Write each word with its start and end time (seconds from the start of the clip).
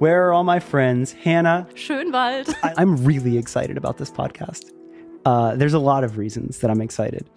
Where 0.00 0.26
are 0.26 0.32
all 0.32 0.44
my 0.44 0.60
friends? 0.60 1.12
Hannah, 1.12 1.68
Schönwald. 1.74 2.54
I, 2.62 2.72
I'm 2.78 2.96
really 3.04 3.36
excited 3.36 3.76
about 3.76 3.98
this 3.98 4.10
podcast. 4.10 4.64
Uh, 5.26 5.54
there's 5.56 5.74
a 5.74 5.78
lot 5.78 6.04
of 6.04 6.16
reasons 6.16 6.60
that 6.60 6.70
I'm 6.70 6.80
excited. 6.80 7.28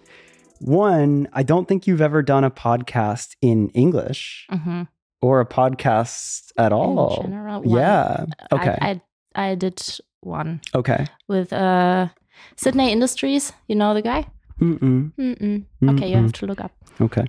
One, 0.60 1.28
I 1.34 1.42
don't 1.42 1.68
think 1.68 1.86
you've 1.86 2.00
ever 2.00 2.22
done 2.22 2.42
a 2.42 2.50
podcast 2.50 3.36
in 3.42 3.68
English 3.74 4.46
Mhm. 4.50 4.88
or 5.20 5.40
a 5.40 5.46
podcast 5.46 6.52
at 6.56 6.72
all. 6.72 7.20
In 7.24 7.32
general, 7.32 7.60
one. 7.60 7.78
Yeah. 7.78 8.24
Okay. 8.50 8.78
I, 8.80 9.00
I, 9.34 9.50
I 9.50 9.54
did 9.56 9.82
one 10.22 10.62
okay. 10.74 11.04
with 11.28 11.52
uh, 11.52 12.08
Sidney 12.56 12.90
Industries. 12.90 13.52
You 13.68 13.76
know 13.76 13.92
the 13.92 14.00
guy? 14.00 14.26
Mm-mm. 14.58 15.12
Mm-mm. 15.18 15.64
Okay, 15.90 16.08
you 16.08 16.16
have 16.16 16.32
to 16.32 16.46
look 16.46 16.62
up. 16.62 16.72
Okay. 16.98 17.26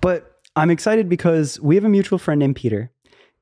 But 0.00 0.32
I'm 0.56 0.70
excited 0.70 1.08
because 1.08 1.60
we 1.60 1.76
have 1.76 1.84
a 1.84 1.88
mutual 1.88 2.18
friend 2.18 2.40
named 2.40 2.56
Peter. 2.56 2.90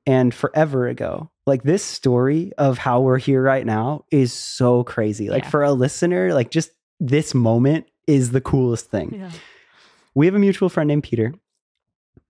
And 0.06 0.34
forever 0.34 0.88
ago, 0.88 1.30
like 1.46 1.62
this 1.62 1.84
story 1.84 2.52
of 2.58 2.78
how 2.78 3.00
we're 3.00 3.18
here 3.18 3.42
right 3.42 3.64
now 3.64 4.04
is 4.10 4.32
so 4.32 4.82
crazy. 4.84 5.30
Like 5.30 5.44
Yeah. 5.44 5.50
for 5.50 5.62
a 5.62 5.72
listener, 5.72 6.34
like 6.34 6.50
just 6.50 6.70
this 6.98 7.34
moment 7.34 7.86
is 8.06 8.30
the 8.32 8.40
coolest 8.40 8.90
thing. 8.90 9.14
Yeah. 9.14 9.30
We 10.14 10.26
have 10.26 10.34
a 10.34 10.38
mutual 10.40 10.68
friend 10.68 10.88
named 10.88 11.04
Peter. 11.04 11.34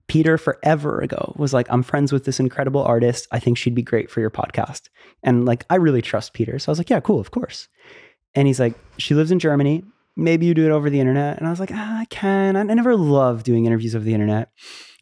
Peter, 0.07 0.37
forever 0.37 0.99
ago, 0.99 1.33
was 1.37 1.53
like, 1.53 1.65
I'm 1.69 1.81
friends 1.81 2.11
with 2.11 2.25
this 2.25 2.39
incredible 2.39 2.83
artist. 2.83 3.27
I 3.31 3.39
think 3.39 3.57
she'd 3.57 3.73
be 3.73 3.81
great 3.81 4.11
for 4.11 4.19
your 4.19 4.29
podcast. 4.29 4.89
And 5.23 5.45
like, 5.45 5.65
I 5.69 5.75
really 5.75 6.01
trust 6.01 6.33
Peter. 6.33 6.59
So 6.59 6.69
I 6.69 6.71
was 6.73 6.77
like, 6.77 6.89
yeah, 6.89 6.99
cool, 6.99 7.19
of 7.19 7.31
course. 7.31 7.69
And 8.35 8.45
he's 8.47 8.59
like, 8.59 8.73
she 8.97 9.15
lives 9.15 9.31
in 9.31 9.39
Germany. 9.39 9.83
Maybe 10.15 10.45
you 10.45 10.53
do 10.53 10.65
it 10.65 10.71
over 10.71 10.89
the 10.89 10.99
internet. 10.99 11.37
And 11.37 11.47
I 11.47 11.49
was 11.49 11.59
like, 11.59 11.71
ah, 11.73 11.99
I 12.01 12.05
can. 12.05 12.55
I, 12.55 12.59
I 12.59 12.63
never 12.63 12.95
love 12.95 13.43
doing 13.43 13.65
interviews 13.65 13.95
over 13.95 14.03
the 14.05 14.13
internet. 14.13 14.49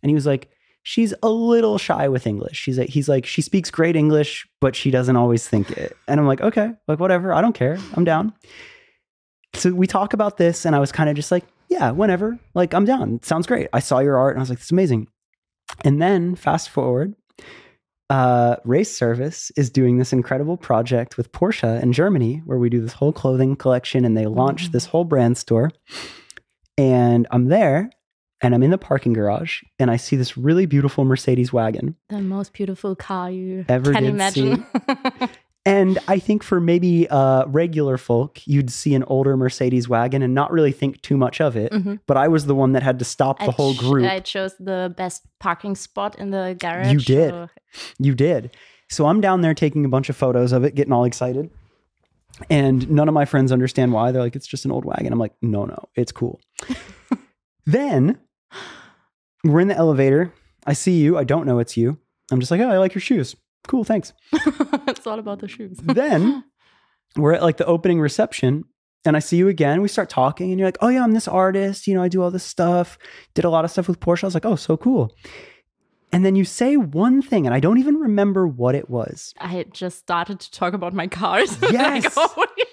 And 0.03 0.09
he 0.09 0.13
was 0.15 0.26
like, 0.26 0.49
she's 0.84 1.13
a 1.21 1.30
little 1.30 1.77
shy 1.77 2.08
with 2.08 2.26
English. 2.27 2.58
She's 2.58 2.77
like, 2.77 2.90
he's 2.90 3.08
like, 3.09 3.26
she 3.26 3.41
speaks 3.41 3.70
great 3.71 3.95
English, 3.95 4.48
but 4.59 4.76
she 4.76 4.91
doesn't 4.91 5.15
always 5.15 5.48
think 5.48 5.71
it. 5.71 5.96
And 6.07 6.20
I'm 6.20 6.27
like, 6.27 6.41
okay, 6.41 6.71
like 6.88 6.99
whatever. 6.99 7.34
I 7.34 7.41
don't 7.41 7.54
care. 7.54 7.77
I'm 7.96 8.04
down. 8.04 8.34
So 9.54 9.71
we 9.73 9.85
talk 9.85 10.13
about 10.13 10.38
this, 10.38 10.65
and 10.65 10.76
I 10.76 10.79
was 10.79 10.91
kind 10.91 11.10
of 11.10 11.15
just 11.15 11.32
like, 11.32 11.43
yeah, 11.68 11.91
whenever. 11.91 12.40
Like, 12.54 12.73
I'm 12.73 12.85
down. 12.85 13.15
It 13.15 13.26
sounds 13.26 13.46
great. 13.48 13.68
I 13.73 13.79
saw 13.79 13.99
your 13.99 14.18
art, 14.18 14.35
and 14.35 14.40
I 14.40 14.43
was 14.43 14.49
like, 14.49 14.60
is 14.62 14.71
amazing. 14.71 15.07
And 15.84 16.01
then 16.01 16.35
fast 16.35 16.70
forward, 16.70 17.16
uh, 18.10 18.55
Race 18.66 18.95
Service 18.95 19.51
is 19.57 19.70
doing 19.70 19.98
this 19.98 20.13
incredible 20.13 20.57
project 20.57 21.18
with 21.18 21.32
Porsche 21.32 21.82
in 21.82 21.93
Germany, 21.93 22.41
where 22.45 22.57
we 22.57 22.70
do 22.70 22.82
this 22.82 22.93
whole 22.93 23.13
clothing 23.13 23.55
collection, 23.55 24.04
and 24.05 24.18
they 24.18 24.26
launch 24.26 24.70
Mhm. 24.70 24.71
this 24.71 24.85
whole 24.85 25.04
brand 25.05 25.38
store. 25.38 25.71
And 26.77 27.27
I'm 27.32 27.45
there, 27.48 27.90
and 28.41 28.53
I'm 28.55 28.63
in 28.63 28.71
the 28.71 28.77
parking 28.77 29.13
garage, 29.13 29.61
and 29.79 29.91
I 29.91 29.97
see 29.97 30.15
this 30.15 30.37
really 30.37 30.65
beautiful 30.65 31.05
Mercedes 31.05 31.51
wagon. 31.53 31.95
The 32.09 32.20
most 32.21 32.53
beautiful 32.53 32.95
car 32.95 33.29
you 33.31 33.65
Ever 33.70 33.93
can 33.93 34.03
did 34.03 34.09
imagine. 34.13 34.65
And 35.63 35.99
I 36.07 36.17
think 36.17 36.41
for 36.41 36.59
maybe 36.59 37.07
uh, 37.07 37.45
regular 37.45 37.99
folk, 37.99 38.39
you'd 38.48 38.71
see 38.71 38.95
an 38.95 39.03
older 39.03 39.37
Mercedes 39.37 39.87
wagon 39.87 40.23
and 40.23 40.33
not 40.33 40.51
really 40.51 40.71
think 40.71 40.99
too 41.03 41.17
much 41.17 41.39
of 41.39 41.55
it. 41.55 41.71
Mhm. 41.71 41.99
But 42.07 42.17
I 42.17 42.29
was 42.29 42.48
the 42.48 42.55
one 42.55 42.71
that 42.71 42.81
had 42.81 42.98
to 42.98 43.05
stop 43.05 43.37
the 43.37 43.49
I 43.49 43.51
whole 43.51 43.75
ch- 43.75 43.77
group. 43.77 44.09
I 44.09 44.21
chose 44.21 44.55
the 44.59 44.91
best 44.98 45.21
parking 45.39 45.76
spot 45.76 46.17
in 46.17 46.31
the 46.31 46.57
garage. 46.59 46.91
You 46.91 46.98
did. 46.99 47.29
so- 47.29 47.49
You 47.99 48.15
did. 48.15 48.57
So 48.89 49.05
I'm 49.05 49.21
down 49.21 49.41
there 49.41 49.53
taking 49.53 49.85
a 49.85 49.87
bunch 49.87 50.09
of 50.09 50.17
photos 50.17 50.51
of 50.51 50.63
it, 50.63 50.73
getting 50.73 50.93
all 50.93 51.03
excited. 51.05 51.51
And 52.49 52.89
none 52.89 53.07
of 53.07 53.13
my 53.13 53.26
friends 53.26 53.51
understand 53.51 53.93
why. 53.93 54.11
They're 54.11 54.23
like, 54.23 54.35
it's 54.35 54.48
just 54.48 54.65
an 54.65 54.71
old 54.71 54.83
wagon. 54.83 55.13
I'm 55.13 55.20
like, 55.20 55.35
no, 55.43 55.65
no, 55.65 55.89
it's 55.95 56.11
cool. 56.11 56.39
then 57.67 58.17
we're 59.44 59.60
in 59.60 59.68
the 59.68 59.76
elevator. 59.76 60.34
I 60.66 60.74
see 60.74 60.98
you. 60.99 61.18
I 61.18 61.24
don't 61.24 61.46
know 61.46 61.60
it's 61.60 61.77
you. 61.77 61.98
I'm 62.32 62.40
just 62.40 62.52
like, 62.52 62.62
oh, 62.62 62.70
I 62.70 62.77
like 62.77 62.94
your 62.94 63.02
shoes. 63.02 63.35
Cool, 63.68 63.84
thanks. 63.84 64.13
it's 64.34 65.06
all 65.06 65.19
about 65.19 65.40
the 65.40 65.47
shoes. 65.47 65.78
then 65.84 66.44
we're 67.16 67.34
at 67.34 67.41
like 67.44 67.57
the 67.57 67.66
opening 67.66 68.00
reception 68.00 68.66
and 69.06 69.16
I 69.16 69.19
see 69.19 69.38
you 69.38 69.47
again. 69.47 69.81
We 69.81 69.88
start 69.88 70.09
talking 70.09 70.51
and 70.51 70.59
you're 70.59 70.67
like, 70.67 70.78
oh 70.81 70.90
yeah, 70.90 71.03
I'm 71.03 71.11
this 71.11 71.28
artist. 71.28 71.88
You 71.88 71.95
know, 71.95 72.03
I 72.03 72.07
do 72.07 72.22
all 72.22 72.31
this 72.31 72.44
stuff. 72.44 72.97
Did 73.34 73.45
a 73.45 73.50
lot 73.50 73.66
of 73.66 73.72
stuff 73.72 73.88
with 73.88 74.00
Porsche. 74.00 74.23
I 74.23 74.28
was 74.28 74.34
like, 74.34 74.45
oh, 74.45 74.56
so 74.56 74.78
cool. 74.78 75.13
And 76.13 76.25
then 76.25 76.35
you 76.35 76.44
say 76.44 76.75
one 76.78 77.22
thing 77.22 77.45
and 77.45 77.56
I 77.56 77.59
don't 77.59 77.78
even 77.78 77.95
remember 77.95 78.45
what 78.47 78.75
it 78.75 78.90
was. 78.90 79.34
I 79.40 79.47
had 79.47 79.73
just 79.73 79.97
started 80.00 80.40
to 80.41 80.51
talk 80.51 80.73
about 80.73 80.94
my 80.94 81.07
cars. 81.07 81.57
Yes. 81.72 82.03
like, 82.03 82.13
oh, 82.17 82.45
yes. 82.57 82.67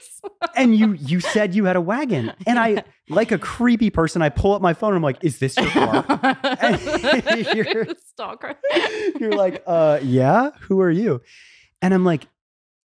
And 0.54 0.76
you 0.76 0.92
you 0.94 1.20
said 1.20 1.54
you 1.54 1.64
had 1.64 1.76
a 1.76 1.80
wagon. 1.80 2.32
And 2.46 2.58
I 2.58 2.84
like 3.08 3.32
a 3.32 3.38
creepy 3.38 3.90
person, 3.90 4.22
I 4.22 4.28
pull 4.28 4.52
up 4.52 4.62
my 4.62 4.74
phone 4.74 4.90
and 4.90 4.96
I'm 4.96 5.02
like, 5.02 5.22
is 5.22 5.38
this 5.38 5.56
your 5.56 5.70
car? 5.70 6.04
You're- 7.54 7.94
stalker. 8.06 8.54
You're 9.20 9.32
like, 9.32 9.62
uh, 9.66 10.00
yeah, 10.02 10.50
who 10.62 10.80
are 10.80 10.90
you? 10.90 11.22
And 11.80 11.94
I'm 11.94 12.04
like, 12.04 12.26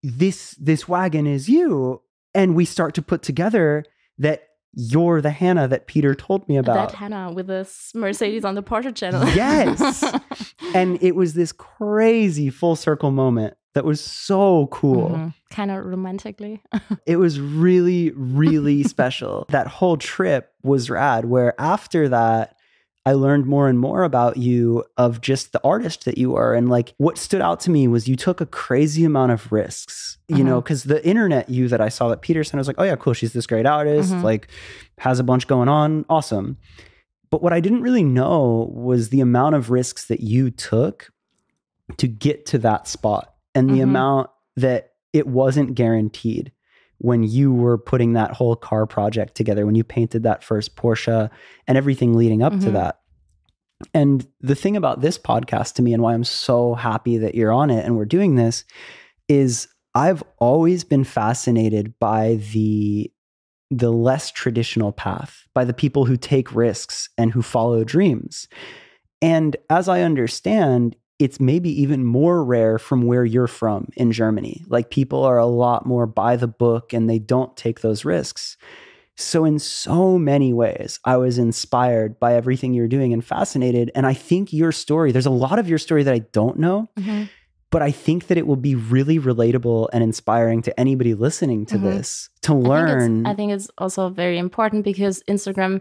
this 0.03 0.53
this 0.61 0.89
wagon 0.89 1.27
is 1.27 1.49
you. 1.49 2.03
And 2.35 2.55
we 2.55 2.65
start 2.65 2.95
to 2.95 3.03
put 3.03 3.23
together 3.23 3.85
that 4.19 4.45
you're 4.79 5.23
the 5.23 5.31
Hannah 5.31 5.67
that 5.69 5.87
Peter 5.87 6.15
told 6.15 6.47
me 6.49 6.59
about. 6.59 6.91
That 6.91 6.99
Hannah 6.99 7.33
with 7.33 7.47
this 7.47 7.93
Mercedes 7.95 8.45
on 8.45 8.55
the 8.55 8.63
Porsche 8.63 8.95
channel. 8.95 9.27
Yes. 9.31 10.05
and 10.75 11.03
it 11.03 11.17
was 11.17 11.33
this 11.33 11.51
crazy 11.51 12.51
full 12.51 12.77
circle 12.77 13.11
moment 13.11 13.57
that 13.77 13.85
was 13.85 14.01
so 14.01 14.67
cool. 14.73 15.33
Kind 15.51 15.71
of 15.71 15.85
romantically. 15.85 16.63
It 17.07 17.17
was 17.17 17.39
really, 17.39 18.11
really 18.17 18.83
special. 18.95 19.47
That 19.51 19.69
whole 19.69 19.97
trip 19.97 20.53
was 20.65 20.91
rad. 20.91 21.27
Where 21.27 21.55
after 21.61 22.09
that, 22.09 22.57
I 23.05 23.13
learned 23.13 23.47
more 23.47 23.69
and 23.69 23.79
more 23.79 24.03
about 24.03 24.37
you 24.39 24.83
of 24.97 25.21
just 25.21 25.53
the 25.53 25.61
artist 25.63 26.05
that 26.07 26.19
you 26.19 26.35
are. 26.35 26.53
And 26.55 26.69
like 26.69 26.95
what 26.97 27.17
stood 27.19 27.41
out 27.41 27.61
to 27.61 27.71
me 27.71 27.87
was 27.87 28.09
you 28.09 28.17
took 28.17 28.41
a 28.41 28.47
crazy 28.47 29.05
amount 29.05 29.31
of 29.31 29.53
risks, 29.53 30.19
you 30.27 30.43
know, 30.43 30.61
because 30.61 30.83
the 30.83 31.07
internet 31.07 31.49
you 31.49 31.69
that 31.69 31.81
I 31.81 31.89
saw 31.91 32.09
that 32.09 32.23
Peterson, 32.23 32.59
I 32.59 32.61
was 32.61 32.67
like, 32.67 32.81
oh 32.81 32.83
yeah, 32.85 32.97
cool. 32.97 33.13
She's 33.13 33.33
this 33.33 33.47
great 33.47 33.67
artist, 33.67 34.13
Mhm. 34.13 34.25
like 34.25 34.49
has 34.99 35.21
a 35.21 35.25
bunch 35.25 35.47
going 35.47 35.69
on. 35.69 36.05
Awesome. 36.11 36.57
But 37.31 37.43
what 37.43 37.53
I 37.53 37.61
didn't 37.61 37.83
really 37.83 38.03
know 38.05 38.69
was 38.75 39.11
the 39.11 39.21
amount 39.21 39.55
of 39.55 39.71
risks 39.71 40.07
that 40.07 40.21
you 40.21 40.51
took 40.51 41.13
to 41.99 42.09
get 42.09 42.47
to 42.47 42.59
that 42.59 42.89
spot 42.89 43.35
and 43.57 43.69
the 43.71 43.79
Mhm. 43.81 43.85
amount 43.85 44.31
that 44.57 44.91
it 45.13 45.27
wasn't 45.27 45.75
guaranteed 45.75 46.53
when 46.99 47.23
you 47.23 47.53
were 47.53 47.77
putting 47.77 48.13
that 48.15 48.33
whole 48.33 48.57
car 48.57 48.87
project 48.87 49.35
together, 49.35 49.67
when 49.67 49.75
you 49.75 49.85
painted 49.85 50.23
that 50.23 50.43
first 50.45 50.77
Porsche 50.77 51.29
and 51.67 51.77
everything 51.77 52.15
leading 52.15 52.43
up 52.43 52.53
to 52.61 52.69
Mhm. 52.69 52.73
that. 52.73 53.01
And 53.93 54.27
the 54.41 54.55
thing 54.55 54.77
about 54.77 55.03
this 55.03 55.19
podcast 55.19 55.75
to 55.75 55.83
me 55.83 55.93
and 55.93 56.03
why 56.03 56.15
I'm 56.15 56.25
so 56.25 56.75
happy 56.75 57.19
that 57.19 57.35
you're 57.35 57.53
on 57.53 57.69
it 57.71 57.85
and 57.85 57.97
we're 57.97 58.07
doing 58.07 58.37
this 58.37 58.65
is 59.29 59.69
I've 59.95 60.23
always 60.39 60.85
been 60.85 61.05
fascinated 61.05 61.95
by 61.99 62.37
the 62.53 63.11
the 63.71 63.91
less 63.91 64.31
traditional 64.31 64.93
path, 64.93 65.43
by 65.53 65.65
the 65.65 65.75
people 65.75 66.05
who 66.05 66.17
take 66.17 66.55
risks 66.55 67.09
and 67.19 67.33
who 67.33 67.43
follow 67.43 67.83
dreams. 67.83 68.47
And 69.21 69.57
as 69.69 69.89
I 69.89 70.03
understand, 70.03 70.95
it's 71.19 71.41
maybe 71.41 71.71
even 71.83 72.05
more 72.05 72.45
rare 72.45 72.79
from 72.79 73.07
where 73.07 73.25
you're 73.25 73.47
from 73.47 73.89
in 73.97 74.13
Germany. 74.13 74.65
Like 74.69 74.91
people 74.91 75.25
are 75.25 75.39
a 75.39 75.47
lot 75.47 75.87
more 75.87 76.07
by 76.07 76.37
the 76.37 76.47
book 76.49 76.93
and 76.93 77.09
they 77.09 77.19
don't 77.19 77.57
take 77.57 77.81
those 77.81 78.05
risks. 78.05 78.57
So, 79.19 79.47
in 79.47 79.59
so 79.59 80.19
many 80.19 80.53
ways, 80.53 81.01
I 81.07 81.17
was 81.17 81.39
inspired 81.39 82.21
by 82.21 82.35
everything 82.35 82.75
you're 82.75 82.87
doing 82.87 83.15
and 83.15 83.25
fascinated. 83.25 83.91
And 83.95 84.07
I 84.07 84.13
think 84.13 84.53
your 84.53 84.73
story, 84.73 85.11
there's 85.11 85.25
a 85.25 85.31
lot 85.31 85.59
of 85.59 85.71
your 85.71 85.79
story 85.79 86.03
that 86.03 86.13
I 86.13 86.19
don't 86.33 86.59
know, 86.59 86.91
Mhm. 86.99 87.31
but 87.71 87.81
I 87.81 87.93
think 87.93 88.27
that 88.27 88.37
it 88.37 88.47
will 88.47 88.57
be 88.57 88.75
really 88.75 89.19
relatable 89.19 89.89
and 89.95 90.05
inspiring 90.05 90.61
to 90.63 90.79
anybody 90.79 91.15
listening 91.15 91.65
to 91.67 91.79
Mhm. 91.79 91.83
this 91.83 92.29
to 92.43 92.53
I 92.53 92.55
think, 92.57 92.69
learn. 92.69 93.27
I 93.27 93.35
think 93.35 93.53
it's 93.53 93.71
also 93.79 94.11
very 94.11 94.37
important 94.37 94.85
because 94.85 95.23
Instagram, 95.31 95.81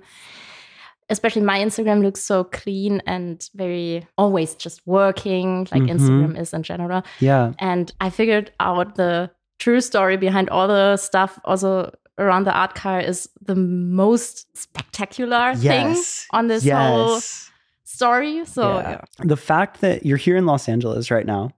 especially 1.10 1.42
my 1.44 1.60
Instagram, 1.60 2.02
looks 2.02 2.22
so 2.24 2.44
clean 2.46 3.02
and 3.06 3.48
very 3.56 4.08
always 4.18 4.56
just 4.56 4.82
working, 4.88 5.68
like 5.72 5.84
Mhm. 5.84 5.98
Instagram 6.00 6.40
is 6.40 6.54
in 6.54 6.64
general. 6.64 7.04
yeah. 7.20 7.54
And 7.60 7.92
I 8.02 8.10
figured 8.10 8.52
out 8.60 8.96
the 8.96 9.30
true 9.60 9.82
story 9.82 10.18
behind 10.18 10.50
all 10.50 10.68
the 10.68 10.98
stuff 10.98 11.40
also 11.46 11.92
around 12.18 12.46
the 12.46 12.52
art 12.54 12.76
car 12.76 13.00
is 13.00 13.30
the 13.42 13.56
most 13.56 14.46
spectacular 14.58 15.54
Yes. 15.58 15.62
thing 15.62 16.04
on 16.32 16.48
this 16.48 16.64
whole 16.70 17.14
yes. 17.16 17.52
story. 17.84 18.46
So 18.46 18.78
Yeah. 18.80 18.90
yeah. 18.90 19.02
the 19.26 19.38
fact 19.38 19.82
that 19.82 20.06
you're 20.06 20.18
here 20.18 20.38
in 20.38 20.46
Los 20.46 20.68
Angeles 20.70 21.12
right 21.12 21.26
now, 21.26 21.52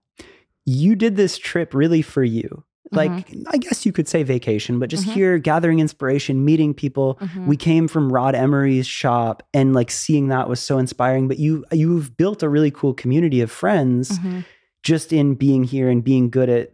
you 0.66 0.94
did 0.96 1.16
this 1.16 1.38
trip 1.38 1.74
really 1.74 2.02
for 2.02 2.22
you. 2.22 2.64
Like, 2.90 3.10
Mm-hmm. 3.10 3.42
I 3.48 3.58
guess 3.58 3.84
you 3.84 3.92
could 3.92 4.08
say 4.08 4.22
vacation, 4.22 4.78
but 4.78 4.88
just 4.88 5.06
Mhm. 5.06 5.12
here 5.12 5.38
gathering 5.38 5.78
inspiration, 5.80 6.44
meeting 6.44 6.72
people. 6.74 7.18
Mhm. 7.20 7.46
We 7.46 7.56
came 7.56 7.86
from 7.88 8.12
Rod 8.12 8.34
Emory's 8.34 8.86
shop 8.86 9.42
and 9.52 9.74
like 9.74 9.90
seeing 9.90 10.28
that 10.28 10.48
was 10.48 10.60
so 10.60 10.78
inspiring. 10.78 11.28
But 11.28 11.38
you 11.38 11.64
you've 11.72 12.16
built 12.16 12.42
a 12.42 12.48
really 12.48 12.70
cool 12.70 12.94
community 12.94 13.40
of 13.40 13.50
friends 13.50 14.18
Mhm. 14.18 14.44
just 14.82 15.12
in 15.12 15.34
being 15.34 15.64
here 15.64 15.90
and 15.90 16.02
being 16.02 16.30
good 16.30 16.48
at 16.48 16.70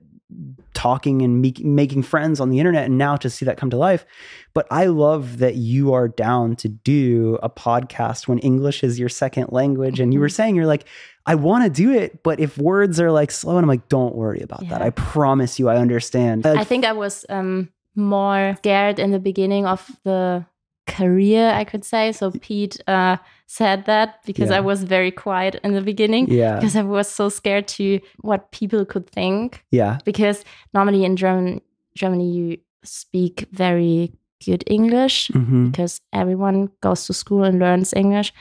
talking 0.75 1.23
and 1.23 1.41
make, 1.41 1.65
making 1.65 2.03
friends 2.03 2.41
on 2.41 2.51
the 2.51 2.59
internet 2.59 2.87
and 2.87 2.99
now 2.99 3.17
to 3.17 3.31
see 3.31 3.45
that 3.45 3.57
come 3.57 3.71
to 3.71 3.77
life 3.77 4.05
but 4.53 4.67
i 4.71 4.87
love 4.87 5.39
that 5.39 5.55
you 5.55 5.93
are 5.93 6.09
down 6.09 6.57
to 6.57 6.69
do 6.69 7.39
a 7.43 7.49
podcast 7.49 8.29
when 8.29 8.39
english 8.41 8.83
is 8.83 8.99
your 8.99 9.09
second 9.09 9.51
language 9.51 10.01
and 10.01 10.13
you 10.13 10.21
were 10.21 10.29
saying 10.29 10.55
you're 10.55 10.67
like 10.67 10.87
I 11.27 11.37
want 11.37 11.65
to 11.65 11.71
do 11.71 11.91
it, 11.91 12.23
but 12.23 12.39
if 12.39 12.59
words 12.59 13.01
are 13.01 13.11
like 13.11 13.31
slow, 13.31 13.57
and 13.57 13.65
I'm 13.65 13.69
like, 13.69 13.89
don't 13.89 14.15
worry 14.15 14.43
about 14.43 14.69
that. 14.69 14.83
I 14.83 14.91
promise 14.91 15.59
you, 15.59 15.71
I 15.71 15.77
understand. 15.77 16.45
Like, 16.45 16.59
I 16.59 16.65
think 16.65 16.85
I 16.85 16.93
was 16.93 17.25
um, 17.31 17.71
more 17.95 18.55
scared 18.59 18.99
in 18.99 19.11
the 19.11 19.19
beginning 19.19 19.67
of 19.67 19.91
the 20.05 20.45
career, 20.87 21.51
I 21.51 21.65
could 21.65 21.85
say. 21.85 22.13
So 22.13 22.31
Pete 22.31 22.81
uh, 22.87 23.17
said 23.47 23.85
that 23.87 24.23
because 24.27 24.51
Yeah. 24.51 24.59
I 24.59 24.61
was 24.61 24.85
very 24.85 25.11
quiet 25.11 25.61
in 25.65 25.73
the 25.73 25.81
beginning 25.81 26.31
yeah, 26.31 26.57
because 26.57 26.77
I 26.77 26.83
was 26.83 27.09
so 27.09 27.29
scared 27.29 27.67
to 27.79 28.01
what 28.21 28.51
people 28.53 28.85
could 28.85 29.09
think. 29.11 29.65
yeah, 29.71 29.99
Because 30.05 30.45
normally 30.73 31.05
in 31.05 31.17
German, 31.17 31.61
Germany, 31.97 32.31
you 32.31 32.59
speak 32.85 33.47
very 33.53 34.13
good 34.45 34.63
English 34.67 35.31
hmm 35.33 35.71
because 35.71 36.01
everyone 36.13 36.69
goes 36.83 37.07
to 37.07 37.13
school 37.15 37.45
and 37.45 37.59
learns 37.59 37.95
English. 37.95 38.33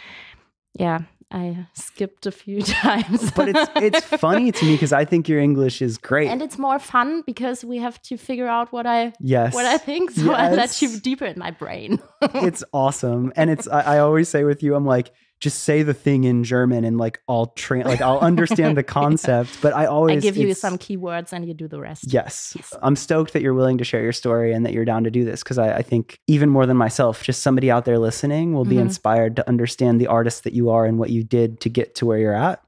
Yeah, 0.80 1.00
I 1.34 1.66
skipped 1.74 2.26
a 2.28 2.32
few 2.32 2.62
times. 2.86 3.32
but 3.32 3.50
it's 3.50 3.72
it's 3.76 4.06
funny 4.22 4.52
to 4.52 4.66
me 4.66 4.74
because 4.76 4.94
I 4.94 5.04
think 5.06 5.28
your 5.28 5.40
English 5.40 5.82
is 5.82 5.98
great. 5.98 6.30
and 6.30 6.42
it's 6.42 6.58
more 6.60 6.78
fun 6.80 7.24
because 7.26 7.66
we 7.66 7.78
have 7.80 8.00
to 8.04 8.18
figure 8.18 8.48
out 8.48 8.72
what 8.72 8.86
I 8.86 9.14
yes, 9.20 9.54
what 9.54 9.66
I 9.66 9.78
think. 9.80 10.12
So 10.12 10.32
I 10.32 10.50
let 10.52 10.70
Yes. 10.70 10.82
you 10.82 11.00
deeper 11.00 11.26
in 11.26 11.40
my 11.40 11.52
brain. 11.52 12.00
it's 12.22 12.64
awesome, 12.72 13.34
and 13.36 13.50
it's 13.50 13.68
I, 13.68 13.96
I 13.96 14.00
always 14.00 14.30
say 14.30 14.44
with 14.44 14.62
you, 14.64 14.76
I'm 14.76 14.86
like, 14.86 15.12
just 15.44 15.64
say 15.64 15.84
the 15.84 15.94
thing 15.94 16.24
in 16.24 16.44
German, 16.44 16.84
and 16.86 16.98
like 16.98 17.20
I'll 17.28 17.48
train, 17.48 17.84
like 17.84 18.02
I'll 18.02 18.20
understand 18.20 18.78
the 18.78 18.84
concept. 19.00 19.62
But 19.62 19.74
I 19.76 19.86
always 19.86 20.18
I 20.18 20.20
give 20.22 20.38
you 20.38 20.54
some 20.54 20.78
keywords 20.78 21.34
and 21.34 21.46
you 21.46 21.54
do 21.54 21.68
the 21.68 21.80
rest. 21.80 22.06
Yes. 22.12 22.54
Yes. 22.56 22.74
I'm 22.82 22.96
stoked 22.96 23.34
that 23.34 23.42
you're 23.42 23.54
willing 23.54 23.78
to 23.78 23.84
share 23.84 24.02
your 24.02 24.14
story 24.14 24.54
and 24.54 24.66
that 24.66 24.74
you're 24.74 24.86
down 24.86 25.04
to 25.04 25.12
do 25.12 25.24
this 25.26 25.44
because 25.44 25.58
I, 25.58 25.76
I 25.78 25.82
think 25.82 26.20
even 26.28 26.50
more 26.50 26.66
than 26.66 26.78
myself, 26.78 27.22
just 27.24 27.44
somebody 27.44 27.70
out 27.70 27.86
there 27.86 28.00
listening 28.00 28.54
will 28.54 28.66
be 28.66 28.78
Mhm. 28.78 28.82
inspired 28.82 29.36
to 29.36 29.48
understand 29.48 30.00
the 30.02 30.08
artist 30.08 30.44
that 30.46 30.54
you 30.54 30.70
are 30.72 30.86
and 30.86 30.98
what 30.98 31.10
you 31.10 31.24
did 31.24 31.60
to 31.62 31.70
get 31.70 31.96
to 31.96 32.06
where 32.06 32.18
you're 32.18 32.34
at. 32.36 32.62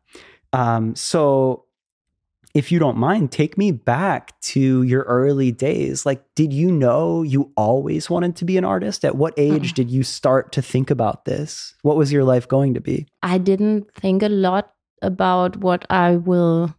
Um, 0.54 0.96
so, 0.96 1.65
if 2.56 2.72
you 2.72 2.80
don't 2.80 2.98
mind, 2.98 3.34
take 3.34 3.58
me 3.58 3.72
back 3.72 4.40
to 4.40 4.82
your 4.84 5.02
early 5.04 5.52
days. 5.52 6.06
Like, 6.06 6.24
did 6.36 6.54
you 6.54 6.72
know 6.72 7.22
you 7.22 7.52
always 7.58 8.10
wanted 8.10 8.38
to 8.38 8.46
be 8.46 8.58
an 8.58 8.64
artist? 8.64 9.04
At 9.04 9.18
what 9.18 9.34
age 9.36 9.72
Mm-mm. 9.72 9.76
did 9.76 9.92
you 9.92 10.04
start 10.04 10.54
to 10.54 10.62
think 10.62 10.90
about 10.90 11.26
this? 11.26 11.76
What 11.82 11.98
was 11.98 12.14
your 12.14 12.24
life 12.24 12.48
going 12.48 12.74
to 12.74 12.80
be? 12.80 13.08
I 13.22 13.40
didn't 13.40 13.94
think 13.94 14.24
a 14.24 14.30
lot 14.30 14.72
about 15.02 15.58
what 15.58 15.86
I 15.90 16.16
will 16.16 16.74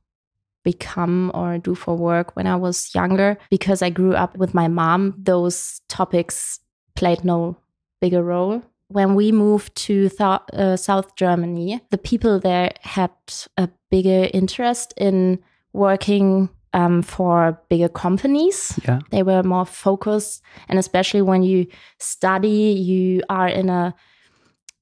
become 0.64 1.30
or 1.34 1.58
do 1.58 1.74
for 1.74 1.94
work 1.94 2.34
when 2.34 2.46
I 2.46 2.56
was 2.56 2.94
younger 2.94 3.36
because 3.50 3.82
I 3.82 3.90
grew 3.90 4.14
up 4.14 4.34
with 4.38 4.54
my 4.54 4.68
mom. 4.68 5.14
Those 5.18 5.82
topics 5.90 6.58
played 6.94 7.22
no 7.22 7.58
bigger 8.00 8.22
role. 8.22 8.62
When 8.88 9.14
we 9.14 9.30
moved 9.30 9.74
to 9.88 10.08
Thou- 10.08 10.44
uh, 10.54 10.76
South 10.76 11.16
Germany, 11.16 11.82
the 11.90 11.98
people 11.98 12.40
there 12.40 12.72
had 12.80 13.10
a 13.58 13.68
bigger 13.90 14.30
interest 14.32 14.94
in 14.96 15.40
working 15.76 16.48
um, 16.72 17.02
for 17.02 17.58
bigger 17.68 17.88
companies. 17.88 18.78
Yeah. 18.86 18.98
They 19.10 19.22
were 19.22 19.42
more 19.42 19.64
focused. 19.66 20.42
And 20.68 20.78
especially 20.78 21.22
when 21.22 21.42
you 21.42 21.66
study, 21.98 22.72
you 22.90 23.22
are 23.28 23.48
in 23.48 23.68
a 23.70 23.94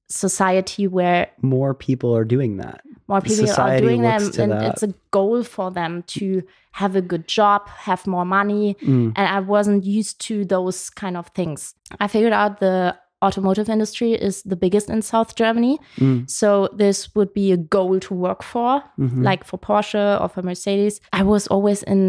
society 0.07 0.87
where 0.87 1.27
More 1.41 1.73
people 1.73 2.15
are 2.15 2.23
doing 2.25 2.57
that. 2.57 2.81
more 3.07 3.21
people 3.21 3.49
are 3.59 3.79
doing 3.79 4.01
them 4.01 4.21
and 4.39 4.51
that. 4.51 4.63
it's 4.73 4.83
a 4.83 4.93
goal 5.11 5.43
for 5.43 5.71
them 5.71 6.03
to 6.07 6.41
have 6.73 6.95
a 6.95 7.01
good 7.01 7.27
job 7.27 7.67
have 7.87 8.05
more 8.07 8.25
money 8.25 8.75
Mm. 8.81 9.13
and 9.15 9.27
i 9.27 9.39
wasn't 9.39 9.83
used 9.83 10.19
to 10.27 10.43
those 10.45 10.89
kind 11.01 11.15
of 11.17 11.27
things 11.29 11.73
i 11.99 12.07
figured 12.07 12.33
out 12.33 12.59
the 12.59 12.95
automotive 13.25 13.67
industry 13.75 14.11
is 14.27 14.35
the 14.51 14.55
biggest 14.63 14.89
in 14.89 15.01
south 15.01 15.31
germany 15.41 15.75
Mm. 15.97 16.29
so 16.39 16.47
this 16.83 16.97
would 17.15 17.31
be 17.33 17.51
a 17.51 17.57
goal 17.75 17.99
to 18.07 18.13
work 18.25 18.41
for 18.43 18.71
Mhm. 18.97 19.23
like 19.29 19.43
for 19.49 19.57
porsche 19.67 20.05
or 20.21 20.27
for 20.29 20.41
mercedes 20.43 21.01
i 21.19 21.23
was 21.23 21.47
always 21.47 21.83
in 21.83 22.01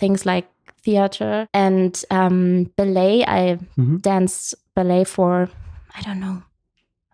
things 0.00 0.24
like 0.32 0.46
theater 0.84 1.46
and 1.54 1.92
um, 2.10 2.38
ballet 2.78 3.24
i 3.40 3.58
Mhm. 3.78 4.00
danced 4.02 4.54
ballet 4.76 5.04
for 5.04 5.48
i 5.98 6.00
don't 6.06 6.20
know 6.26 6.36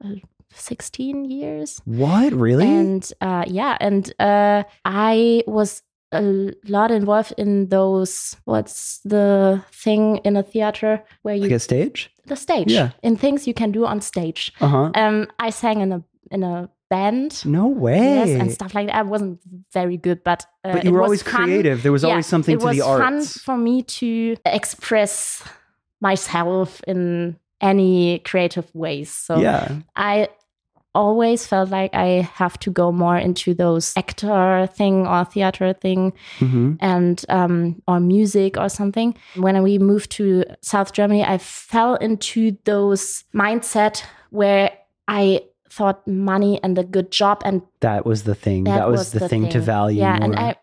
uh, 0.05 0.15
16 0.55 1.25
years 1.25 1.81
What? 1.85 2.33
Really? 2.33 2.67
and 2.67 3.03
uh, 3.21 3.45
yeah, 3.47 3.77
and 3.81 4.05
uh, 4.19 4.63
I 4.85 5.43
was 5.47 5.83
a 6.13 6.53
lot 6.69 6.91
involved 6.91 7.35
in 7.37 7.69
those. 7.69 8.37
What's 8.45 8.99
the 9.05 9.63
thing 9.73 10.19
in 10.25 10.37
a 10.37 10.43
theater 10.43 11.03
where 11.23 11.35
you 11.35 11.43
like 11.43 11.53
a 11.53 11.59
stage? 11.59 12.11
the 12.27 12.37
stage? 12.37 12.71
Yeah. 12.73 12.91
in 13.03 13.17
things 13.17 13.47
you 13.47 13.55
can 13.55 13.73
do 13.73 13.87
on 13.87 14.01
stage. 14.01 14.53
Uh 14.61 14.69
huh. 14.69 14.91
Um, 14.95 15.27
I 15.39 15.51
sang 15.51 15.81
in 15.81 15.93
a 15.93 16.03
in 16.31 16.43
a 16.43 16.69
band. 16.91 17.45
No 17.45 17.67
way. 17.67 17.99
Yes, 17.99 18.41
and 18.41 18.51
stuff 18.53 18.75
like 18.75 18.87
that. 18.89 18.97
I 18.97 19.03
wasn't 19.03 19.41
very 19.73 19.97
good, 19.97 20.23
but 20.25 20.47
uh, 20.65 20.73
but 20.73 20.85
you 20.85 20.93
were 20.93 21.03
always 21.03 21.23
fun. 21.23 21.45
creative. 21.45 21.83
There 21.83 21.93
was 21.93 22.03
Yeah, 22.03 22.11
always 22.11 22.27
something 22.27 22.59
to 22.59 22.65
the 22.67 22.67
art. 22.67 22.77
it 22.77 22.81
to 22.81 22.87
was 22.87 22.99
the 22.99 23.05
fun 23.05 23.15
arts. 23.17 23.41
for 23.43 23.57
me 23.59 23.83
to 23.83 24.37
express 24.45 25.43
myself 26.01 26.81
in 26.87 27.37
any 27.61 28.21
creative 28.21 28.71
ways. 28.75 29.11
So 29.11 29.39
yeah. 29.39 29.77
I 29.97 30.29
always 30.99 31.47
felt 31.47 31.71
like 31.71 31.95
I 31.95 32.29
have 32.35 32.59
to 32.61 32.71
go 32.71 32.91
more 32.91 33.17
into 33.17 33.55
those 33.55 33.97
actor 33.97 34.67
thing 34.67 35.07
or 35.07 35.25
theater 35.25 35.73
thing 35.73 36.13
hmm 36.39 36.75
and 36.81 37.25
um, 37.29 37.83
or 37.87 38.01
music 38.01 38.59
or 38.59 38.69
something. 38.69 39.15
When 39.37 39.63
we 39.63 39.79
moved 39.79 40.11
to 40.19 40.45
South 40.61 40.93
Germany, 40.93 41.25
I 41.25 41.39
fell 41.39 41.95
into 41.95 42.57
those 42.65 43.25
mindset 43.33 44.03
where 44.31 44.73
I 45.07 45.43
thought 45.71 46.07
money 46.07 46.61
and 46.63 46.77
a 46.79 46.85
good 46.85 47.11
job 47.13 47.43
and 47.45 47.63
That 47.81 48.05
was 48.05 48.25
the 48.25 48.35
thing. 48.35 48.65
That, 48.65 48.79
that, 48.79 48.91
was, 48.91 49.13
the, 49.13 49.29
thing, 49.29 49.49
to 49.51 49.61
value. 49.61 50.01
Yeah, 50.01 50.17
more. 50.17 50.25
and 50.25 50.37
I 50.37 50.57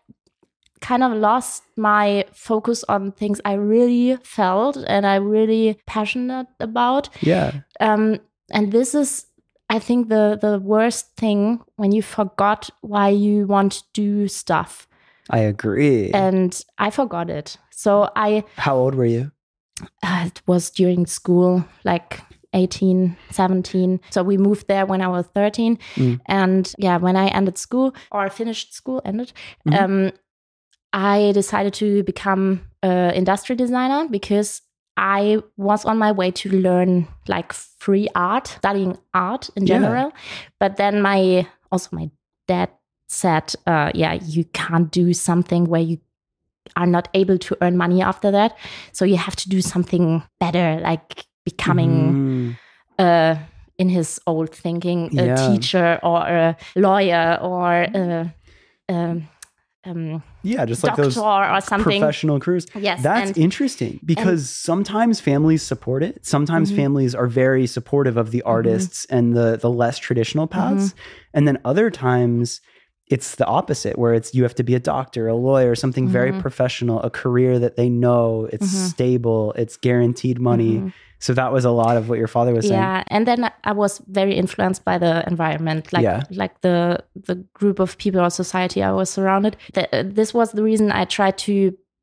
kind 0.80 1.02
of 1.02 1.12
lost 1.12 1.62
my 1.76 2.24
focus 2.32 2.84
on 2.88 3.12
things 3.12 3.40
I 3.44 3.54
really 3.54 4.16
felt 4.22 4.76
and 4.76 5.06
I 5.06 5.16
really 5.16 5.78
passionate 5.86 6.46
about 6.60 7.08
yeah. 7.22 7.52
um, 7.80 8.20
and 8.50 8.70
this 8.72 8.94
is 8.94 9.26
i 9.70 9.78
think 9.78 10.08
the 10.08 10.38
the 10.40 10.58
worst 10.60 11.16
thing 11.16 11.60
when 11.76 11.92
you 11.92 12.02
forgot 12.02 12.70
why 12.82 13.08
you 13.08 13.46
want 13.46 13.72
to 13.72 13.82
do 13.92 14.28
stuff 14.28 14.86
I 15.30 15.38
agree. 15.40 16.12
and 16.12 16.64
i 16.78 16.90
forgot 16.90 17.30
it 17.30 17.56
so 17.70 18.10
i 18.16 18.44
How 18.56 18.76
old 18.76 18.94
were 18.94 19.06
you? 19.10 19.32
uh, 20.02 20.24
it 20.26 20.40
was 20.46 20.70
during 20.70 21.06
school 21.06 21.64
like 21.84 22.20
18 22.52 23.16
17 23.30 24.00
so 24.10 24.22
we 24.22 24.36
moved 24.38 24.68
there 24.68 24.86
when 24.86 25.02
i 25.02 25.08
was 25.08 25.26
13 25.34 25.78
Mm. 25.96 26.20
and 26.26 26.72
yeah 26.78 26.96
when 26.96 27.16
i 27.16 27.26
ended 27.28 27.58
school 27.58 27.94
or 28.12 28.30
finished 28.30 28.72
school 28.74 29.02
ended 29.04 29.32
Mhm. 29.66 29.82
um, 29.82 30.12
i 30.92 31.32
decided 31.34 31.74
to 31.74 32.02
become 32.04 32.60
an 32.82 33.10
industrial 33.14 33.58
designer 33.58 34.08
because 34.10 34.62
i 34.96 35.38
was 35.56 35.84
on 35.84 35.98
my 35.98 36.10
way 36.12 36.30
to 36.30 36.48
learn 36.50 37.06
like 37.28 37.52
free 37.52 38.08
art 38.14 38.46
studying 38.48 38.96
art 39.14 39.50
in 39.56 39.66
Yeah. 39.66 39.74
general 39.78 40.12
but 40.58 40.76
then 40.76 41.00
my 41.02 41.46
also 41.70 41.88
my 41.96 42.10
dad 42.48 42.70
said 43.08 43.54
uh, 43.66 43.90
yeah 43.94 44.14
you 44.14 44.44
can't 44.52 44.90
do 44.90 45.12
something 45.12 45.64
where 45.66 45.80
you 45.82 45.98
are 46.74 46.86
not 46.86 47.08
able 47.14 47.38
to 47.38 47.56
earn 47.60 47.76
money 47.76 48.02
after 48.02 48.30
that 48.32 48.56
so 48.92 49.04
you 49.04 49.16
have 49.16 49.36
to 49.36 49.48
do 49.48 49.60
something 49.60 50.22
better 50.40 50.80
like 50.82 51.26
becoming 51.44 52.14
Mhm. 52.14 52.56
uh, 52.98 53.36
in 53.78 53.88
his 53.88 54.18
old 54.26 54.50
thinking 54.54 55.10
a 55.18 55.26
Yeah. 55.26 55.36
teacher 55.46 56.00
or 56.02 56.20
a 56.26 56.56
lawyer 56.74 57.38
or 57.42 57.72
a, 57.94 58.34
um, 58.88 59.28
um, 59.86 60.22
Yeah, 60.42 60.64
just 60.64 60.82
like 60.84 60.96
those 60.96 61.16
or 61.16 61.60
something. 61.60 61.82
professional 62.00 62.38
crews. 62.40 62.66
Yes, 62.74 63.02
That's 63.02 63.30
and 63.30 63.38
interesting 63.38 64.00
because 64.04 64.48
sometimes 64.50 65.20
families 65.20 65.62
support 65.62 66.02
it. 66.02 66.24
Sometimes 66.26 66.70
Mhm. 66.72 66.76
families 66.76 67.14
are 67.14 67.26
very 67.26 67.66
supportive 67.66 68.16
of 68.16 68.30
the 68.30 68.38
Mm-hmm. 68.38 68.48
artists 68.56 69.04
and 69.06 69.34
the 69.36 69.56
the 69.56 69.70
less 69.70 69.98
traditional 69.98 70.46
paths. 70.46 70.94
And 71.34 71.46
then 71.46 71.58
other 71.64 71.90
times 71.90 72.60
it's 73.08 73.36
the 73.36 73.46
opposite 73.46 73.96
where 73.98 74.14
it's 74.14 74.34
you 74.34 74.42
have 74.42 74.54
to 74.56 74.64
be 74.64 74.74
a 74.74 74.80
doctor, 74.80 75.28
a 75.28 75.34
lawyer, 75.36 75.74
something 75.76 76.08
very 76.08 76.32
Mhm. 76.32 76.40
professional, 76.40 77.00
a 77.02 77.10
career 77.10 77.58
that 77.60 77.76
they 77.76 77.88
know, 77.88 78.48
it's 78.52 78.66
stable, 78.90 79.52
it's 79.56 79.76
guaranteed 79.76 80.40
money. 80.40 80.92
So 81.26 81.34
that 81.40 81.50
was 81.56 81.64
a 81.72 81.74
lot 81.82 81.94
of 82.00 82.02
what 82.08 82.18
your 82.22 82.28
father 82.36 82.52
was 82.58 82.64
saying. 82.68 82.80
yeah 82.80 83.14
and 83.14 83.22
then 83.28 83.40
i 83.70 83.72
was 83.82 83.92
very 84.18 84.34
influenced 84.42 84.82
by 84.90 84.96
the 85.04 85.12
environment 85.32 85.82
like 85.96 86.04
Yeah. 86.08 86.22
like 86.42 86.54
the 86.66 86.78
the 87.28 87.36
group 87.60 87.78
of 87.84 87.88
people 88.04 88.20
or 88.26 88.30
society 88.44 88.80
i 88.90 88.92
was 89.00 89.08
surrounded 89.16 89.52
Th- 89.76 89.88
this 90.18 90.30
was 90.38 90.48
the 90.58 90.62
reason 90.70 90.86
i 91.02 91.04
tried 91.18 91.36
to 91.48 91.54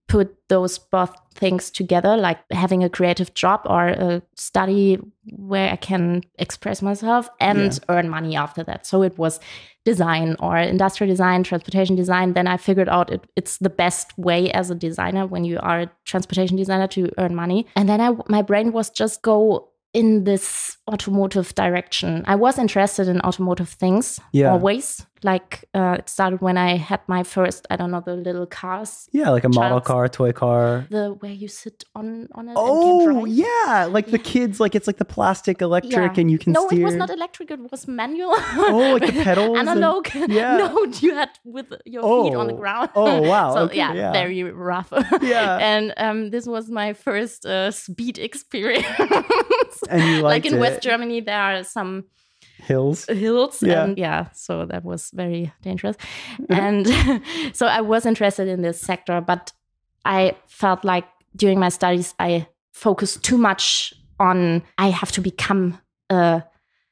put 0.07 0.35
those 0.49 0.77
both 0.77 1.13
things 1.33 1.71
together 1.71 2.15
like 2.17 2.39
having 2.51 2.83
a 2.83 2.89
creative 2.89 3.33
job 3.33 3.61
or 3.65 3.87
a 3.87 4.21
study 4.35 4.99
where 5.31 5.71
i 5.71 5.75
can 5.75 6.21
express 6.37 6.81
myself 6.81 7.29
and 7.39 7.79
earn 7.89 8.07
money 8.09 8.35
after 8.35 8.63
that. 8.63 8.85
So 8.85 9.01
it 9.01 9.17
was 9.17 9.39
design 9.85 10.35
or 10.39 10.57
industrial 10.57 11.09
design 11.11 11.43
transportation 11.43 11.95
design. 11.95 12.33
Then 12.33 12.47
i 12.47 12.57
figured 12.57 12.89
out 12.89 13.11
it, 13.11 13.21
it's 13.35 13.57
the 13.57 13.69
best 13.69 14.15
way 14.17 14.51
as 14.51 14.69
a 14.69 14.75
designer 14.75 15.25
when 15.25 15.43
you 15.45 15.57
are 15.59 15.79
a 15.81 15.91
transportation 16.05 16.57
designer 16.57 16.87
to 16.89 17.09
earn 17.17 17.33
money. 17.35 17.65
And 17.75 17.87
then 17.89 17.99
I, 18.01 18.11
my 18.27 18.41
brain 18.41 18.71
was 18.73 18.89
just 18.89 19.21
go 19.21 19.69
in 19.93 20.23
this 20.23 20.77
automotive 20.91 21.53
direction. 21.55 22.23
I 22.25 22.35
was 22.35 22.57
interested 22.57 23.07
in 23.07 23.21
automotive 23.21 23.69
things 23.69 24.19
Yeah. 24.31 24.51
always 24.51 25.05
Like 25.23 25.65
uh, 25.73 25.95
it 25.99 26.09
started 26.09 26.41
when 26.41 26.57
I 26.57 26.75
had 26.77 26.99
my 27.07 27.23
first, 27.23 27.65
I 27.69 27.75
don't 27.77 27.91
know, 27.91 28.01
the 28.05 28.15
little 28.15 28.45
cars, 28.45 29.07
Yeah, 29.11 29.29
like 29.29 29.43
a 29.45 29.49
model 29.49 29.79
Child's- 29.79 29.87
car, 29.87 30.07
toy 30.09 30.31
car. 30.33 30.85
the 30.89 31.13
where 31.21 31.31
you 31.31 31.47
sit 31.47 31.83
on 31.95 32.27
on 32.35 32.47
it. 32.47 32.51
and 32.51 32.57
Oh, 32.59 33.25
yeah. 33.25 33.87
Like 33.89 34.07
the 34.11 34.19
kids, 34.19 34.59
like 34.59 34.75
it's 34.75 34.87
like 34.87 34.97
the 34.97 35.05
plastic 35.05 35.61
electric 35.61 36.15
Yeah. 36.15 36.21
and 36.21 36.29
you 36.31 36.37
can 36.37 36.53
no, 36.53 36.67
steer. 36.67 36.81
it 36.81 36.83
was 36.85 36.95
not 36.95 37.09
electric. 37.09 37.51
It 37.51 37.71
was 37.71 37.87
manual. 37.87 38.33
Oh, 38.35 38.97
like 38.99 39.13
the 39.13 39.23
pedals 39.27 39.57
and- 39.57 39.69
Analog. 39.69 40.07
yeah. 40.27 40.57
No, 40.57 40.85
you 41.01 41.15
had 41.15 41.29
with 41.45 41.67
your 41.85 42.03
feet 42.03 42.35
on 42.35 42.47
the 42.47 42.53
Oh. 42.53 42.57
ground. 42.57 42.89
Oh, 42.95 43.21
wow. 43.21 43.53
so 43.55 43.59
Okay, 43.65 43.77
yeah, 43.77 43.93
yeah. 43.93 44.11
very 44.11 44.43
rough. 44.43 44.91
Yeah. 45.21 45.57
and 45.61 45.93
um, 45.97 46.29
this 46.31 46.45
was 46.45 46.69
my 46.69 46.93
first 46.93 47.45
uh, 47.45 47.71
speed 47.71 48.17
experience. 48.19 48.85
And 49.89 50.01
you 50.03 50.15
like 50.21 50.43
liked 50.43 50.45
in 50.47 50.59
West. 50.59 50.81
Germany, 50.81 51.21
there 51.21 51.39
are 51.41 51.63
some 51.63 52.05
Hills. 52.67 53.05
hills 53.05 53.61
Yeah. 53.63 53.83
and 53.83 53.97
yeah 53.97 54.27
so 54.33 54.65
that 54.65 54.83
was 54.83 55.11
very 55.13 55.51
dangerous 55.61 55.97
and 56.49 56.87
so 57.53 57.65
i 57.67 57.81
was 57.81 58.05
interested 58.05 58.47
in 58.47 58.61
this 58.61 58.79
sector 58.81 59.21
but 59.21 59.51
i 60.05 60.35
felt 60.47 60.83
like 60.85 61.05
during 61.35 61.59
my 61.59 61.69
studies 61.69 62.13
i 62.19 62.47
focused 62.73 63.23
too 63.23 63.37
much 63.37 63.93
on 64.19 64.61
i 64.77 64.89
have 64.89 65.11
to 65.11 65.21
become 65.21 65.77
a 66.09 66.43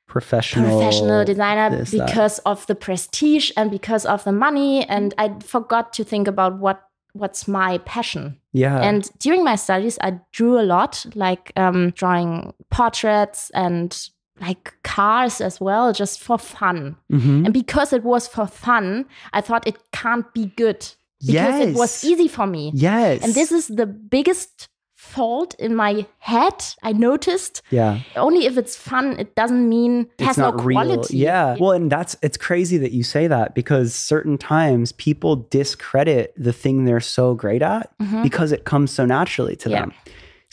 Professional. 0.08 0.66
professional 0.70 1.24
designer 1.26 1.70
this, 1.78 1.92
that. 1.92 2.06
because 2.08 2.40
of 2.40 2.66
the 2.68 2.76
prestige 2.76 3.52
and 3.56 3.72
because 3.72 4.06
of 4.06 4.24
the 4.26 4.32
money 4.34 4.84
and 4.90 5.14
i 5.18 5.30
forgot 5.40 5.94
to 5.94 6.04
think 6.04 6.28
about 6.28 6.60
what 6.60 6.82
what's 7.14 7.48
my 7.48 7.78
passion 7.80 8.38
Yeah. 8.54 8.80
and 8.82 9.10
during 9.20 9.44
my 9.44 9.56
studies, 9.58 9.98
I 10.02 10.20
drew 10.32 10.60
a 10.60 10.64
lot, 10.64 11.06
like 11.14 11.52
um, 11.58 11.90
drawing 11.92 12.54
portraits 12.70 13.52
and 13.54 13.92
like 14.40 14.74
cars 14.84 15.42
as 15.42 15.60
well, 15.60 15.94
just 15.94 16.20
for 16.22 16.38
fun. 16.38 16.96
Mhm. 17.12 17.46
And 17.46 17.54
because 17.54 17.94
it 17.94 18.04
was 18.04 18.28
for 18.28 18.48
fun, 18.48 19.06
I 19.34 19.42
thought 19.42 19.68
it 19.68 19.78
can't 19.92 20.32
be 20.34 20.48
good 20.56 20.88
because 21.26 21.60
it 21.60 21.76
was 21.76 22.04
easy 22.04 22.28
for 22.28 22.48
me. 22.48 22.72
Yes. 22.74 23.24
And 23.24 23.34
this 23.36 23.52
is 23.52 23.68
the 23.68 23.86
biggest 23.86 24.68
fault 24.96 25.56
in 25.60 25.76
my 25.76 26.06
head. 26.20 26.54
I 26.84 26.94
noticed 26.94 27.62
Yeah. 27.72 28.00
only 28.16 28.46
if 28.46 28.58
it's 28.58 28.76
fun, 28.76 29.16
it 29.20 29.36
doesn't 29.36 29.68
mean 29.68 30.08
it 30.18 30.24
has 30.26 30.32
it's 30.32 30.38
not 30.38 30.58
no 30.58 30.64
real. 30.64 30.78
quality. 30.80 31.18
Yeah. 31.18 31.58
Well, 31.60 31.72
and 31.72 31.92
that's 31.92 32.16
it's 32.22 32.38
crazy 32.38 32.78
that 32.78 32.92
you 32.92 33.04
say 33.04 33.28
that 33.28 33.54
because 33.56 33.94
certain 33.96 34.38
times 34.38 34.92
people 34.94 35.48
discredit 35.50 36.34
the 36.38 36.54
thing 36.54 36.86
they're 36.86 37.00
so 37.00 37.34
great 37.34 37.62
at 37.64 37.90
Mhm. 38.00 38.24
because 38.24 38.52
it 38.52 38.64
comes 38.64 38.92
so 38.92 39.06
naturally 39.06 39.56
to 39.58 39.70
Yeah. 39.70 39.82
them. 39.82 39.94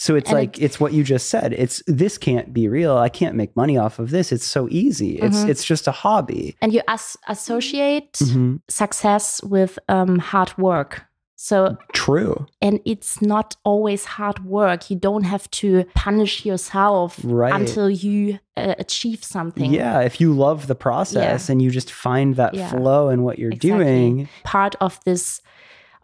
So 0.00 0.14
it's 0.14 0.31
And 0.31 0.38
like 0.38 0.59
it's 0.62 0.78
what 0.78 0.93
you 0.93 1.02
just 1.02 1.28
said. 1.28 1.52
It's 1.52 1.83
this 1.88 2.19
can't 2.19 2.52
be 2.52 2.69
real. 2.69 2.97
I 2.97 3.09
can't 3.09 3.35
make 3.35 3.55
money 3.57 3.76
off 3.76 3.99
of 3.99 4.11
this. 4.11 4.31
It's 4.33 4.47
so 4.47 4.69
easy. 4.71 5.19
It's 5.19 5.38
Mhm. 5.45 5.49
it's 5.50 5.64
just 5.64 5.88
a 5.88 5.93
hobby. 5.93 6.57
And 6.62 6.73
you 6.73 6.83
as- 6.87 7.17
associate 7.26 8.12
Mhm. 8.14 8.61
success 8.69 9.43
with 9.43 9.78
um, 9.88 10.19
hard 10.21 10.57
work. 10.57 11.02
So 11.40 11.76
True. 11.93 12.47
and 12.61 12.81
it's 12.85 13.23
not 13.23 13.55
always 13.64 14.05
hard 14.05 14.38
work 14.45 14.90
you 14.90 14.97
don't 15.09 15.23
have 15.35 15.49
to 15.62 15.85
punish 15.95 16.45
yourself 16.45 17.21
Right. 17.23 17.55
until 17.61 17.88
you 17.88 18.38
uh, 18.57 18.75
achieve 18.78 19.23
something 19.23 19.73
Yeah, 19.73 20.00
if 20.00 20.21
you 20.21 20.33
love 20.33 20.67
the 20.67 20.75
process 20.75 21.49
and 21.49 21.62
you 21.62 21.71
just 21.71 21.93
find 21.93 22.35
that 22.37 22.55
Yeah. 22.55 22.69
flow 22.71 23.09
in 23.09 23.23
what 23.23 23.38
you're 23.38 23.52
Exactly. 23.52 23.85
doing, 23.85 24.28
part 24.43 24.75
of 24.81 24.99
this 25.05 25.40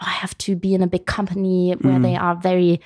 oh, 0.01 0.07
i 0.07 0.11
have 0.23 0.37
to 0.47 0.55
be 0.65 0.71
in 0.77 0.83
a 0.83 0.87
big 0.87 1.05
company 1.07 1.75
where 1.85 1.99
Mm. 1.99 2.03
they 2.03 2.17
are 2.17 2.37
very 2.51 2.81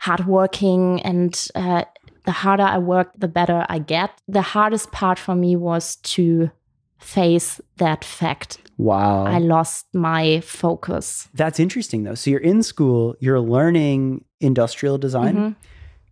hardworking 0.00 1.00
and 1.02 1.46
uh, 1.54 1.84
the 2.24 2.32
harder 2.32 2.62
i 2.64 2.78
work 2.78 3.08
the 3.18 3.28
better 3.28 3.64
i 3.68 3.78
get 3.78 4.10
the 4.28 4.42
hardest 4.42 4.90
part 4.92 5.18
for 5.18 5.34
me 5.34 5.54
was 5.56 5.96
to 5.96 6.50
face 6.98 7.60
that 7.76 8.04
fact 8.04 8.58
wow. 8.78 9.24
i 9.24 9.38
lost 9.38 9.86
my 9.94 10.40
focus 10.40 11.28
That's 11.34 11.58
interesting 11.60 12.04
though. 12.04 12.14
So 12.14 12.30
you're 12.30 12.40
in 12.52 12.62
school, 12.62 13.14
you're 13.20 13.40
learning 13.40 14.24
industrial 14.40 14.98
design, 14.98 15.34
Mhm. 15.36 15.56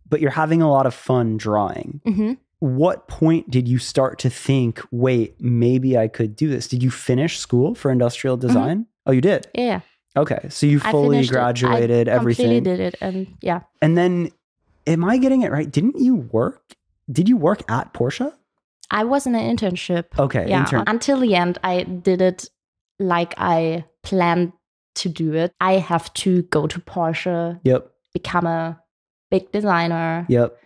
but 0.09 0.21
you're 0.21 0.31
having 0.45 0.63
a 0.63 0.71
lot 0.71 0.87
of 0.87 0.95
fun 0.95 1.37
drawing. 1.37 2.01
hmm 2.05 2.33
What 2.61 3.07
point 3.09 3.51
did 3.51 3.69
you 3.69 3.79
start 3.79 4.19
to 4.25 4.31
think, 4.31 4.81
wait, 4.91 5.31
maybe 5.41 5.91
I 6.05 6.09
could 6.09 6.35
do 6.43 6.49
this? 6.55 6.67
Did 6.69 6.83
you 6.83 6.91
finish 6.91 7.39
school 7.39 7.75
for 7.75 7.91
industrial 7.93 8.37
design? 8.37 8.87
Oh, 9.07 9.13
you 9.13 9.21
did? 9.21 9.47
yeah 9.55 9.81
Okay. 10.19 10.47
So 10.51 10.67
you 10.67 10.81
fully 10.81 11.17
finished 11.17 11.31
it. 11.31 11.35
graduated 11.35 12.09
I 12.09 12.13
everything. 12.13 12.47
completely 12.63 12.77
did 12.77 12.81
it 12.81 12.95
and 13.01 13.27
yeah 13.41 13.61
And 13.83 13.97
then 13.97 14.31
am 14.87 15.05
I 15.05 15.19
getting 15.19 15.43
it 15.43 15.51
right? 15.53 15.71
Didn't 15.71 15.99
you 15.99 16.17
work? 16.17 16.63
Did 17.11 17.29
you 17.29 17.37
work 17.37 17.63
at 17.71 17.93
Porsche? 17.95 18.33
I 18.91 19.05
was 19.05 19.27
in 19.27 19.35
an 19.35 19.57
internship. 19.57 20.05
Okay, 20.19 20.49
yeah. 20.49 20.61
intern. 20.61 20.85
Until 20.87 21.21
the 21.21 21.35
end, 21.35 21.59
I 21.63 21.83
did 21.83 22.21
it 22.23 22.49
like 22.99 23.35
I 23.37 23.85
planned 24.03 24.53
to 24.97 25.09
do 25.09 25.35
it. 25.35 25.53
I 25.61 25.75
have 25.75 26.13
to 26.15 26.43
go 26.45 26.67
to 26.67 26.81
Porsche, 26.81 27.61
Yep. 27.65 27.91
become 28.15 28.47
a 28.47 28.81
big 29.31 29.53
designer 29.53 30.25
Yep. 30.29 30.57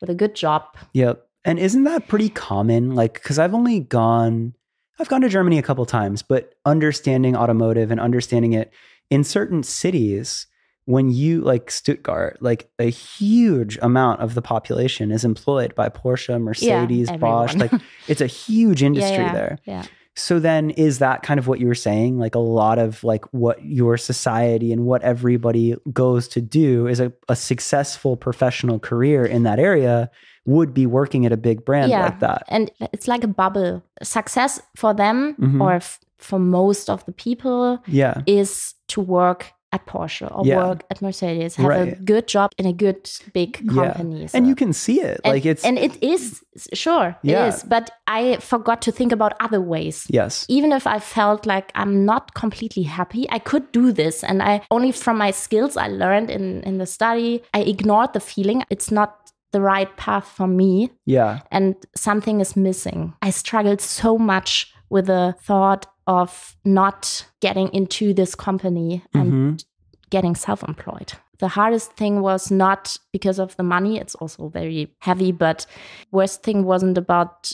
with 0.00 0.10
a 0.10 0.14
good 0.14 0.34
job. 0.34 0.62
Yep. 0.92 1.26
And 1.44 1.58
isn't 1.58 1.84
that 1.84 2.06
pretty 2.06 2.28
common? 2.28 2.94
Like, 2.94 3.14
because 3.14 3.38
I've 3.38 3.54
only 3.54 3.80
gone, 3.80 4.54
I've 4.98 5.08
gone 5.08 5.22
to 5.22 5.28
Germany 5.30 5.56
a 5.58 5.62
couple 5.62 5.84
times, 5.86 6.22
but 6.22 6.54
understanding 6.66 7.34
automotive 7.34 7.90
and 7.90 7.98
understanding 7.98 8.52
it 8.52 8.70
in 9.10 9.24
certain 9.24 9.62
cities, 9.62 10.46
when 10.86 11.10
you 11.10 11.40
like 11.42 11.70
Stuttgart, 11.70 12.38
like 12.40 12.70
a 12.78 12.90
huge 12.90 13.78
amount 13.82 14.20
of 14.20 14.34
the 14.34 14.42
population 14.42 15.10
is 15.12 15.24
employed 15.24 15.74
by 15.74 15.88
Porsche, 15.88 16.40
Mercedes, 16.40 17.10
Bosch. 17.12 17.54
Like, 17.54 17.72
it's 18.08 18.20
a 18.20 18.26
huge 18.26 18.82
industry 18.88 19.16
yeah, 19.24 19.32
there. 19.32 19.58
Yeah. 19.66 19.84
So 20.16 20.40
then 20.40 20.70
is 20.70 20.98
that 20.98 21.22
kind 21.22 21.38
of 21.38 21.46
what 21.46 21.60
you 21.60 21.68
were 21.68 21.74
saying? 21.76 22.18
Like 22.18 22.34
a 22.34 22.40
lot 22.40 22.78
of 22.78 23.04
like 23.04 23.24
what 23.32 23.64
your 23.64 23.96
society 23.96 24.72
and 24.72 24.84
what 24.84 25.02
everybody 25.02 25.76
goes 25.92 26.26
to 26.28 26.40
do 26.40 26.88
is 26.88 26.98
a, 26.98 27.12
a 27.28 27.36
successful 27.36 28.16
professional 28.16 28.80
career 28.80 29.24
in 29.24 29.44
that 29.44 29.60
area 29.60 30.10
would 30.46 30.74
be 30.74 30.84
working 30.86 31.24
at 31.26 31.32
a 31.32 31.36
big 31.36 31.64
brand 31.64 31.90
Yeah. 31.92 32.02
like 32.06 32.18
that. 32.20 32.42
And 32.48 32.70
it's 32.92 33.06
like 33.06 33.22
a 33.22 33.28
bubble. 33.28 33.84
Success 34.02 34.60
for 34.74 34.92
them 34.92 35.36
Mhm. 35.38 35.60
or 35.62 35.74
f- 35.74 36.00
for 36.20 36.38
most 36.38 36.88
of 36.90 37.04
the 37.06 37.12
people 37.12 37.78
Yeah. 37.86 38.22
is 38.26 38.74
to 38.88 39.00
work 39.00 39.52
at 39.72 39.86
Porsche 39.86 40.26
or 40.36 40.44
Yeah. 40.44 40.56
work 40.66 40.82
at 40.90 41.00
Mercedes, 41.00 41.54
have 41.54 41.70
a 41.70 41.94
good 42.04 42.26
job 42.26 42.50
in 42.58 42.66
a 42.66 42.72
good 42.72 43.08
big 43.32 43.60
Yeah. 43.62 43.92
company. 43.92 44.28
And 44.34 44.48
you 44.48 44.56
can 44.56 44.72
see 44.72 45.00
it. 45.00 45.20
and, 45.24 45.32
like 45.34 45.46
it's 45.46 45.64
and 45.64 45.78
it 45.78 45.92
is 46.02 46.42
sure 46.74 47.16
Yeah. 47.22 47.44
it 47.44 47.48
is 47.54 47.62
but 47.62 47.90
i 48.08 48.36
forgot 48.40 48.82
to 48.82 48.90
think 48.92 49.12
about 49.12 49.32
other 49.40 49.60
ways 49.60 50.06
yes. 50.10 50.44
even 50.48 50.72
if 50.72 50.86
i 50.86 50.98
felt 50.98 51.46
like 51.46 51.70
i'm 51.76 52.04
not 52.04 52.34
completely 52.34 52.82
happy 52.82 53.26
i 53.30 53.38
could 53.38 53.70
do 53.72 53.92
this 53.92 54.24
and 54.24 54.42
i 54.42 54.60
only 54.70 54.90
from 54.92 55.16
my 55.18 55.30
skills 55.30 55.76
i 55.76 55.86
learned 55.88 56.30
in 56.30 56.62
in 56.68 56.78
the 56.78 56.86
study 56.86 57.40
i 57.54 57.60
ignored 57.60 58.12
the 58.12 58.20
feeling 58.20 58.64
it's 58.70 58.90
not 58.90 59.10
the 59.52 59.60
right 59.60 59.96
path 59.96 60.26
for 60.36 60.48
me 60.48 60.90
Yeah. 61.06 61.38
and 61.52 61.74
something 61.96 62.40
is 62.40 62.56
missing 62.56 63.12
i 63.22 63.30
struggled 63.30 63.80
so 63.80 64.18
much 64.18 64.72
with 64.90 65.06
the 65.06 65.34
thought 65.42 65.86
of 66.06 66.56
not 66.64 67.24
getting 67.40 67.68
into 67.72 68.12
this 68.12 68.34
company 68.34 69.02
and 69.14 69.32
Mhm. 69.32 69.64
getting 70.10 70.34
self-employed 70.34 71.12
the 71.38 71.48
hardest 71.48 71.92
thing 71.96 72.20
was 72.20 72.50
not 72.50 72.98
because 73.12 73.38
of 73.38 73.56
the 73.56 73.62
money 73.62 73.98
it's 73.98 74.14
also 74.16 74.48
very 74.48 74.92
heavy 74.98 75.32
but 75.32 75.64
worst 76.12 76.42
thing 76.42 76.64
wasn't 76.64 76.98
about 76.98 77.52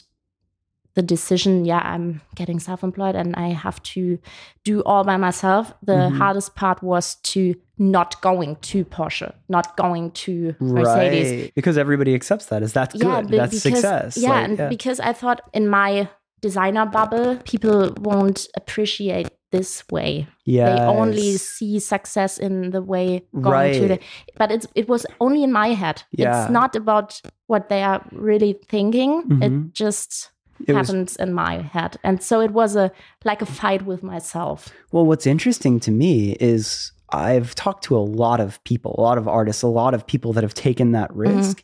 the 0.95 1.03
decision 1.03 1.65
yeah 1.67 1.83
i'm 1.85 2.21
getting 2.35 2.59
self-employed 2.59 3.15
and 3.15 3.37
i 3.37 3.49
have 3.49 3.81
to 3.83 4.19
do 4.65 4.83
all 4.85 5.05
by 5.05 5.17
myself 5.19 5.73
the 5.83 5.93
Mhm. 5.93 6.17
hardest 6.17 6.55
part 6.57 6.83
was 6.83 7.17
to 7.17 7.55
not 7.79 8.19
going 8.23 8.57
to 8.63 8.85
porsche 8.87 9.31
not 9.49 9.77
going 9.77 10.11
to 10.13 10.55
mercedes 10.59 11.31
Right. 11.31 11.53
Because 11.55 11.77
everybody 11.77 12.15
accepts 12.15 12.47
that 12.47 12.63
is 12.63 12.73
that 12.73 12.95
as 12.95 13.01
that's 13.01 13.23
good. 13.25 13.31
be- 13.31 13.37
that's 13.37 13.63
because, 13.63 13.81
success. 13.83 14.17
Yeah, 14.17 14.31
Like, 14.31 14.45
and 14.49 14.59
yeah. 14.59 14.69
because 14.69 14.99
I 15.01 15.13
thought 15.13 15.43
in 15.53 15.69
my 15.69 16.09
designer 16.41 16.87
bubble, 16.87 17.37
people 17.45 17.93
won't 18.01 18.47
appreciate 18.57 19.29
this 19.53 19.85
way. 19.91 20.27
Yeah. 20.45 20.75
They 20.75 20.83
only 20.83 21.37
see 21.37 21.79
success 21.79 22.39
in 22.39 22.71
the 22.71 22.83
way 22.83 23.23
going 23.41 23.81
to 23.81 23.89
the. 23.89 23.99
But 24.37 24.51
it's 24.51 24.67
it 24.75 24.89
was 24.89 25.07
only 25.21 25.43
in 25.45 25.53
my 25.53 25.69
head. 25.69 26.03
Yeah. 26.13 26.43
It's 26.43 26.51
not 26.51 26.77
about 26.77 27.21
what 27.47 27.69
they 27.69 27.83
are 27.83 28.05
really 28.13 28.59
thinking. 28.69 29.23
Mhm. 29.23 29.43
It 29.69 29.73
just 29.73 30.31
It 30.67 30.75
was 30.75 30.89
happens 30.89 31.17
in 31.17 31.33
my 31.33 31.63
head, 31.63 31.97
and 32.03 32.23
so 32.23 32.41
it 32.41 32.51
was 32.51 32.77
a 32.77 32.91
like 33.25 33.41
a 33.43 33.47
fight 33.47 33.87
with 33.87 34.03
myself. 34.03 34.69
Well, 34.93 35.07
what's 35.07 35.27
interesting 35.27 35.81
to 35.81 35.91
me 35.91 36.33
is 36.41 36.93
I've 37.13 37.55
talked 37.55 37.85
to 37.85 37.97
a 37.97 38.03
lot 38.03 38.41
of 38.41 38.63
people, 38.65 38.95
a 38.99 39.01
lot 39.01 39.17
of 39.17 39.29
artists, 39.29 39.63
a 39.63 39.69
lot 39.69 39.95
of 39.95 40.07
people 40.07 40.33
that 40.33 40.43
have 40.43 40.55
taken 40.55 40.93
that 40.93 41.11
Mm-hmm. 41.11 41.37
risk. 41.39 41.63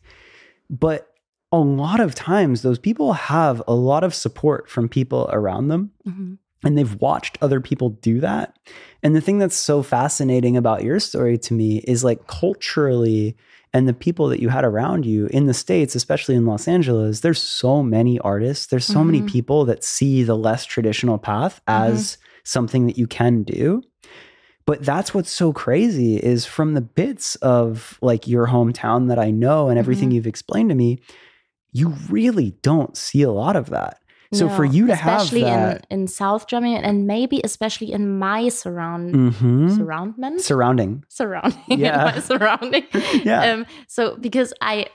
But 0.71 1.09
a 1.53 1.59
lot 1.59 2.01
of 2.01 2.15
times, 2.15 2.63
those 2.63 2.79
people 2.79 3.13
have 3.13 3.63
a 3.69 3.75
lot 3.75 4.03
of 4.05 4.15
support 4.15 4.69
from 4.71 4.89
people 4.89 5.29
around 5.33 5.69
them 5.69 5.91
Mhm. 6.07 6.39
and 6.65 6.79
they've 6.79 6.99
watched 7.01 7.37
other 7.43 7.61
people 7.61 7.91
do 7.91 8.21
that. 8.21 8.57
And 9.03 9.15
the 9.15 9.21
thing 9.21 9.39
that's 9.39 9.57
so 9.57 9.83
fascinating 9.83 10.57
about 10.57 10.83
your 10.83 10.99
story 10.99 11.37
to 11.39 11.55
me 11.55 11.79
is 11.87 12.03
like 12.05 12.27
culturally, 12.27 13.37
and 13.75 13.89
the 13.89 13.93
people 13.95 14.29
that 14.29 14.41
you 14.41 14.49
had 14.51 14.65
around 14.65 15.05
you 15.07 15.27
in 15.27 15.47
the 15.47 15.55
States, 15.55 15.95
especially 15.95 16.35
in 16.37 16.47
Los 16.47 16.69
Angeles, 16.69 17.21
there's 17.21 17.41
so 17.43 17.83
many 17.83 18.19
artists. 18.21 18.67
There's 18.67 18.85
so 18.85 19.03
many 19.03 19.21
Mhm. 19.23 19.29
people 19.29 19.65
that 19.65 19.83
see 19.85 20.23
the 20.23 20.37
less 20.37 20.65
traditional 20.65 21.19
path 21.19 21.61
Mm-hmm. 21.67 21.93
as 21.95 22.19
something 22.45 22.87
that 22.87 22.99
you 22.99 23.07
can 23.07 23.43
do. 23.43 23.83
But 24.67 24.85
that's 24.85 25.13
what's 25.13 25.31
so 25.31 25.53
crazy 25.53 26.17
is 26.17 26.45
from 26.47 26.75
the 26.75 26.81
bits 26.81 27.35
of 27.37 27.99
like 28.01 28.29
your 28.29 28.47
hometown 28.49 29.09
that 29.09 29.19
I 29.19 29.31
know 29.31 29.69
and 29.69 29.79
everything 29.79 30.11
Mhm. 30.11 30.15
you've 30.15 30.27
explained 30.27 30.69
to 30.69 30.75
me, 30.77 31.01
you 31.73 31.89
really 32.11 32.53
don't 32.63 32.97
see 32.97 33.23
a 33.23 33.31
lot 33.31 33.57
of 33.57 33.71
that. 33.71 33.99
So 34.35 34.49
for 34.49 34.65
you 34.65 34.87
to 34.87 34.95
have 34.95 35.21
especially 35.21 35.43
that, 35.43 35.87
in, 35.91 36.01
in 36.03 36.07
South 36.09 36.47
Germany 36.47 36.77
and 36.77 37.07
maybe 37.07 37.43
especially 37.45 37.93
in 37.93 38.19
my 38.19 38.49
surround 38.49 39.15
Mhm. 39.15 39.77
surroundment 39.77 40.41
surrounding, 40.41 41.05
surrounding 41.09 41.61
Yeah. 41.69 42.13
my 42.15 42.19
surrounding 42.21 42.85
Yeah. 43.25 43.53
um, 43.53 43.67
so 43.89 44.17
because 44.17 44.55
I 44.63 44.87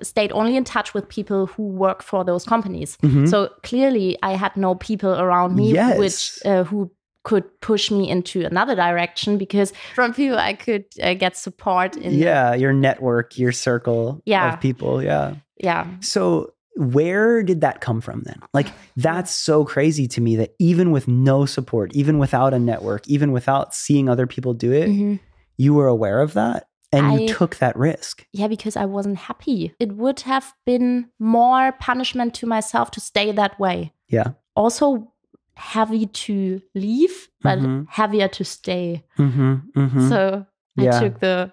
stayed 0.00 0.30
only 0.30 0.54
in 0.56 0.62
touch 0.62 0.94
with 0.94 1.08
people 1.08 1.46
who 1.46 1.64
work 1.64 2.02
for 2.04 2.24
those 2.24 2.44
companies 2.44 2.96
Mhm. 3.02 3.28
so 3.28 3.48
clearly 3.64 4.16
I 4.22 4.34
had 4.36 4.56
no 4.56 4.76
people 4.76 5.10
around 5.12 5.56
me 5.56 5.72
Yes. 5.72 5.98
which 5.98 6.38
uh, 6.46 6.62
who 6.62 6.88
could 7.24 7.44
push 7.60 7.90
me 7.90 8.08
into 8.08 8.46
another 8.46 8.76
direction 8.76 9.38
because 9.38 9.72
from 9.96 10.14
people 10.14 10.38
I 10.38 10.54
could 10.54 10.84
uh, 11.02 11.14
get 11.14 11.36
support 11.36 11.96
in 11.96 12.14
yeah, 12.14 12.54
your 12.54 12.72
network, 12.72 13.36
your 13.36 13.50
circle 13.52 14.22
Yeah. 14.24 14.54
of 14.54 14.60
people, 14.60 15.02
yeah. 15.02 15.34
Yeah 15.60 15.86
So 16.00 16.52
where 16.76 17.42
did 17.42 17.60
that 17.62 17.80
come 17.80 18.00
from 18.00 18.22
then? 18.22 18.38
Like 18.54 18.68
that's 18.96 19.32
so 19.34 19.64
crazy 19.64 20.06
to 20.08 20.20
me 20.20 20.36
that 20.36 20.54
even 20.60 20.92
with 20.92 21.08
no 21.08 21.44
support, 21.44 21.92
even 21.94 22.18
without 22.18 22.54
a 22.54 22.58
network, 22.58 23.06
even 23.08 23.32
without 23.32 23.74
seeing 23.74 24.08
other 24.08 24.26
people 24.28 24.54
do 24.54 24.70
it, 24.72 24.88
Mhm. 24.88 25.18
you 25.56 25.74
were 25.74 25.88
aware 25.88 26.20
of 26.20 26.34
that 26.34 26.68
and 26.92 27.06
I- 27.06 27.16
you 27.18 27.28
took 27.28 27.56
that 27.56 27.76
risk. 27.76 28.24
Yeah, 28.32 28.46
because 28.46 28.76
I 28.76 28.84
wasn't 28.84 29.18
happy. 29.18 29.74
It 29.80 29.96
would 29.96 30.20
have 30.20 30.54
been 30.64 31.06
more 31.18 31.72
punishment 31.80 32.32
to 32.34 32.46
myself 32.46 32.92
to 32.92 33.00
stay 33.00 33.32
that 33.32 33.58
way. 33.58 33.92
Yeah. 34.08 34.28
Also 34.54 35.12
heavy 35.56 36.06
to 36.06 36.62
leave, 36.76 37.28
but 37.42 37.58
Mhm. 37.58 37.86
heavier 37.88 38.28
to 38.28 38.44
stay. 38.44 39.04
Mhm. 39.18 39.62
Mhm. 39.76 40.08
So 40.08 40.46
Yeah. 40.76 40.96
I 40.96 41.00
took 41.00 41.18
the 41.18 41.52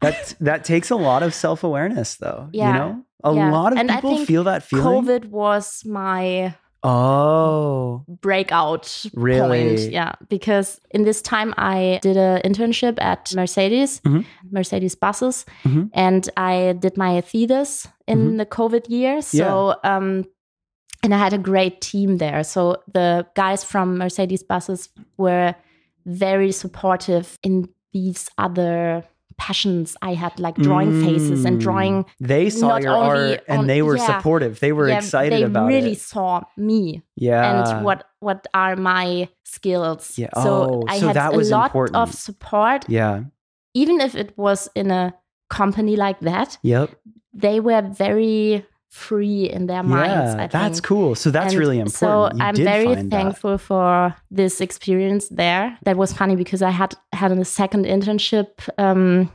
that 0.00 0.34
that 0.40 0.62
takes 0.64 0.90
a 0.90 0.96
lot 0.96 1.22
of 1.24 1.34
self-awareness 1.34 2.16
though, 2.18 2.48
you 2.52 2.60
Yeah. 2.60 2.72
know? 2.78 3.02
A 3.24 3.32
Yeah. 3.34 3.50
lot 3.50 3.72
of 3.72 3.78
And 3.78 3.88
people 3.90 4.18
feel 4.24 4.44
that 4.44 4.62
feeling. 4.62 4.84
COVID 5.04 5.26
was 5.30 5.84
my 5.84 6.54
Oh. 6.82 8.04
breakout 8.20 9.04
Really? 9.14 9.76
point. 9.76 9.90
Yeah, 9.90 10.12
because 10.28 10.80
in 10.90 11.04
this 11.04 11.20
time 11.22 11.52
I 11.56 11.98
did 12.02 12.16
an 12.16 12.40
internship 12.44 13.00
at 13.00 13.32
Mercedes, 13.34 14.00
Mhm. 14.04 14.24
Mercedes 14.50 14.94
buses, 14.94 15.44
Mhm. 15.64 15.90
and 15.94 16.28
I 16.36 16.74
did 16.78 16.96
my 16.96 17.20
thesis 17.22 17.88
in 18.06 18.18
Mhm. 18.32 18.38
the 18.38 18.46
COVID 18.46 18.88
year. 18.88 19.20
So, 19.22 19.74
um, 19.82 20.24
and 21.02 21.14
I 21.14 21.18
had 21.18 21.32
a 21.32 21.38
great 21.38 21.80
team 21.80 22.18
there. 22.18 22.44
So 22.44 22.76
the 22.92 23.26
guys 23.34 23.64
from 23.64 23.98
Mercedes 23.98 24.42
buses 24.44 24.88
were 25.16 25.54
very 26.04 26.52
supportive 26.52 27.38
in 27.42 27.68
these 27.92 28.28
other 28.38 29.02
passions 29.38 29.96
I 30.02 30.14
had, 30.14 30.38
like 30.40 30.56
drawing 30.56 31.02
faces 31.04 31.44
and 31.44 31.58
Mm. 31.58 31.62
drawing 31.62 32.04
They 32.20 32.48
saw 32.50 32.76
your 32.78 32.94
art 32.96 33.40
and 33.48 33.60
on- 33.60 33.66
they 33.66 33.82
were 33.82 33.96
yeah. 33.96 34.06
supportive. 34.06 34.60
They 34.60 34.72
were 34.72 34.88
yeah, 34.88 34.96
excited 34.98 35.38
they 35.40 35.42
about 35.44 35.68
really 35.68 35.92
it. 35.92 36.00
saw 36.00 36.42
me 36.56 37.02
Yeah. 37.16 37.44
and 37.76 37.84
what 37.84 38.04
what 38.20 38.46
are 38.54 38.76
my 38.76 39.28
skills. 39.44 40.18
Yeah. 40.18 40.30
So 40.42 40.50
Oh, 40.50 40.84
I 40.88 40.98
so 41.00 41.06
had 41.08 41.16
that 41.16 41.34
a 41.34 41.38
lot 41.38 41.66
important. 41.66 41.96
of 41.96 42.12
support, 42.14 42.84
Yeah. 42.88 43.24
even 43.74 44.00
if 44.00 44.14
it 44.16 44.32
was 44.36 44.68
in 44.74 44.90
a 44.90 45.14
company 45.50 45.96
like 45.96 46.20
that. 46.20 46.58
Yep. 46.62 46.90
They 47.34 47.60
were 47.60 47.82
very 47.82 48.64
free 48.90 49.44
in 49.50 49.66
their 49.66 49.82
minds. 49.82 50.34
yeah. 50.36 50.46
That's 50.46 50.80
cool. 50.80 51.14
So 51.14 51.30
that's 51.30 51.52
And 51.52 51.58
really 51.60 51.78
important. 51.80 52.32
So 52.32 52.36
You 52.38 52.44
I'm 52.44 52.56
very 52.56 52.84
find 52.94 53.12
that. 53.12 53.16
thankful 53.16 53.58
for 53.58 54.14
this 54.30 54.60
experience 54.60 55.28
there. 55.28 55.76
That 55.84 55.96
was 55.96 56.12
funny 56.12 56.36
because 56.36 56.62
I 56.62 56.70
had 56.70 56.94
had 57.12 57.30
a 57.32 57.44
second 57.44 57.84
internship 57.86 58.48
um, 58.78 59.30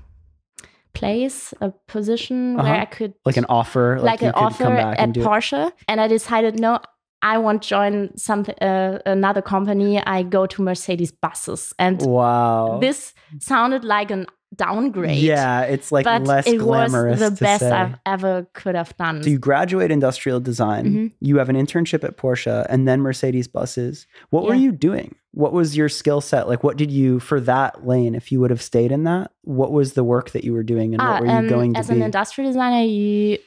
place, 0.94 1.54
a 1.62 1.72
position 1.88 2.56
where 2.58 2.66
Uh-huh. 2.66 2.82
I 2.82 2.86
could 2.86 3.14
Like 3.26 3.38
an 3.38 3.46
offer, 3.50 3.98
like, 4.00 4.22
like 4.22 4.24
an 4.24 4.32
offer 4.36 4.64
come 4.66 4.76
back 4.76 4.98
at 4.98 5.00
and 5.04 5.14
do 5.14 5.22
it. 5.22 5.26
Porsche, 5.26 5.72
and 5.88 6.02
I 6.02 6.08
decided 6.08 6.60
no. 6.60 6.80
I 7.24 7.38
won't 7.38 7.62
join 7.62 8.18
something 8.18 8.56
uh, 8.64 8.98
another 9.06 9.44
company. 9.44 10.02
I 10.04 10.24
go 10.24 10.48
to 10.48 10.62
Mercedes 10.64 11.12
buses, 11.12 11.72
and 11.78 12.02
Wow. 12.02 12.80
this 12.82 13.14
sounded 13.40 13.84
like 13.84 14.10
an 14.10 14.26
downgrade. 14.56 15.18
yeah, 15.20 15.62
it's 15.62 15.92
like 15.92 16.04
but 16.06 16.24
less 16.24 16.46
it 16.48 16.58
was 16.58 16.64
glamorous 16.64 17.20
the 17.20 17.30
to 17.30 17.36
best 17.44 17.62
say. 17.62 17.72
I 17.72 17.96
ever 18.06 18.48
could 18.54 18.76
have 18.76 18.96
done. 18.98 19.24
So 19.24 19.30
you 19.30 19.40
graduate 19.40 19.92
industrial 19.92 20.40
design. 20.40 20.86
Mhm. 20.86 21.12
You 21.22 21.38
have 21.38 21.50
an 21.50 21.56
internship 21.56 22.04
at 22.04 22.18
Porsche 22.18 22.66
and 22.70 22.88
then 22.88 23.02
Mercedes 23.02 23.48
buses. 23.48 24.08
What 24.30 24.44
were 24.46 24.54
you 24.56 24.72
doing? 24.72 25.16
What 25.34 25.54
was 25.54 25.78
your 25.78 25.88
skill 25.88 26.20
set? 26.20 26.50
Like 26.50 26.64
what 26.64 26.76
did 26.78 26.92
you 26.92 27.20
for 27.22 27.40
that 27.42 27.88
lane 27.88 28.14
if 28.16 28.32
you 28.32 28.40
would 28.42 28.50
have 28.50 28.62
stayed 28.62 28.92
in 28.92 29.06
that? 29.06 29.32
What 29.44 29.72
was 29.72 29.94
the 29.94 30.04
work 30.04 30.32
that 30.32 30.44
you 30.44 30.52
were 30.54 30.64
doing 30.64 30.94
and 30.94 31.02
Ah, 31.02 31.14
what 31.14 31.22
were 31.22 31.28
you 31.28 31.34
um, 31.34 31.48
going 31.48 31.74
to 31.74 31.80
as 31.80 31.88
be? 31.88 31.96
an 31.96 32.02
industrial 32.02 32.50
designer, 32.50 32.84
you 32.86 33.38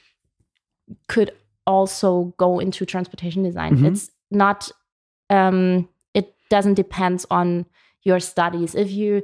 could 1.09 1.31
also 1.67 2.35
go 2.39 2.59
into 2.59 2.85
transportation 2.87 3.43
design. 3.43 3.77
Mhm. 3.77 3.93
It's 3.93 4.11
not. 4.31 4.71
Um, 5.31 5.89
it 6.15 6.35
doesn't 6.51 6.75
depend 6.75 7.25
on 7.31 7.67
your 8.03 8.21
studies. 8.21 8.75
If 8.75 8.91
you 8.91 9.23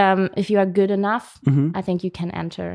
um, 0.00 0.30
if 0.36 0.50
you 0.50 0.58
are 0.58 0.66
good 0.66 0.90
enough, 0.90 1.38
Mhm. 1.46 1.72
I 1.78 1.82
think 1.82 2.02
you 2.04 2.10
can 2.10 2.30
enter. 2.42 2.68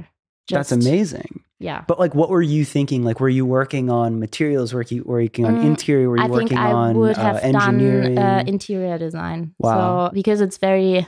That's 0.51 0.71
amazing. 0.71 1.41
Yeah. 1.59 1.81
But 1.87 1.97
like 2.03 2.13
what 2.19 2.29
were 2.29 2.41
you 2.55 2.63
thinking? 2.65 3.03
Like 3.03 3.19
were 3.23 3.33
you 3.39 3.45
working 3.45 3.89
on 3.89 4.19
materials, 4.19 4.73
were 4.75 4.85
you 4.93 5.03
working 5.05 5.45
on 5.45 5.55
Mm, 5.57 5.63
interior, 5.63 6.07
were 6.09 6.17
you 6.17 6.23
I 6.23 6.37
think 6.37 6.51
I 6.51 6.71
on 6.73 6.95
would 6.99 7.17
uh, 7.17 7.23
have 7.27 7.37
engineering? 7.43 8.15
done 8.15 8.39
uh, 8.39 8.43
interior 8.45 8.97
design. 9.07 9.39
Wow. 9.59 9.73
So 9.73 10.13
because 10.13 10.39
it's 10.45 10.59
very, 10.69 11.07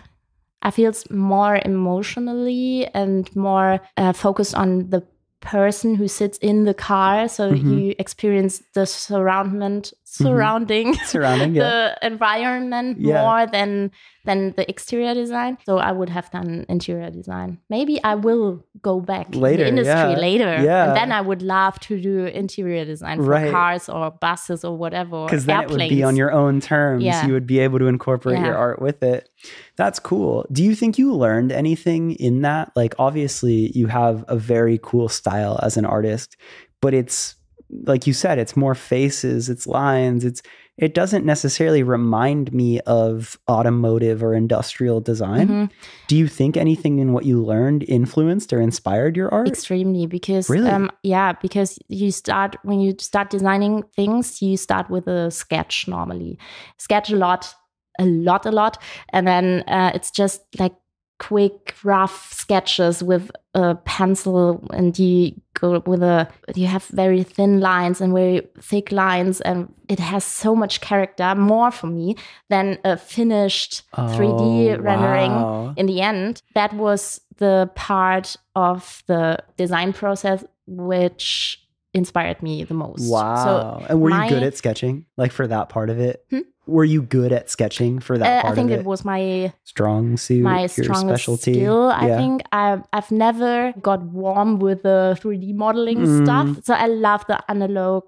I 0.68 0.72
feel 0.72 0.90
it's 0.90 1.06
more 1.12 1.56
emotionally 1.66 2.88
and 2.94 3.30
more 3.36 3.80
uh, 3.98 4.14
focused 4.14 4.56
on 4.56 4.90
the 4.90 5.02
person 5.40 5.96
who 5.96 6.08
sits 6.08 6.38
in 6.40 6.66
the 6.66 6.74
car. 6.74 7.28
So 7.28 7.44
Mhm. 7.54 7.70
you 7.70 7.96
experience 8.00 8.64
the 8.74 8.86
surroundment, 8.86 9.94
Mm-hmm. 10.18 10.26
surrounding. 10.26 10.94
Surrounding, 11.06 11.56
yeah. 11.56 11.64
the 12.02 12.08
environment 12.08 12.98
Yeah. 13.00 13.22
more 13.22 13.46
than 13.48 13.92
than 14.26 14.52
the 14.58 14.70
exterior 14.70 15.14
design. 15.14 15.58
So 15.66 15.78
I 15.78 15.94
would 15.94 16.10
have 16.10 16.30
done 16.32 16.66
interior 16.68 17.10
design. 17.10 17.60
Maybe 17.70 18.04
I 18.04 18.16
will 18.16 18.66
go 18.82 19.00
back 19.00 19.34
Later, 19.34 19.64
in 19.64 19.76
the 19.76 19.82
industry 19.82 20.12
yeah. 20.12 20.18
later. 20.20 20.64
Yeah. 20.64 20.88
And 20.88 20.98
then 20.98 21.12
I 21.14 21.22
would 21.22 21.42
love 21.42 21.80
to 21.88 22.00
do 22.02 22.26
interior 22.26 22.84
design 22.84 23.20
for 23.20 23.30
Right. 23.30 23.52
cars 23.52 23.88
or 23.88 24.12
buses 24.12 24.66
or 24.66 24.76
whatever. 24.78 25.24
because 25.26 25.46
then 25.46 25.62
it 25.62 25.70
would 25.70 25.78
be 25.78 25.84
airplanes. 25.84 26.04
on 26.04 26.16
your 26.18 26.34
own 26.34 26.60
terms. 26.60 27.06
Yeah. 27.06 27.26
You 27.26 27.32
would 27.34 27.48
be 27.48 27.60
able 27.60 27.80
to 27.80 27.88
incorporate 27.88 28.40
your 28.40 28.58
art 28.58 28.82
with 28.82 29.02
it. 29.02 29.30
That's 29.78 30.00
cool. 30.00 30.46
Do 30.52 30.62
you 30.62 30.76
think 30.76 30.98
you 30.98 31.14
learned 31.16 31.54
anything 31.54 32.12
in 32.16 32.42
that? 32.42 32.74
Like, 32.76 32.96
obviously, 33.00 33.72
you 33.78 33.88
have 33.88 34.26
a 34.28 34.36
very 34.36 34.78
cool 34.84 35.08
style 35.08 35.58
as 35.64 35.78
an 35.78 35.86
artist, 35.86 36.36
but 36.82 36.94
it's 36.94 37.36
like 37.70 38.08
you 38.08 38.14
said, 38.14 38.40
it's 38.40 38.56
more 38.56 38.76
faces, 38.76 39.50
it's 39.50 39.68
lines, 39.68 40.24
it's 40.26 40.42
it 40.78 40.94
doesn't 40.94 41.26
necessarily 41.26 41.82
remind 41.82 42.54
me 42.54 42.80
of 42.82 43.38
automotive 43.50 44.22
or 44.24 44.36
industrial 44.36 45.02
design. 45.02 45.48
Mhm. 45.48 45.70
Do 46.08 46.16
you 46.16 46.28
think 46.28 46.56
anything 46.56 47.00
in 47.00 47.14
what 47.14 47.26
you 47.26 47.44
learned 47.44 47.84
influenced 47.88 48.54
or 48.54 48.62
inspired 48.62 49.18
your 49.18 49.34
art? 49.34 49.48
extremely 49.48 50.06
because 50.06 50.50
Really? 50.50 50.70
um 50.70 50.90
yeah 51.04 51.34
because 51.42 51.80
you 51.88 52.12
start 52.12 52.56
when 52.64 52.80
you 52.80 52.94
start 53.00 53.30
designing 53.32 53.84
things 53.96 54.42
you 54.42 54.56
start 54.58 54.90
with 54.90 55.08
a 55.08 55.32
sketch 55.32 55.88
normally 55.88 56.38
sketch 56.78 57.10
a 57.12 57.16
lot 57.16 57.54
a 58.00 58.06
lot 58.06 58.46
a 58.46 58.52
lot 58.52 58.78
and 59.14 59.26
then 59.28 59.64
uh, 59.68 59.92
it's 59.96 60.12
just 60.12 60.42
like 60.60 60.76
quick 61.20 61.74
rough 61.84 62.32
sketches 62.32 63.02
with 63.04 63.32
a 63.54 63.76
pencil 63.76 64.64
and 64.72 64.98
you 65.00 65.34
go 65.56 65.82
with 65.88 66.04
a 66.04 66.28
you 66.56 66.68
have 66.68 66.86
very 66.88 67.24
thin 67.24 67.60
lines 67.60 68.00
and 68.02 68.14
very 68.14 68.48
thick 68.62 68.92
lines 68.92 69.42
and 69.42 69.74
it 69.90 70.00
has 70.00 70.24
so 70.24 70.56
much 70.56 70.80
character 70.80 71.34
more 71.36 71.72
for 71.72 71.88
me 71.88 72.16
than 72.50 72.78
a 72.84 72.96
finished 72.98 73.82
3d 73.96 74.78
Oh, 74.78 74.82
rendering 74.82 75.32
wow. 75.32 75.74
in 75.76 75.88
the 75.88 76.02
end, 76.02 76.42
that 76.54 76.74
was 76.74 77.20
the 77.38 77.70
part 77.76 78.36
of 78.56 79.02
the 79.08 79.40
design 79.58 79.94
process 79.94 80.44
which 80.68 81.64
inspired 81.98 82.42
me 82.42 82.64
the 82.64 82.74
most. 82.74 83.10
Wow. 83.12 83.80
So 83.80 83.86
and 83.90 84.02
were 84.02 84.10
my- 84.12 84.26
you 84.26 84.30
good 84.30 84.44
at 84.44 84.56
sketching? 84.56 85.06
Like 85.18 85.32
for 85.32 85.48
that 85.48 85.70
part 85.70 85.90
of 85.90 86.00
it? 86.00 86.24
Hmm? 86.30 86.40
Were 86.68 86.84
you 86.84 87.02
good 87.02 87.32
at 87.32 87.50
sketching 87.50 88.00
for 88.02 88.18
that 88.18 88.46
uh, 88.46 88.50
I 88.50 88.54
think 88.56 88.72
it 88.72 88.80
it? 88.80 88.86
was 88.86 89.06
my 89.06 89.54
Strong 89.64 90.18
suit, 90.18 90.44
my 90.44 90.68
strongest 90.68 91.00
specialty. 91.08 91.54
skill. 91.54 91.90
I 91.90 92.08
think 92.18 92.42
I, 92.52 92.82
I've 92.92 93.10
never 93.10 93.74
got 93.82 94.02
warm 94.04 94.60
with 94.60 94.84
the 94.84 95.18
3D 95.22 95.54
modeling 95.56 96.00
Mm. 96.00 96.24
stuff. 96.26 96.66
So 96.66 96.74
I 96.74 96.88
love 96.88 97.26
the 97.28 97.40
analog 97.50 98.04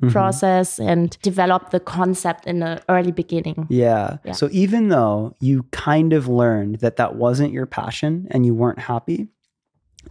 Mhm. 0.00 0.10
process 0.12 0.78
and 0.80 1.16
develop 1.22 1.70
the 1.70 1.80
concept 1.80 2.46
in 2.46 2.60
the 2.60 2.80
early 2.88 3.10
beginning. 3.12 3.66
Yeah. 3.68 4.18
Yeah. 4.24 4.32
So 4.32 4.48
even 4.52 4.88
though 4.88 5.34
you 5.40 5.64
kind 5.72 6.12
of 6.12 6.26
learned 6.28 6.76
that 6.80 6.96
that 6.96 7.14
wasn't 7.16 7.52
your 7.52 7.66
passion 7.66 8.26
and 8.30 8.44
you 8.46 8.54
weren't 8.54 8.78
happy, 8.80 9.28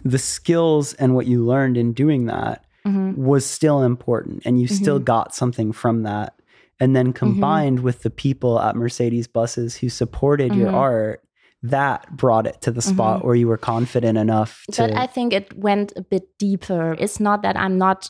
the 0.03 0.17
skills 0.17 0.93
and 0.95 1.15
what 1.15 1.25
you 1.27 1.43
learned 1.45 1.77
in 1.77 1.93
doing 1.93 2.25
that 2.25 2.62
Mhm. 2.87 3.15
was 3.17 3.45
still 3.45 3.81
important 3.83 4.41
and 4.45 4.59
you 4.59 4.67
still 4.67 4.95
Mm-hmm. 4.97 5.03
got 5.05 5.33
something 5.35 5.71
from 5.71 6.03
that 6.03 6.33
and 6.79 6.95
then 6.95 7.13
combined 7.13 7.79
with 7.79 8.01
the 8.03 8.09
people 8.09 8.59
at 8.59 8.75
mercedes 8.75 9.27
buses 9.27 9.77
who 9.77 9.87
supported 9.89 10.53
your 10.55 10.69
Mhm. 10.71 10.73
art 10.73 11.21
that 11.61 12.17
brought 12.17 12.45
it 12.45 12.59
to 12.61 12.71
the 12.71 12.81
spot 12.81 13.23
where 13.23 13.35
you 13.35 13.47
were 13.47 13.57
confident 13.57 14.17
enough 14.17 14.65
to 14.71 14.81
But 14.81 14.97
I 14.97 15.07
think 15.07 15.31
it 15.31 15.57
went 15.57 15.93
a 15.95 16.01
bit 16.01 16.23
deeper. 16.37 16.95
It's 16.99 17.19
not 17.21 17.41
that 17.43 17.55
I'm 17.55 17.77
not 17.77 18.09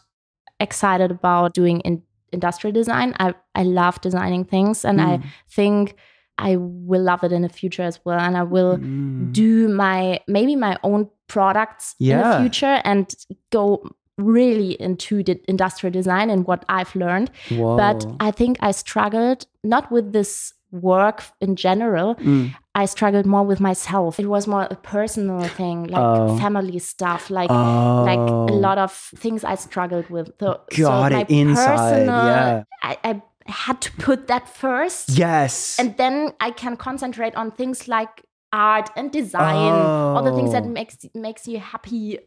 excited 0.59 1.11
about 1.11 1.53
doing 1.53 1.81
in 1.81 2.01
industrial 2.31 2.73
design. 2.73 3.13
I, 3.19 3.35
I 3.53 3.61
love 3.61 4.01
designing 4.01 4.43
things 4.43 4.83
and 4.83 4.99
I 4.99 5.17
Mm. 5.17 5.23
think 5.51 5.95
I 6.39 6.55
will 6.57 7.03
love 7.03 7.23
it 7.23 7.31
in 7.31 7.43
the 7.43 7.49
future 7.49 7.83
as 7.83 7.99
well. 8.05 8.17
And 8.19 8.35
I 8.35 8.41
will 8.41 8.77
Mm. 8.79 9.31
do 9.33 9.67
my 9.67 10.19
maybe 10.27 10.55
my 10.55 10.77
own 10.81 11.09
products 11.27 11.93
in 11.99 12.07
the 12.17 12.39
future 12.39 12.81
and 12.83 13.13
go 13.51 13.83
really 14.17 14.73
into 14.81 15.23
the 15.23 15.39
industrial 15.47 15.91
design 15.91 16.29
and 16.29 16.45
what 16.45 16.63
I've 16.69 16.95
learned. 16.95 17.31
But 17.49 18.05
I 18.19 18.31
think 18.31 18.57
I 18.61 18.71
struggled 18.71 19.45
not 19.63 19.91
with 19.91 20.13
this 20.13 20.53
work 20.71 21.23
in 21.39 21.55
general. 21.55 22.15
Mm. 22.15 22.55
I 22.75 22.85
struggled 22.85 23.25
more 23.27 23.43
with 23.43 23.59
myself. 23.59 24.19
It 24.19 24.25
was 24.27 24.47
more 24.47 24.67
a 24.69 24.75
personal 24.75 25.41
thing, 25.47 25.85
like 25.87 26.01
Oh. 26.01 26.37
family 26.37 26.79
stuff, 26.79 27.29
like 27.29 27.51
oh. 27.51 28.03
like 28.05 28.17
a 28.19 28.53
lot 28.53 28.77
of 28.79 28.91
things 28.91 29.43
I 29.43 29.55
struggled 29.55 30.09
with. 30.09 30.31
So, 30.39 30.61
Got 30.75 31.11
so 31.11 31.17
it 31.19 31.29
inside, 31.29 32.05
yeah. 32.07 32.63
I, 32.81 32.97
I 33.03 33.21
had 33.45 33.81
to 33.81 33.91
put 33.93 34.27
that 34.27 34.47
first, 34.49 35.09
yes 35.09 35.77
and 35.79 35.95
then 35.97 36.33
I 36.39 36.49
can 36.51 36.75
concentrate 36.77 37.35
on 37.35 37.51
things 37.51 37.87
like 37.87 38.23
art 38.51 38.89
and 38.95 39.11
design, 39.11 39.71
all 40.15 40.23
the 40.23 40.33
things 40.33 40.51
that 40.53 40.63
Oh. 40.63 40.69
makes 40.69 40.97
makes 41.13 41.47
you 41.47 41.59
happy. 41.59 42.19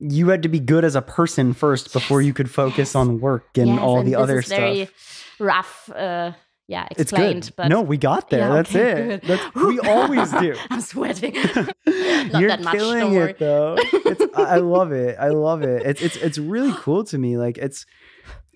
You 0.00 0.28
had 0.30 0.42
to 0.42 0.48
be 0.48 0.58
good 0.58 0.84
as 0.84 0.96
a 0.96 1.02
person 1.02 1.52
first 1.52 1.92
before 1.92 2.20
Yes, 2.22 2.26
you 2.28 2.32
could 2.34 2.50
focus 2.50 2.78
yes. 2.78 2.94
on 2.94 3.20
work 3.20 3.46
and 3.56 3.68
Yes, 3.68 3.78
all 3.80 3.98
and 3.98 4.08
the 4.08 4.14
other 4.16 4.42
stuff 4.42 4.58
Very 4.58 4.88
rough. 5.38 5.90
Uh, 5.94 6.32
yeah, 6.68 6.86
it's 6.92 7.00
explained. 7.02 7.44
good 7.46 7.52
But 7.56 7.68
no 7.68 7.82
we 7.82 7.96
got 7.98 8.30
there 8.30 8.40
Yeah, 8.48 8.54
that's 8.54 8.70
okay, 8.74 9.14
it 9.14 9.22
that's, 9.24 9.54
we 9.54 9.78
always 9.80 10.30
do 10.32 10.56
I'm 10.70 10.80
sweating. 10.80 11.34
Not 11.54 12.40
You're 12.40 12.48
that 12.50 12.60
much, 12.62 12.74
killing 12.74 13.14
it 13.14 13.38
though. 13.38 13.76
It's, 13.78 14.22
I 14.36 14.42
I 14.42 14.56
love 14.56 14.92
it. 14.92 15.16
I 15.18 15.28
love 15.28 15.62
it. 15.62 15.84
It's 15.84 16.00
it's 16.00 16.16
it's 16.16 16.38
really 16.38 16.72
cool 16.78 17.02
to 17.04 17.18
me. 17.18 17.36
Like 17.38 17.58
it's 17.58 17.86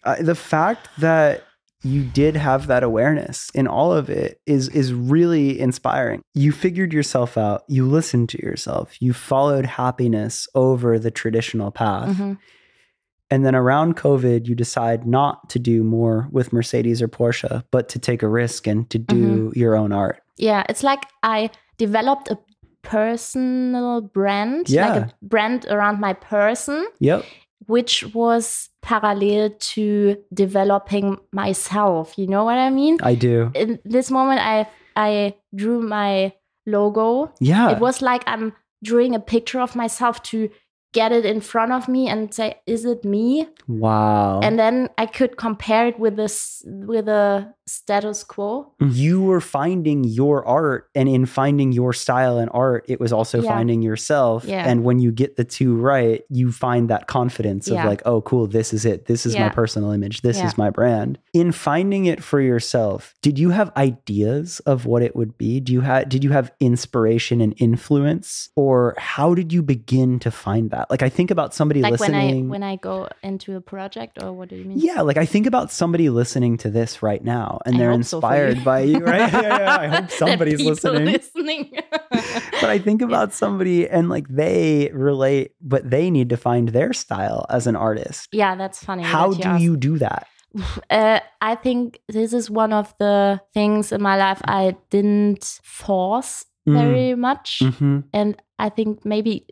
uh, 0.04 0.16
the 0.22 0.35
fact 0.37 0.88
that 0.98 1.42
you 1.85 2.03
did 2.03 2.35
have 2.37 2.66
that 2.66 2.83
awareness 2.83 3.51
in 3.55 3.66
all 3.68 3.92
of 3.92 4.09
it 4.11 4.40
is 4.47 4.68
is 4.70 4.92
really 4.94 5.61
inspiring. 5.61 6.23
You 6.35 6.51
figured 6.53 6.92
yourself 6.92 7.37
out. 7.38 7.62
You 7.68 7.87
listened 7.87 8.31
to 8.31 8.42
yourself. 8.42 9.01
You 9.01 9.12
followed 9.12 9.66
happiness 9.66 10.49
over 10.55 10.99
the 10.99 11.11
traditional 11.11 11.70
path. 11.70 12.16
Mhm. 12.16 12.38
And 13.31 13.44
then 13.44 13.55
around 13.55 13.97
COVID, 13.97 14.47
you 14.47 14.55
decide 14.55 15.07
not 15.07 15.49
to 15.51 15.59
do 15.59 15.83
more 15.83 16.29
with 16.31 16.53
Mercedes 16.53 17.01
or 17.03 17.09
Porsche, 17.09 17.64
but 17.70 17.88
to 17.90 17.99
take 17.99 18.23
a 18.23 18.29
risk 18.29 18.66
and 18.66 18.88
to 18.90 18.99
do 18.99 19.14
Mm-hmm. 19.51 19.59
your 19.59 19.77
own 19.77 19.92
art. 19.92 20.20
Yeah, 20.37 20.62
it's 20.68 20.83
like 20.83 21.05
I 21.23 21.51
developed 21.79 22.31
a 22.31 22.38
personal 22.83 24.01
brand, 24.03 24.68
Yeah. 24.68 24.88
like 24.94 25.03
a 25.03 25.14
brand 25.23 25.66
around 25.68 26.01
my 26.01 26.12
person, 26.12 26.87
Yep. 27.01 27.25
which 27.66 28.05
was 28.14 28.68
parallel 28.85 29.51
to 29.59 30.16
developing 30.33 31.16
myself. 31.33 32.18
You 32.18 32.27
know 32.27 32.44
what 32.44 32.59
I 32.59 32.70
mean? 32.70 32.99
I 33.03 33.14
do. 33.14 33.51
In 33.55 33.81
this 33.85 34.11
moment, 34.11 34.40
I 34.40 34.68
I 34.94 35.35
drew 35.55 35.81
my 35.81 36.33
logo. 36.66 37.33
Yeah. 37.40 37.70
It 37.70 37.81
was 37.81 38.03
like 38.03 38.23
I'm 38.27 38.53
drawing 38.85 39.14
a 39.14 39.20
picture 39.20 39.61
of 39.61 39.75
myself 39.75 40.23
to 40.23 40.51
get 40.94 41.12
it 41.12 41.24
in 41.26 41.40
front 41.42 41.72
of 41.72 41.88
me 41.88 42.09
and 42.09 42.33
say, 42.33 42.48
"Is 42.66 42.85
it 42.87 43.04
me?" 43.04 43.46
wow. 43.68 44.40
And 44.42 44.59
then 44.59 44.88
I 44.98 45.07
could 45.07 45.37
compare 45.37 45.87
it 45.88 45.98
with 45.98 46.16
this 46.16 46.62
with 46.66 47.09
a 47.09 47.52
status 47.66 48.22
quo. 48.24 48.70
Mm-hmm. 48.80 48.92
you 48.94 49.22
were 49.22 49.40
finding 49.40 50.04
your 50.04 50.46
art 50.46 50.90
and 50.94 51.09
in 51.09 51.24
finding 51.24 51.72
your 51.72 51.92
style 51.94 52.37
and 52.37 52.50
art 52.52 52.85
it 52.88 53.00
was 53.00 53.11
also 53.12 53.40
Yeah. 53.40 53.48
finding 53.54 53.80
yourself 53.80 54.44
Yeah. 54.44 54.68
and 54.68 54.85
when 54.85 54.98
you 54.98 55.11
get 55.11 55.37
the 55.37 55.44
two 55.44 55.74
right 55.74 56.20
you 56.28 56.52
find 56.52 56.90
that 56.90 57.07
confidence 57.07 57.68
of 57.68 57.76
Yeah. 57.76 57.88
like 57.88 58.02
oh 58.04 58.20
cool 58.20 58.46
this 58.46 58.74
is 58.74 58.85
it 58.85 59.07
this 59.07 59.24
is 59.24 59.33
my 59.44 59.48
personal 59.48 59.92
image 59.92 60.20
this 60.20 60.38
Yeah. 60.38 60.46
is 60.48 60.59
my 60.59 60.68
brand 60.68 61.18
in 61.33 61.52
finding 61.52 62.04
it 62.04 62.22
for 62.22 62.38
yourself 62.38 63.14
did 63.22 63.38
you 63.38 63.48
have 63.59 63.72
ideas 63.78 64.61
of 64.72 64.85
what 64.85 65.02
it 65.02 65.16
would 65.16 65.38
be 65.38 65.59
do 65.59 65.72
you 65.72 65.80
have 65.80 66.07
did 66.11 66.22
you 66.22 66.33
have 66.33 66.52
inspiration 66.61 67.40
and 67.40 67.54
influence 67.57 68.50
or 68.57 68.94
how 68.98 69.33
did 69.35 69.54
you 69.54 69.62
begin 69.62 70.18
to 70.18 70.30
find 70.30 70.70
that 70.70 70.84
like 70.90 71.03
i 71.03 71.09
think 71.09 71.31
about 71.31 71.55
somebody 71.55 71.81
Like 71.83 71.92
listening 71.92 72.49
when 72.49 72.62
I 72.62 72.70
when 72.70 72.73
I 72.73 72.77
go 72.77 73.09
into 73.23 73.57
a 73.57 73.61
project, 73.61 74.23
or 74.23 74.33
what 74.33 74.49
do 74.49 74.57
you 74.57 74.64
mean? 74.64 74.79
yeah, 74.79 75.01
like 75.03 75.16
I 75.16 75.27
think 75.27 75.47
about 75.47 75.70
somebody 75.70 76.09
listening 76.11 76.57
to 76.59 76.70
this 76.70 77.03
right 77.03 77.23
now 77.23 77.61
and 77.66 77.75
I 77.77 77.79
they're 77.79 77.90
so 78.03 78.18
inspired 78.18 78.59
you. 78.59 78.64
by 78.64 78.81
you, 78.81 78.99
right? 78.99 79.33
yeah, 79.42 79.59
yeah, 79.59 79.77
I 79.81 79.87
hope 79.88 80.11
somebody's 80.11 80.61
listening. 80.61 81.07
listening. 81.07 81.64
But 82.61 82.70
I 82.70 82.79
think 82.79 83.03
about 83.03 83.33
somebody 83.35 83.88
and 83.88 84.09
like 84.09 84.27
they 84.29 84.90
relate, 84.94 85.53
but 85.61 85.88
they 85.90 86.11
need 86.11 86.29
to 86.31 86.37
find 86.37 86.68
their 86.70 86.92
style 86.92 87.44
as 87.51 87.66
an 87.66 87.77
artist. 87.77 88.29
yeah, 88.33 88.55
that's 88.57 88.83
funny. 88.83 89.03
How 89.03 89.31
that 89.33 89.42
do 89.42 89.49
asked. 89.49 89.62
you 89.62 89.77
do 89.77 89.99
that? 89.99 90.27
Uh, 90.90 91.18
I 91.40 91.55
think 91.57 91.99
this 92.09 92.33
is 92.33 92.49
one 92.49 92.73
of 92.73 92.94
the 92.99 93.40
things 93.53 93.90
in 93.92 94.01
my 94.01 94.16
life 94.16 94.40
I 94.47 94.77
didn't 94.90 95.61
force 95.64 96.47
Mm. 96.66 96.81
very 96.81 97.14
much, 97.14 97.61
Mm-hmm. 97.61 98.09
and 98.14 98.40
I 98.59 98.70
think 98.70 99.05
maybe 99.05 99.44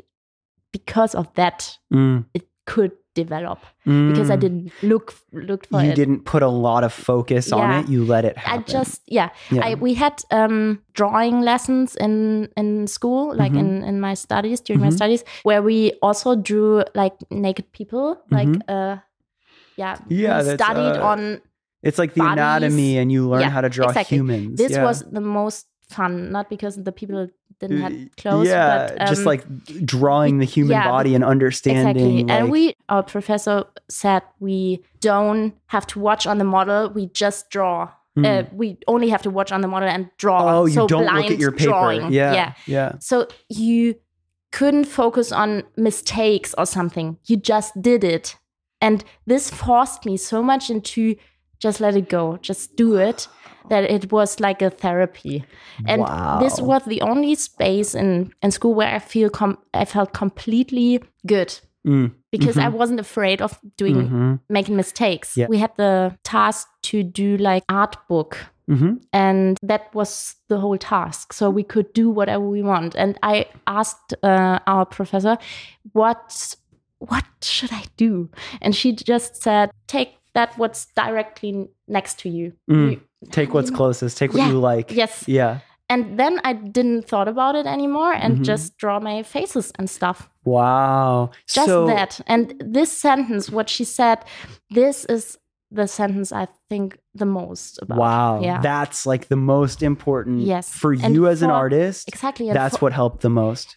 because 0.73 1.15
of 1.15 1.33
that 1.35 1.79
Mm. 1.93 2.25
it 2.35 2.45
could 2.67 2.93
develop 3.15 3.59
because 3.85 4.31
I 4.31 4.37
Mm. 4.37 4.41
didn't 4.41 4.73
look 4.83 5.13
look 5.33 5.67
for 5.69 5.81
it. 5.81 5.85
You 5.85 5.91
it. 5.93 5.97
didn't 5.97 6.25
put 6.25 6.43
a 6.43 6.49
lot 6.49 6.83
of 6.85 6.93
focus 6.95 7.53
on 7.53 7.71
it. 7.79 7.89
You 7.89 8.05
let 8.05 8.25
it 8.25 8.39
happen. 8.39 8.65
I 8.65 8.73
just 8.73 9.03
yeah, 9.07 9.29
Yeah. 9.51 9.67
I 9.67 9.75
we 9.75 9.93
had 9.95 10.23
um 10.31 10.81
drawing 10.95 11.43
lessons 11.45 11.95
in 11.97 12.49
in 12.57 12.87
school 12.87 13.35
like 13.37 13.53
Mhm. 13.53 13.61
in 13.61 13.85
in 13.85 14.01
my 14.01 14.15
studies 14.15 14.61
during 14.65 14.81
my 14.81 14.89
Mhm. 14.89 14.97
studies 14.97 15.25
where 15.45 15.61
we 15.63 15.93
also 16.01 16.35
drew 16.37 16.85
like 16.95 17.15
naked 17.31 17.69
people 17.73 18.17
like 18.31 18.49
Mhm. 18.49 18.63
uh 18.69 18.97
yeah 19.77 19.97
Yeah, 20.09 20.41
we 20.43 20.55
studied 20.57 20.97
uh, 20.97 21.11
on 21.13 21.41
it's 21.83 21.99
like 21.99 22.15
the 22.15 22.21
bodies. 22.25 22.33
anatomy, 22.39 22.97
and 22.99 23.13
you 23.13 23.29
learn 23.29 23.41
Yeah, 23.45 23.51
how 23.51 23.61
to 23.61 23.69
draw 23.69 23.89
exactly. 23.93 24.17
humans. 24.17 24.57
this 24.57 24.73
Yeah. 24.73 24.85
was 24.89 25.03
the 25.11 25.21
most 25.21 25.67
fun 25.93 26.31
not 26.33 26.49
because 26.51 26.83
the 26.83 26.93
people 26.93 27.29
didn't 27.61 27.81
have 27.81 27.93
clothes 28.17 28.49
yeah, 28.49 28.89
but 28.89 29.07
just 29.09 29.21
um, 29.21 29.27
like 29.27 29.45
drawing 29.85 30.39
the 30.39 30.45
human 30.45 30.73
yeah, 30.73 30.89
body 30.89 31.15
and 31.15 31.23
understanding. 31.25 32.19
exactly 32.19 32.35
and 32.37 32.51
we 32.51 32.75
our 32.89 33.03
professor 33.05 33.65
said 33.89 34.23
we 34.41 34.83
don't 35.01 35.55
have 35.67 35.87
to 35.87 36.01
watch 36.01 36.27
on 36.27 36.39
the 36.39 36.45
model 36.45 36.91
we 36.91 37.07
just 37.09 37.51
draw 37.51 37.89
Mm. 38.15 38.27
uh, 38.27 38.47
we 38.53 38.77
only 38.89 39.09
have 39.09 39.23
to 39.23 39.31
watch 39.31 39.51
on 39.53 39.63
the 39.63 39.69
model 39.69 39.89
and 39.89 40.11
draw 40.19 40.59
Oh, 40.59 40.67
you 40.67 40.75
so 40.75 40.87
don't 40.87 41.07
look 41.15 41.31
at 41.31 41.39
your 41.39 41.51
paper. 41.51 41.71
drawing 41.71 42.13
Yeah, 42.13 42.35
yeah 42.35 42.53
yeah. 42.67 42.93
so 42.99 43.27
you 43.49 43.95
couldn't 44.51 44.85
focus 44.85 45.33
on 45.33 45.63
mistakes 45.79 46.55
or 46.59 46.67
something 46.67 47.17
you 47.25 47.39
just 47.39 47.73
did 47.81 48.05
it 48.05 48.37
and 48.83 49.03
this 49.27 49.49
forced 49.49 50.05
me 50.05 50.19
so 50.19 50.43
much 50.43 50.69
into 50.69 51.17
just 51.63 51.81
let 51.81 51.95
it 51.97 52.09
go 52.09 52.39
just 52.43 52.77
do 52.77 52.97
it 52.97 53.29
that 53.71 53.85
it 53.91 54.11
was 54.13 54.41
like 54.41 54.61
a 54.67 54.71
therapy 54.71 55.45
and 55.87 56.03
this 56.43 56.61
was 56.61 56.83
the 56.85 57.01
only 57.03 57.35
space 57.35 57.95
in 57.95 58.33
in 58.43 58.51
school 58.51 58.75
where 58.75 58.95
i 58.97 58.99
feel 58.99 59.31
com- 59.31 59.59
i 59.75 59.85
felt 59.85 60.13
completely 60.13 61.01
good 61.27 61.61
Mm. 61.85 62.13
because 62.31 62.57
i 62.59 62.67
Mhm. 62.69 62.79
wasn't 62.79 63.01
afraid 63.01 63.43
of 63.43 63.59
doing 63.77 63.97
Mhm. 64.09 64.39
making 64.49 64.77
mistakes 64.77 65.37
Yeah. 65.37 65.49
we 65.51 65.59
had 65.59 65.71
the 65.77 66.13
task 66.23 66.69
to 66.91 67.03
do 67.03 67.37
like 67.37 67.65
art 67.69 67.97
book 68.09 68.37
Mhm. 68.69 69.01
and 69.13 69.59
that 69.69 69.83
was 69.95 70.37
the 70.49 70.59
whole 70.61 70.79
task 70.79 71.33
so 71.33 71.51
we 71.51 71.65
could 71.65 71.93
do 71.93 72.09
whatever 72.19 72.45
we 72.57 72.63
want 72.63 72.95
and 72.95 73.19
i 73.23 73.47
asked 73.67 74.15
uh, 74.23 74.59
our 74.67 74.87
professor 74.87 75.37
what 75.93 76.57
what 76.99 77.25
should 77.43 77.73
i 77.73 77.83
do 77.97 78.29
and 78.61 78.75
she 78.77 78.93
just 78.93 79.43
said 79.43 79.71
take 79.89 80.11
that 80.35 80.57
what's 80.59 80.87
directly 80.97 81.69
next 81.89 82.19
to 82.21 82.29
you 82.29 82.53
Mm. 82.71 82.91
You- 82.93 83.01
Take 83.31 83.55
what's 83.55 83.71
closest. 83.81 84.19
Take 84.19 84.33
what 84.33 84.39
Yeah. 84.43 84.49
you 84.53 84.59
like. 84.59 84.91
yes 84.91 85.25
Yeah. 85.29 85.59
and 85.89 86.19
then 86.19 86.41
i 86.45 86.53
didn't 86.55 87.03
thought 87.11 87.29
about 87.29 87.55
it 87.61 87.67
anymore 87.67 88.13
and 88.15 88.39
Mhm. 88.39 88.45
just 88.45 88.77
draw 88.83 88.99
my 89.01 89.23
faces 89.23 89.73
and 89.79 89.89
stuff 89.91 90.19
Wow. 90.45 91.31
just 91.49 91.67
so, 91.69 91.87
that 91.87 92.21
and 92.27 92.55
this 92.77 92.91
sentence 93.07 93.51
what 93.57 93.69
she 93.69 93.85
said 93.85 94.19
this 94.71 95.05
is 95.07 95.39
the 95.71 95.87
sentence 95.87 96.33
i 96.43 96.47
think 96.69 96.99
the 97.15 97.27
most 97.41 97.79
about 97.83 97.99
Wow. 97.99 98.41
yeah 98.49 98.61
That's 98.61 99.07
like 99.13 99.25
the 99.29 99.37
most 99.55 99.83
important 99.83 100.41
Yes. 100.55 100.67
for 100.83 100.93
And 100.93 101.15
you 101.15 101.27
as 101.29 101.43
an 101.43 101.51
artist. 101.51 102.09
exactly 102.09 102.47
That's 102.53 102.77
for- 102.79 102.85
what 102.87 102.93
helped 102.93 103.21
the 103.23 103.31
most. 103.45 103.77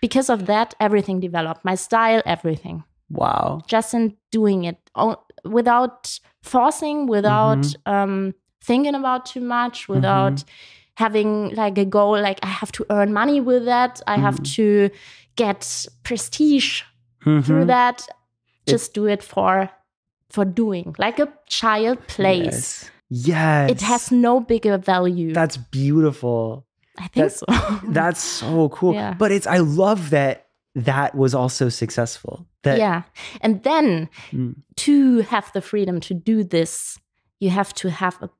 because 0.00 0.28
of 0.34 0.46
that 0.46 0.74
everything 0.80 1.20
developed 1.20 1.62
my 1.64 1.76
style 1.76 2.22
everything 2.26 2.76
Wow. 3.10 3.60
just 3.74 3.94
in 3.94 4.16
doing 4.30 4.64
it 4.70 4.78
without 5.44 6.18
forcing 6.42 7.06
without 7.06 7.58
Mm-hmm. 7.58 7.92
um 7.92 8.34
thinking 8.64 8.94
about 8.94 9.26
too 9.26 9.40
much 9.40 9.88
without 9.88 10.44
having 10.96 11.52
like 11.54 11.76
a 11.78 11.84
goal 11.84 12.20
like 12.20 12.38
i 12.42 12.46
have 12.46 12.70
to 12.72 12.84
earn 12.90 13.12
money 13.12 13.40
with 13.40 13.64
that 13.64 14.00
i 14.06 14.16
have 14.16 14.36
Mhm. 14.40 14.54
to 14.56 14.90
get 15.36 15.86
prestige 16.04 16.82
Mhm. 17.26 17.44
through 17.44 17.64
that. 17.66 18.06
Just 18.68 18.94
do 18.94 19.06
it 19.06 19.22
for 19.22 19.68
for 20.30 20.44
doing, 20.44 20.94
like 20.98 21.18
a 21.18 21.28
child 21.46 21.98
plays. 22.06 22.44
Yes. 22.44 22.90
Yes. 23.10 23.70
It 23.70 23.80
has 23.82 24.10
no 24.10 24.40
bigger 24.40 24.78
value. 24.78 25.32
That's 25.32 25.56
beautiful. 25.56 26.64
I 26.98 27.08
think 27.08 27.14
that's- 27.14 27.38
so. 27.40 27.46
That's 27.92 28.20
so 28.22 28.68
cool. 28.70 28.94
Yeah. 28.94 29.14
But 29.18 29.30
it's 29.32 29.46
I 29.46 29.58
love 29.58 30.10
that 30.10 30.46
that 30.74 31.14
was 31.14 31.34
also 31.34 31.68
successful. 31.68 32.46
That 32.62 32.78
yeah. 32.78 33.02
And 33.40 33.62
then 33.62 34.08
Mm. 34.30 34.54
to 34.76 35.20
have 35.22 35.50
the 35.52 35.60
freedom 35.60 36.00
to 36.00 36.14
do 36.14 36.44
this, 36.44 36.98
you 37.40 37.50
have 37.50 37.74
to 37.74 37.90
have 37.90 38.16
a 38.22 38.30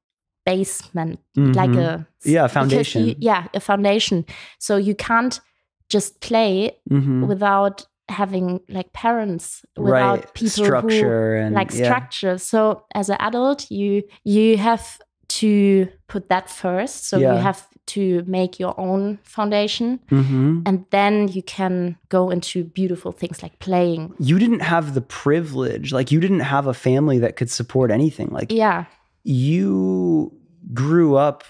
basement, 0.47 1.21
like 1.37 1.71
Mhm. 1.71 1.79
a 1.79 2.07
Yeah, 2.25 2.43
because 2.47 2.53
foundation. 2.53 3.07
you- 3.07 3.17
yeah, 3.19 3.47
a 3.55 3.61
foundation. 3.61 4.25
So 4.59 4.77
you 4.77 4.95
can't 4.95 5.41
just 5.89 6.21
play 6.21 6.79
Mhm. 6.91 7.27
without 7.29 7.87
having 8.09 8.61
like 8.69 8.93
parents, 8.93 9.65
without 9.77 9.93
right 10.19 10.35
people 10.35 10.65
who 10.65 11.07
and 11.37 11.55
like 11.55 11.73
yeah. 11.73 11.85
structure. 11.85 12.39
So 12.39 12.85
as 12.95 13.09
an 13.09 13.17
adult, 13.21 13.71
you 13.71 14.03
you 14.25 14.57
have 14.59 14.99
to 15.29 15.89
put 16.09 16.29
that 16.29 16.51
first. 16.51 17.09
So 17.09 17.19
Yeah. 17.19 17.35
you 17.35 17.41
have 17.41 17.67
to 17.87 18.23
make 18.27 18.61
your 18.61 18.79
own 18.79 19.19
foundation, 19.25 19.99
Mhm. 20.11 20.63
and 20.67 20.85
then 20.91 21.29
you 21.29 21.43
can 21.43 21.97
go 22.09 22.31
into 22.31 22.65
beautiful 22.65 23.13
things 23.13 23.43
like 23.43 23.59
playing. 23.59 24.15
You 24.19 24.39
didn't 24.39 24.61
have 24.61 24.95
the 24.95 25.01
privilege, 25.01 25.93
like 25.93 26.13
you 26.13 26.21
didn't 26.21 26.41
have 26.41 26.67
a 26.67 26.75
family 26.75 27.19
that 27.19 27.37
could 27.37 27.51
support 27.51 27.91
anything. 27.91 28.29
Like 28.31 28.53
Yeah, 28.53 28.85
you 29.25 30.33
grew 30.73 31.17
up 31.17 31.43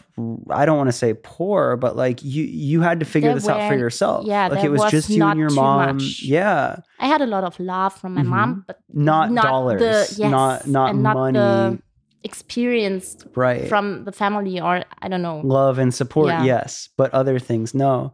I 0.51 0.65
don't 0.67 0.77
want 0.79 0.89
to 0.89 0.93
say 0.93 1.15
poor, 1.15 1.77
but 1.77 1.97
like 1.97 2.23
you 2.25 2.45
you 2.45 2.81
had 2.81 3.01
to 3.01 3.07
figure 3.07 3.29
There 3.31 3.35
this 3.41 3.49
out 3.49 3.69
for 3.69 3.77
yourself. 3.77 4.25
yeah, 4.27 4.49
like 4.49 4.65
it 4.65 4.71
was, 4.71 4.81
was 4.83 4.91
just 4.91 5.11
you 5.11 5.23
and 5.25 5.39
your 5.39 5.51
mom. 5.51 5.97
much. 5.97 6.23
Yeah. 6.23 6.77
I 6.99 7.07
had 7.07 7.21
a 7.21 7.27
lot 7.27 7.45
of 7.45 7.59
love 7.61 7.93
from 7.95 8.15
my 8.15 8.23
Mhm. 8.23 8.27
mom, 8.27 8.65
but 8.67 8.79
Not, 8.93 9.33
not 9.33 9.45
dollars. 9.45 9.81
the 9.81 10.23
yes, 10.23 10.31
not 10.31 10.67
not 10.67 10.91
and 10.91 11.03
not 11.03 11.15
money. 11.17 11.39
the 11.39 11.79
experience 12.25 13.17
right. 13.35 13.69
from 13.69 14.05
the 14.05 14.13
family 14.13 14.61
or 14.61 14.85
I 15.01 15.09
don't 15.09 15.23
know. 15.23 15.41
love 15.45 15.79
and 15.79 15.93
support 15.95 16.29
Yeah. 16.29 16.45
yes 16.45 16.89
but 16.97 17.13
other 17.15 17.39
things 17.39 17.75
no 17.75 18.13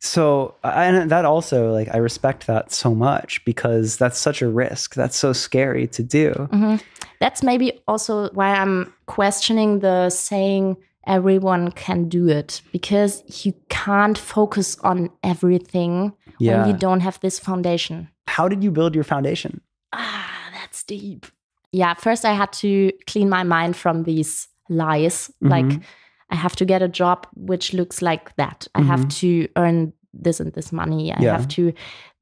so 0.00 0.54
and 0.62 1.10
that 1.10 1.24
also 1.24 1.72
like 1.72 1.88
i 1.92 1.96
respect 1.98 2.46
that 2.46 2.70
so 2.72 2.94
much 2.94 3.44
because 3.44 3.96
that's 3.96 4.18
such 4.18 4.42
a 4.42 4.48
risk 4.48 4.94
that's 4.94 5.16
so 5.16 5.32
scary 5.32 5.86
to 5.88 6.02
do 6.02 6.30
Mhm. 6.52 6.80
That's 7.20 7.42
maybe 7.42 7.72
also 7.88 8.30
why 8.30 8.54
I'm 8.54 8.92
questioning 9.06 9.80
the 9.80 10.08
saying 10.08 10.76
everyone 11.04 11.72
can 11.72 12.08
do 12.08 12.28
it 12.28 12.62
because 12.70 13.24
you 13.44 13.52
can't 13.70 14.16
focus 14.16 14.78
on 14.90 15.10
everything 15.24 16.12
yeah 16.38 16.60
when 16.60 16.68
you 16.70 16.76
don't 16.78 17.00
have 17.00 17.18
this 17.20 17.40
foundation. 17.40 18.08
how 18.28 18.46
did 18.48 18.62
you 18.62 18.70
build 18.70 18.94
your 18.94 19.04
foundation 19.14 19.60
Ah, 19.92 20.30
that's 20.56 20.84
deep. 20.84 21.26
Yeah, 21.72 21.94
first 21.94 22.24
I 22.24 22.32
had 22.32 22.52
to 22.54 22.90
clean 23.06 23.28
my 23.28 23.42
mind 23.42 23.76
from 23.76 24.04
these 24.04 24.48
lies. 24.68 25.30
Like 25.40 25.64
Mhm. 25.66 25.82
I 26.30 26.36
have 26.36 26.56
to 26.56 26.64
get 26.64 26.82
a 26.82 26.88
job 26.88 27.26
which 27.34 27.72
looks 27.74 28.02
like 28.02 28.34
that. 28.36 28.66
I 28.74 28.82
have 28.82 29.08
to 29.20 29.48
earn 29.56 29.92
this 30.12 30.40
and 30.40 30.52
this 30.52 30.72
money. 30.72 31.10
I 31.12 31.14
Mm-hmm. 31.14 31.22
Yeah. 31.24 31.32
have 31.36 31.48
to 31.48 31.72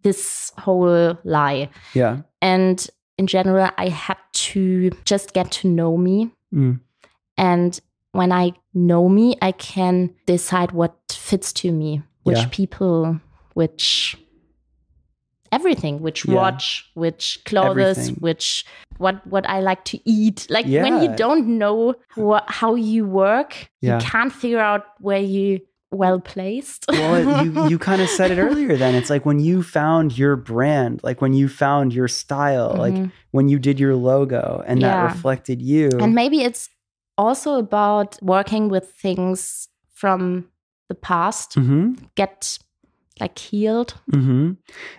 this 0.03 0.53
whole 0.59 1.17
lie. 1.25 1.69
yeah 1.95 2.19
And 2.43 2.87
in 3.19 3.27
general, 3.27 3.71
I 3.79 3.89
had 3.89 4.19
to 4.33 4.91
just 5.05 5.33
get 5.33 5.51
to 5.63 5.69
know 5.69 5.97
me. 5.97 6.31
Mm. 6.55 6.81
And 7.37 7.81
when 8.13 8.31
I 8.33 8.53
know 8.75 9.09
me, 9.09 9.37
I 9.43 9.53
can 9.53 10.11
decide 10.27 10.73
what 10.73 10.95
fits 11.11 11.53
to 11.55 11.73
me, 11.73 12.03
which 12.25 12.39
Yeah. 12.39 12.49
people, 12.51 13.21
which 13.55 14.17
everything, 15.57 15.95
which 16.07 16.21
Yeah. 16.25 16.35
watch, 16.41 16.65
which 16.95 17.25
clothes, 17.49 17.71
Everything. 17.99 18.15
which 18.27 18.47
what 18.99 19.17
what 19.33 19.45
I 19.57 19.59
like 19.71 19.83
to 19.93 19.99
eat. 20.19 20.39
Like 20.57 20.67
when 20.85 20.95
you 21.03 21.11
don't 21.25 21.47
know 21.63 21.79
what 22.27 22.45
how 22.61 22.75
you 22.91 23.03
work, 23.25 23.51
Yeah. 23.81 23.99
you 24.01 24.05
can't 24.13 24.33
figure 24.43 24.65
out 24.71 24.83
where 25.07 25.25
you 25.37 25.61
well 26.03 26.19
placed. 26.21 26.83
well 27.01 27.23
you 27.45 27.49
you 27.71 27.77
kind 27.79 28.01
of 28.05 28.09
said 28.19 28.29
it 28.35 28.39
earlier 28.47 28.77
then 28.77 28.93
it's 28.99 29.09
like 29.15 29.25
when 29.25 29.39
you 29.49 29.63
found 29.63 30.19
your 30.19 30.35
brand 30.37 31.01
like 31.09 31.19
when 31.25 31.33
you 31.41 31.47
found 31.49 31.93
your 31.99 32.09
style 32.09 32.71
like 32.85 32.95
Mhm. 32.99 33.11
when 33.37 33.47
you 33.53 33.59
did 33.69 33.77
your 33.85 33.95
logo 34.11 34.45
and 34.67 34.83
that 34.83 34.97
reflected 35.11 35.59
you 35.63 35.89
And 36.03 36.13
maybe 36.23 36.39
it's 36.49 36.69
also 37.17 37.51
about 37.67 38.09
working 38.21 38.69
with 38.75 38.87
things 39.05 39.69
from 40.03 40.21
the 40.91 40.95
past, 41.11 41.55
hmm 41.55 41.95
get 42.23 42.59
like 43.21 43.39
healed. 43.39 43.95
hmm 44.11 44.53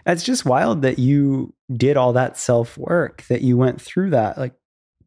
It's 0.06 0.23
just 0.23 0.45
wild 0.45 0.82
that 0.82 0.99
you 0.99 1.53
did 1.75 1.97
all 1.97 2.13
that 2.13 2.38
self 2.38 2.77
work, 2.77 3.23
that 3.30 3.41
you 3.41 3.58
went 3.58 3.82
through 3.82 4.12
that. 4.12 4.38
Like, 4.38 4.53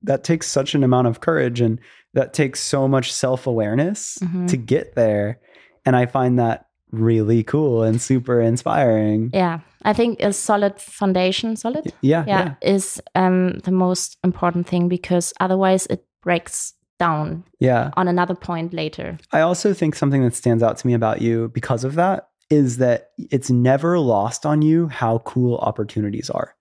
that 0.03 0.25
takes 0.25 0.46
such 0.46 0.75
an 0.75 0.83
amount 0.85 1.07
of 1.09 1.20
courage 1.20 1.61
and 1.61 1.79
that 2.14 2.33
takes 2.33 2.61
so 2.61 2.88
much 2.88 3.12
self 3.12 3.46
awareness 3.46 4.18
Mhm. 4.23 4.49
to 4.49 4.57
get 4.57 4.94
there. 4.94 5.38
And 5.85 5.94
I 5.96 6.07
find 6.07 6.38
that 6.38 6.66
really 6.92 7.42
cool 7.44 7.83
and 7.83 8.01
super 8.01 8.40
inspiring. 8.40 9.31
Yeah. 9.33 9.61
I 9.85 9.92
think 9.92 10.20
a 10.23 10.33
solid 10.33 10.81
foundation, 10.81 11.57
solid, 11.57 11.92
Yeah. 12.03 12.25
yeah, 12.27 12.55
Yeah. 12.62 12.75
is 12.75 13.01
um, 13.14 13.59
the 13.64 13.70
most 13.70 14.16
important 14.25 14.66
thing 14.66 14.88
because 14.88 15.33
otherwise 15.40 15.87
it 15.87 16.05
breaks 16.23 16.75
down 16.99 17.44
Yeah. 17.61 17.90
on 17.96 18.09
another 18.09 18.35
point 18.35 18.75
later. 18.75 19.16
I 19.33 19.40
also 19.40 19.73
think 19.73 19.94
something 19.94 20.23
that 20.25 20.35
stands 20.35 20.62
out 20.62 20.77
to 20.79 20.87
me 20.87 20.92
about 20.94 21.23
you 21.23 21.49
because 21.55 21.85
of 21.85 21.94
that 21.94 22.29
is 22.51 22.79
that 22.79 23.11
it's 23.17 23.51
never 23.51 23.99
lost 23.99 24.45
on 24.45 24.61
you 24.61 24.89
how 24.89 25.19
cool 25.21 25.57
opportunities 25.59 26.29
are. 26.29 26.55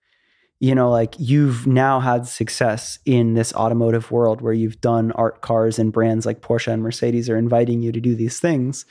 You 0.59 0.75
know, 0.75 0.91
like 0.91 1.15
you've 1.17 1.65
now 1.65 1.99
had 1.99 2.27
success 2.27 2.99
in 3.05 3.33
this 3.33 3.53
automotive 3.53 4.11
world 4.11 4.41
where 4.41 4.53
you've 4.53 4.81
done 4.81 5.11
art 5.13 5.41
cars 5.41 5.79
and 5.79 5.91
brands 5.91 6.25
like 6.25 6.41
Porsche 6.41 6.71
and 6.71 6.83
Mercedes 6.83 7.29
are 7.29 7.37
inviting 7.37 7.81
you 7.81 7.91
to 7.91 8.01
do 8.01 8.13
these 8.13 8.39
things. 8.39 8.85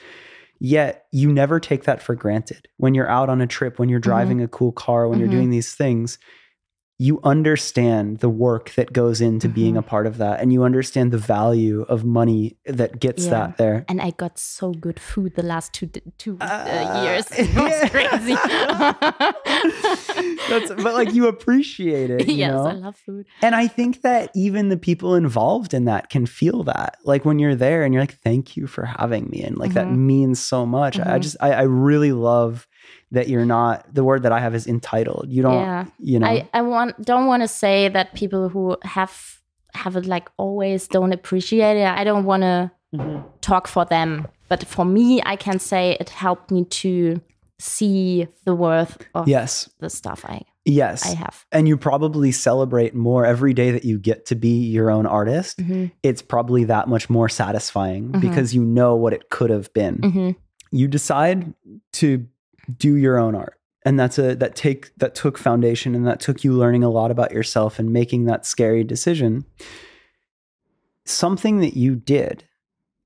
Yet 0.60 1.06
you 1.12 1.30
never 1.30 1.60
take 1.60 1.84
that 1.84 2.02
for 2.02 2.14
granted. 2.14 2.68
When 2.78 2.94
you're 2.94 3.08
out 3.08 3.28
on 3.28 3.40
a 3.40 3.46
trip, 3.46 3.78
when 3.78 3.88
you're 3.88 4.00
driving 4.00 4.40
a 4.42 4.48
cool 4.48 4.72
car, 4.72 5.08
when 5.08 5.20
you're 5.20 5.28
Mhm. 5.28 5.32
doing 5.32 5.50
these 5.50 5.74
things, 5.74 6.18
you 7.00 7.20
understand 7.22 8.18
the 8.18 8.28
work 8.28 8.72
that 8.74 8.92
goes 8.92 9.20
into 9.20 9.48
being 9.48 9.74
Mhm. 9.74 9.78
a 9.78 9.82
part 9.82 10.04
of 10.06 10.16
that 10.18 10.40
and 10.40 10.52
you 10.52 10.64
understand 10.64 11.12
the 11.12 11.18
value 11.18 11.82
of 11.88 12.04
money 12.04 12.56
that 12.66 12.98
gets 12.98 13.24
Yeah. 13.24 13.30
that 13.30 13.56
there. 13.56 13.84
And 13.88 14.00
I 14.00 14.10
got 14.10 14.36
so 14.36 14.72
good 14.72 14.98
food 14.98 15.36
the 15.36 15.44
last 15.44 15.72
two 15.72 15.86
two 16.18 16.36
uh, 16.40 16.46
Ah. 16.50 17.02
years. 17.04 17.26
It 17.38 17.54
was 17.54 17.90
crazy. 17.94 18.34
That's 20.48 20.70
but 20.74 20.94
like 20.94 21.14
you 21.14 21.28
appreciate 21.28 22.10
it, 22.10 22.26
you 22.28 22.34
yes, 22.44 22.52
know? 22.52 22.66
I 22.66 22.72
love 22.72 22.96
food. 22.96 23.26
and 23.42 23.54
I 23.54 23.68
think 23.68 24.02
that 24.02 24.30
even 24.34 24.68
the 24.68 24.76
people 24.76 25.14
involved 25.14 25.74
in 25.74 25.84
that 25.84 26.10
can 26.10 26.26
feel 26.26 26.64
that. 26.64 26.96
Like 27.04 27.24
when 27.24 27.38
you're 27.38 27.54
there 27.54 27.84
and 27.84 27.94
you're 27.94 28.02
like, 28.02 28.18
thank 28.18 28.56
you 28.56 28.66
for 28.66 28.84
having 28.84 29.28
me. 29.30 29.42
And 29.42 29.56
like 29.56 29.74
that 29.74 29.88
Mhm. 29.88 29.96
means 29.98 30.40
so 30.40 30.66
much. 30.66 30.98
I 30.98 31.18
Mhm. 31.18 31.20
just 31.20 31.36
I, 31.40 31.52
I 31.52 31.62
really 31.62 32.12
love 32.12 32.66
that 33.12 33.28
you're 33.28 33.46
not 33.46 33.86
the 33.94 34.04
word 34.04 34.22
that 34.24 34.32
I 34.32 34.40
have 34.40 34.54
is 34.54 34.66
entitled. 34.66 35.26
You 35.30 35.42
don't 35.42 35.54
Yeah. 35.54 35.84
you 35.98 36.18
know 36.18 36.26
I, 36.26 36.48
I 36.52 36.62
want 36.62 37.00
don't 37.04 37.26
want 37.26 37.42
to 37.42 37.48
say 37.48 37.88
that 37.88 38.14
people 38.14 38.48
who 38.48 38.76
have 38.82 39.40
have 39.74 39.96
it 39.96 40.06
like 40.06 40.28
always 40.36 40.88
don't 40.88 41.12
appreciate 41.12 41.76
it. 41.76 41.86
I 41.86 42.04
don't 42.04 42.24
want 42.24 42.42
to 42.42 42.70
Mhm. 42.94 43.22
talk 43.42 43.68
for 43.68 43.84
them, 43.84 44.26
but 44.48 44.64
for 44.66 44.84
me, 44.86 45.20
I 45.26 45.36
can 45.36 45.58
say 45.58 45.96
it 46.00 46.08
helped 46.08 46.50
me 46.50 46.64
to 46.64 47.20
see 47.58 48.26
the 48.44 48.54
worth 48.54 48.96
of 49.14 49.28
Yes. 49.28 49.68
the 49.80 49.90
stuff 49.90 50.24
I 50.24 50.42
Yes. 50.64 51.04
I 51.04 51.14
have. 51.16 51.44
and 51.52 51.66
you 51.68 51.76
probably 51.76 52.30
celebrate 52.32 52.94
more 52.94 53.26
every 53.26 53.52
day 53.52 53.70
that 53.72 53.84
you 53.84 53.98
get 53.98 54.24
to 54.26 54.34
be 54.34 54.66
your 54.68 54.90
own 54.90 55.04
artist. 55.06 55.58
Mhm. 55.58 55.90
It's 56.02 56.22
probably 56.22 56.64
that 56.64 56.88
much 56.88 57.10
more 57.10 57.28
satisfying 57.28 58.10
Mhm. 58.12 58.20
because 58.20 58.54
you 58.54 58.64
know 58.64 58.94
what 58.96 59.12
it 59.12 59.28
could 59.30 59.50
have 59.50 59.72
been. 59.72 59.96
Mhm. 59.98 60.36
you 60.70 60.86
decide 60.86 61.54
to 61.94 62.26
do 62.76 62.96
your 62.96 63.18
own 63.18 63.34
art. 63.34 63.60
And 63.84 63.98
that's 63.98 64.18
a 64.18 64.34
that 64.36 64.54
take 64.54 64.94
that 64.96 65.14
took 65.14 65.38
foundation 65.38 65.94
and 65.94 66.06
that 66.06 66.20
took 66.20 66.44
you 66.44 66.52
learning 66.52 66.82
a 66.82 66.90
lot 66.90 67.10
about 67.10 67.32
yourself 67.32 67.78
and 67.78 67.92
making 67.92 68.24
that 68.24 68.44
scary 68.44 68.84
decision. 68.84 69.44
Something 71.04 71.60
that 71.60 71.76
you 71.76 71.94
did 71.94 72.44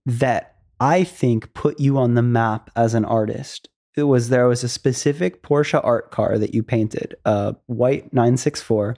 that 0.05 0.57
i 0.81 1.05
think 1.05 1.55
put 1.55 1.79
you 1.79 1.97
on 1.97 2.15
the 2.15 2.23
map 2.23 2.71
as 2.75 2.93
an 2.93 3.05
artist 3.05 3.69
it 3.97 4.05
was 4.05 4.29
there 4.29 4.49
was 4.49 4.65
a 4.65 4.69
specific 4.69 5.43
porsche 5.43 5.81
art 5.85 6.11
car 6.11 6.39
that 6.39 6.55
you 6.55 6.63
painted 6.63 7.15
a 7.25 7.55
white 7.67 8.13
964 8.13 8.97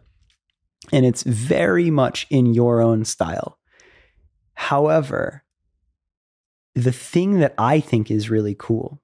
and 0.92 1.04
it's 1.04 1.22
very 1.22 1.90
much 1.90 2.26
in 2.30 2.52
your 2.52 2.80
own 2.80 3.04
style. 3.04 3.58
However 4.54 5.42
the 6.74 6.92
thing 6.92 7.38
that 7.38 7.54
I 7.56 7.78
think 7.78 8.10
is 8.10 8.30
really 8.30 8.56
cool 8.58 9.00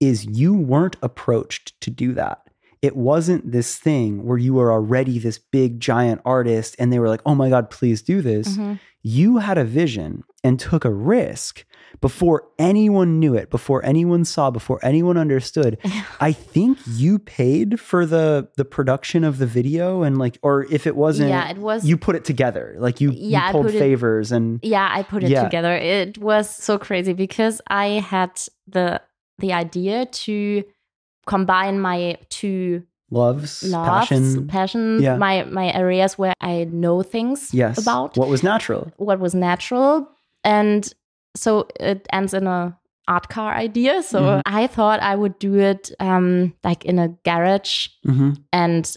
is 0.00 0.24
you 0.26 0.52
weren't 0.54 0.96
approached 1.02 1.80
to 1.80 1.90
do 1.90 2.12
that. 2.14 2.42
it 2.82 2.94
wasn't 2.94 3.50
this 3.50 3.78
thing 3.78 4.22
where 4.24 4.36
you 4.38 4.52
were 4.54 4.70
already 4.70 5.18
this 5.18 5.38
big 5.38 5.80
giant 5.80 6.20
artist 6.24 6.76
and 6.78 6.92
they 6.92 6.98
were 7.00 7.08
like, 7.08 7.22
"Oh 7.24 7.34
my 7.34 7.48
god, 7.48 7.70
please 7.70 8.02
do 8.02 8.20
this." 8.20 8.56
Mhm. 8.56 8.78
You 9.02 9.38
had 9.38 9.56
a 9.58 9.64
vision 9.64 10.22
and 10.44 10.60
took 10.60 10.84
a 10.84 10.92
risk 10.92 11.64
before 12.02 12.44
anyone 12.58 13.18
knew 13.18 13.34
it, 13.34 13.50
before 13.50 13.84
anyone 13.84 14.24
saw, 14.24 14.50
before 14.50 14.78
anyone 14.82 15.16
understood. 15.16 15.78
I 16.20 16.32
think 16.32 16.78
you 16.86 17.18
paid 17.18 17.80
for 17.80 18.04
the 18.06 18.48
the 18.56 18.64
production 18.66 19.24
of 19.24 19.38
the 19.38 19.46
video 19.46 20.02
and 20.02 20.18
like 20.18 20.38
or 20.42 20.66
if 20.70 20.86
it 20.86 20.96
wasn't 20.96 21.30
yeah, 21.30 21.48
it 21.48 21.58
was. 21.58 21.84
you 21.86 21.96
put 21.96 22.14
it 22.14 22.24
together. 22.26 22.76
Like 22.78 23.00
you, 23.00 23.10
Yeah, 23.10 23.46
you 23.46 23.52
pulled 23.52 23.66
put 23.66 23.74
it- 23.74 23.78
favors 23.78 24.30
and 24.32 24.60
yeah, 24.62 24.88
I 24.92 25.02
put 25.02 25.24
it 25.24 25.30
Yeah. 25.30 25.44
together. 25.44 25.72
It 25.74 26.18
was 26.18 26.48
so 26.50 26.78
crazy 26.78 27.14
because 27.14 27.60
I 27.68 27.86
had 28.12 28.30
the 28.68 29.00
the 29.38 29.52
idea 29.52 30.06
to 30.06 30.64
combine 31.26 31.80
my 31.80 32.16
two 32.28 32.82
loves, 33.10 33.62
loves, 33.62 33.88
passion. 33.88 34.46
passion, 34.46 35.00
Yeah. 35.02 35.16
my 35.16 35.44
my 35.44 35.72
areas 35.72 36.18
where 36.18 36.34
I 36.40 36.64
know 36.70 37.02
things 37.02 37.52
Yes. 37.52 37.78
about 37.78 38.16
what 38.16 38.28
was 38.28 38.42
natural. 38.42 38.92
what 38.96 39.18
was 39.20 39.34
natural 39.34 40.08
and 40.44 40.92
so 41.36 41.66
it 41.80 42.06
ends 42.12 42.32
in 42.34 42.46
a 42.46 42.76
art 43.08 43.28
car 43.28 43.54
idea 43.54 44.02
so 44.02 44.20
Mhm. 44.20 44.40
i 44.46 44.66
thought 44.66 44.98
i 45.00 45.14
would 45.14 45.38
do 45.38 45.54
it 45.58 45.92
um 46.00 46.52
like 46.64 46.84
in 46.84 46.98
a 46.98 47.08
garage 47.24 47.88
hmm 48.04 48.30
and 48.52 48.96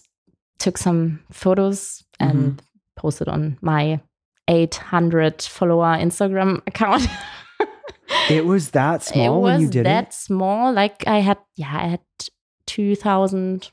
took 0.58 0.78
some 0.78 1.20
photos 1.32 2.04
and 2.20 2.36
Mm-hmm. 2.38 2.58
posted 2.96 3.28
on 3.28 3.58
my 3.62 4.00
800 4.48 5.42
follower 5.44 5.96
instagram 5.98 6.62
account 6.68 7.08
It 8.30 8.46
was 8.46 8.72
that 8.72 9.04
small 9.04 9.40
it 9.40 9.42
when 9.42 9.62
you 9.62 9.70
did 9.70 9.86
that 9.86 9.90
it. 9.90 10.06
That 10.06 10.14
small 10.14 10.74
like 10.74 11.04
i 11.08 11.20
had 11.20 11.38
yeah 11.56 11.72
i 11.76 11.88
had 11.88 12.02
2000 12.66 13.72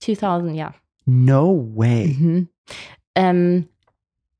2000 0.00 0.54
yeah 0.54 0.72
No 1.06 1.50
way. 1.52 2.16
Mhm. 2.18 2.48
Um, 3.14 3.68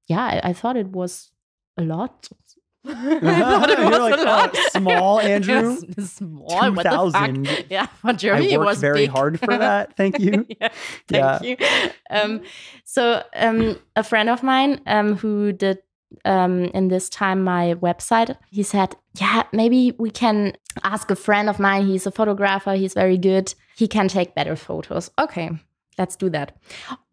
yeah, 0.09 0.21
I, 0.43 0.51
I 0.51 0.53
thought 0.53 0.77
it 0.77 0.89
was 0.89 1.31
a 1.79 1.83
lot. 1.83 2.29
I 2.87 2.93
thought 3.21 3.71
it 3.71 3.79
You're 3.79 3.91
was 3.91 3.99
like, 3.99 4.21
a 4.21 4.23
lot. 4.25 4.51
"Oh, 4.55 4.69
small, 4.73 5.21
Andrew? 5.35 5.77
Small. 6.05 6.49
Fuck? 6.75 6.85
2000. 6.85 7.49
Yeah, 7.71 7.87
for 7.87 8.13
Germany 8.13 8.51
I 8.51 8.55
it 8.55 8.59
worked 8.59 8.67
was 8.69 8.81
very 8.81 9.07
big. 9.07 9.11
hard 9.11 9.39
for 9.41 9.57
that. 9.57 9.97
Thank 9.97 10.19
you. 10.19 10.45
yeah, 10.49 10.69
Yeah. 11.09 11.39
thank 11.39 11.61
you. 11.61 11.67
Um, 12.11 12.43
so 12.85 13.23
um, 13.35 13.79
a 13.97 14.03
friend 14.03 14.29
of 14.29 14.43
mine 14.43 14.81
um, 14.87 15.17
who 15.17 15.53
did 15.53 15.79
um, 16.25 16.65
in 16.67 16.89
this 16.89 17.09
time 17.09 17.45
my 17.45 17.75
website, 17.75 18.37
he 18.51 18.63
said, 18.63 18.97
"Yeah, 19.21 19.45
maybe 19.53 19.95
we 19.99 20.11
can 20.11 20.53
ask 20.85 21.11
a 21.11 21.17
friend 21.17 21.49
of 21.49 21.59
mine. 21.59 21.87
He's 21.87 22.07
a 22.07 22.11
photographer. 22.11 22.75
He's 22.75 22.95
very 22.95 23.19
good. 23.19 23.55
He 23.77 23.89
can 23.89 24.09
take 24.09 24.35
better 24.35 24.57
photos." 24.57 25.11
Okay, 25.19 25.51
let's 25.99 26.17
do 26.17 26.31
that. 26.31 26.57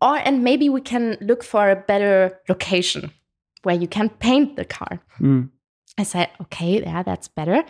Or 0.01 0.17
and 0.17 0.43
maybe 0.43 0.69
we 0.69 0.81
can 0.81 1.17
look 1.21 1.43
for 1.43 1.69
a 1.69 1.75
better 1.75 2.39
location 2.47 3.11
where 3.63 3.75
you 3.75 3.87
can 3.87 4.09
paint 4.09 4.55
the 4.55 4.65
car. 4.65 4.99
Mm. 5.19 5.49
I 5.97 6.03
said, 6.03 6.29
okay, 6.41 6.81
yeah, 6.81 7.03
that's 7.03 7.27
better. 7.27 7.63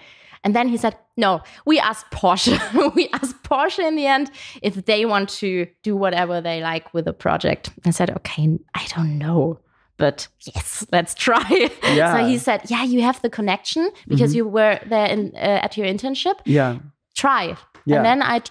And 0.44 0.56
then 0.56 0.68
he 0.68 0.78
said, 0.78 0.98
no, 1.16 1.42
we 1.66 1.80
asked 1.80 2.10
Porsche. 2.12 2.58
we 2.96 3.10
asked 3.14 3.42
Porsche 3.44 3.88
in 3.88 3.96
the 3.96 4.08
end 4.08 4.32
if 4.62 4.86
they 4.86 5.06
want 5.06 5.30
to 5.30 5.68
do 5.84 5.96
whatever 5.96 6.42
they 6.42 6.62
like 6.62 6.94
with 6.94 7.06
the 7.06 7.14
project. 7.14 7.70
I 7.86 7.92
said, 7.92 8.10
okay, 8.18 8.60
I 8.74 8.86
don't 8.96 9.18
know. 9.18 9.60
But 10.04 10.28
yes, 10.56 10.86
let's 10.92 11.14
try. 11.16 11.70
Yeah. 12.00 12.12
So 12.18 12.26
he 12.32 12.38
said, 12.38 12.60
yeah, 12.74 12.84
you 12.94 13.02
have 13.02 13.20
the 13.22 13.30
connection 13.30 13.84
because 14.08 14.32
Mhm. 14.34 14.38
you 14.38 14.48
were 14.58 14.76
there 14.90 15.08
in, 15.14 15.32
uh, 15.36 15.66
at 15.66 15.78
your 15.78 15.88
internship. 15.94 16.38
Yeah. 16.46 16.78
Try. 17.16 17.56
Yeah. 17.86 17.96
And 17.98 18.06
then 18.06 18.22
I, 18.22 18.42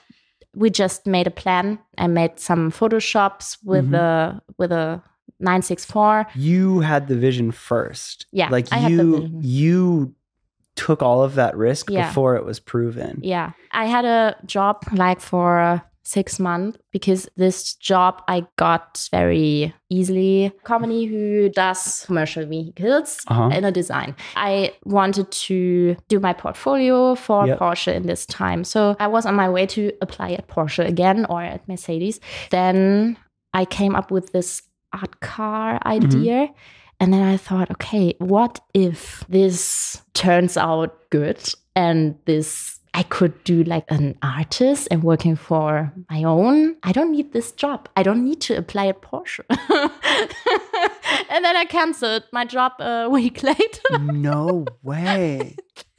we 0.55 0.71
just 0.71 1.07
made 1.07 1.27
a 1.27 1.31
plan. 1.43 1.79
I 1.99 2.07
made 2.07 2.33
some 2.41 2.71
photoshops 2.71 3.57
with 3.65 3.87
Mhm. 3.87 3.91
the 3.97 4.41
with 4.59 4.73
a 4.73 5.03
964. 5.41 6.27
you 6.35 6.81
had 6.81 7.09
the 7.09 7.17
vision 7.17 7.53
first. 7.53 8.27
Yeah, 8.33 8.49
Like 8.51 8.69
I 8.73 8.89
you 8.89 9.29
you 9.43 10.15
took 10.87 11.03
all 11.03 11.23
of 11.25 11.35
that 11.35 11.57
risk 11.57 11.91
Yeah. 11.91 12.07
before 12.09 12.37
it 12.37 12.45
was 12.45 12.61
proven. 12.61 13.19
Yeah. 13.23 13.51
I 13.73 13.85
had 13.87 14.05
a 14.05 14.37
job 14.47 14.77
like 14.93 15.21
for 15.21 15.83
six 16.05 16.39
months 16.41 16.79
because 16.91 17.29
this 17.37 17.75
job 17.75 18.23
I 18.29 18.45
got 18.57 19.09
very 19.11 19.73
easily. 19.89 20.53
Company 20.65 21.05
who 21.07 21.49
does 21.49 22.05
commercial 22.07 22.45
vehicles 22.47 23.21
Uh-huh. 23.29 23.49
in 23.57 23.65
a 23.65 23.71
design. 23.73 24.15
I 24.37 24.73
wanted 24.85 25.31
to 25.49 25.97
do 26.09 26.19
my 26.21 26.33
portfolio 26.33 27.15
for 27.15 27.47
Yep. 27.47 27.59
Porsche 27.59 27.95
in 27.95 28.07
this 28.07 28.27
time. 28.27 28.65
So 28.65 28.97
I 28.99 29.07
was 29.07 29.27
on 29.27 29.35
my 29.35 29.49
way 29.49 29.67
to 29.67 29.93
apply 30.01 30.33
at 30.33 30.49
Porsche 30.49 30.87
again 30.87 31.25
or 31.29 31.43
at 31.43 31.67
Mercedes. 31.69 32.21
Then 32.51 33.17
I 33.55 33.65
came 33.65 33.95
up 33.95 34.11
with 34.11 34.33
this 34.33 34.63
art 34.93 35.21
car 35.21 35.79
idea. 35.87 36.49
And 37.01 37.13
then 37.13 37.23
I 37.23 37.37
thought, 37.37 37.69
okay, 37.73 38.15
what 38.19 38.61
if 38.75 39.25
this 39.29 40.01
turns 40.15 40.57
out 40.57 41.11
good 41.11 41.39
and 41.75 42.15
this 42.27 42.79
I 42.95 43.03
could 43.05 43.43
do 43.45 43.65
like 43.65 43.85
an 43.91 44.17
artist 44.23 44.87
and 44.91 45.03
working 45.03 45.35
for 45.35 45.93
my 46.11 46.25
own. 46.25 46.77
I 46.83 46.93
don't 46.93 47.11
need 47.13 47.33
this 47.33 47.51
job. 47.53 47.89
I 47.97 48.03
don't 48.03 48.23
need 48.23 48.41
to 48.43 48.55
apply 48.57 48.89
at 48.89 49.01
Porsche. 49.01 49.41
and 51.31 51.45
then 51.45 51.57
I 51.57 51.65
canceled 51.65 52.25
my 52.33 52.45
job 52.45 52.73
uh, 52.81 53.05
a 53.07 53.11
week 53.11 53.43
later. 53.51 53.99
no 53.99 54.67
way. 54.83 55.57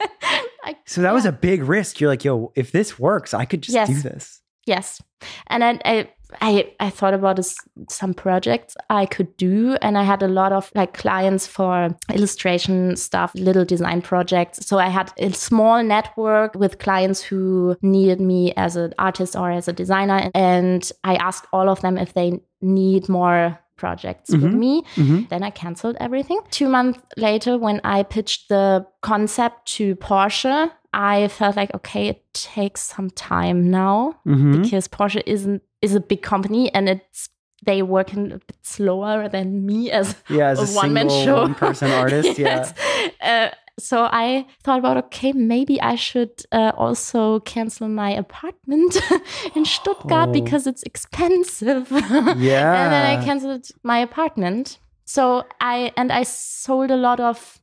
I, 0.64 0.76
So 0.86 1.02
that 1.02 1.12
was 1.12 1.26
a 1.26 1.32
big 1.32 1.62
risk. 1.64 2.00
You're 2.00 2.10
like, 2.10 2.24
yo, 2.24 2.52
if 2.54 2.70
this 2.72 2.98
works, 2.98 3.34
I 3.34 3.44
could 3.44 3.62
just 3.62 3.74
Yes. 3.74 3.88
do 3.88 4.00
this. 4.00 4.40
Yes. 4.66 5.00
And 5.48 5.62
then 5.62 5.80
I, 5.84 6.08
I, 6.40 6.72
I 6.80 6.90
thought 6.90 7.14
about 7.14 7.36
this, 7.36 7.56
some 7.88 8.12
projects 8.14 8.76
I 8.90 9.06
could 9.06 9.36
do. 9.36 9.76
And 9.82 9.96
I 9.96 10.02
had 10.02 10.22
a 10.22 10.28
lot 10.28 10.52
of 10.52 10.70
like 10.74 10.94
clients 10.94 11.46
for 11.46 11.90
illustration 12.12 12.96
stuff, 12.96 13.32
little 13.34 13.64
design 13.64 14.02
projects. 14.02 14.66
So 14.66 14.78
I 14.78 14.88
had 14.88 15.12
a 15.18 15.32
small 15.32 15.82
network 15.82 16.54
with 16.54 16.78
clients 16.78 17.22
who 17.22 17.76
needed 17.82 18.20
me 18.20 18.52
as 18.56 18.76
an 18.76 18.94
artist 18.98 19.36
or 19.36 19.50
as 19.50 19.68
a 19.68 19.72
designer. 19.72 20.30
And 20.34 20.90
I 21.04 21.14
asked 21.16 21.46
all 21.52 21.68
of 21.68 21.80
them 21.82 21.98
if 21.98 22.14
they 22.14 22.40
need 22.60 23.08
more 23.08 23.58
projects 23.76 24.30
with 24.30 24.42
Mhm. 24.42 24.54
me. 24.54 24.82
Mhm. 24.94 25.28
Then 25.28 25.42
I 25.42 25.50
canceled 25.50 25.96
everything. 25.98 26.40
Two 26.50 26.68
months 26.68 27.00
later, 27.16 27.58
when 27.58 27.80
I 27.82 28.04
pitched 28.04 28.48
the 28.48 28.86
concept 29.02 29.66
to 29.76 29.96
Porsche, 29.96 30.70
I 30.94 31.28
felt 31.28 31.56
like, 31.56 31.74
okay, 31.74 32.08
it 32.08 32.22
takes 32.32 32.80
some 32.94 33.10
time 33.10 33.70
now 33.70 34.14
Mhm. 34.26 34.62
because 34.62 34.88
Porsche 34.88 35.22
isn't 35.26 35.62
is 35.82 35.94
a 35.94 36.00
big 36.00 36.22
company 36.22 36.72
and 36.74 36.88
it's 36.88 37.28
they 37.66 37.82
work 37.82 38.12
in 38.12 38.32
a 38.32 38.38
bit 38.38 38.56
slower 38.62 39.28
than 39.28 39.64
me 39.66 39.90
as 39.90 40.14
Yeah, 40.28 40.50
as 40.52 40.58
a, 40.60 40.72
a 40.72 40.76
one 40.82 40.92
man 40.92 41.08
show 41.08 41.36
one-person 41.42 41.90
artist. 42.02 42.38
Yes. 42.38 42.74
Uh, 43.22 43.48
so 43.78 43.96
I 44.12 44.46
thought 44.62 44.78
about 44.78 44.96
okay, 45.04 45.32
maybe 45.32 45.80
I 45.80 45.96
should 45.96 46.30
uh, 46.52 46.72
also 46.76 47.40
cancel 47.40 47.88
my 47.88 48.10
apartment 48.24 48.92
in 49.56 49.64
Stuttgart 49.64 50.28
Oh. 50.28 50.32
because 50.32 50.66
it's 50.70 50.82
expensive. 50.84 51.90
Yeah. 51.90 52.34
Yeah. 52.50 52.74
and 52.84 52.92
then 52.94 53.04
I 53.12 53.24
canceled 53.24 53.66
my 53.82 53.98
apartment. 53.98 54.78
So 55.06 55.44
I 55.60 55.90
and 55.96 56.12
I 56.12 56.22
sold 56.24 56.90
a 56.90 56.96
lot 56.96 57.18
of 57.20 57.60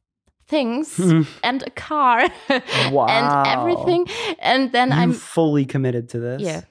things 0.51 0.99
and 1.49 1.63
a 1.63 1.69
car 1.87 2.17
Wow. 2.95 3.07
and 3.17 3.27
everything. 3.55 4.01
And 4.39 4.71
then 4.71 4.87
you 4.91 4.97
I'm 5.01 5.13
fully 5.13 5.65
committed 5.65 6.09
to 6.09 6.19
this. 6.19 6.41
yeah. 6.41 6.61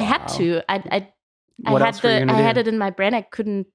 had 0.12 0.22
to. 0.38 0.44
I 0.68 0.76
I, 0.96 0.98
I 1.66 1.70
had 1.72 1.82
else 1.82 2.02
were 2.02 2.18
you 2.18 2.26
the 2.26 2.32
I 2.32 2.42
had 2.48 2.56
it 2.58 2.66
in 2.68 2.78
my 2.78 2.90
brain. 2.90 3.14
I 3.14 3.22
couldn't 3.36 3.66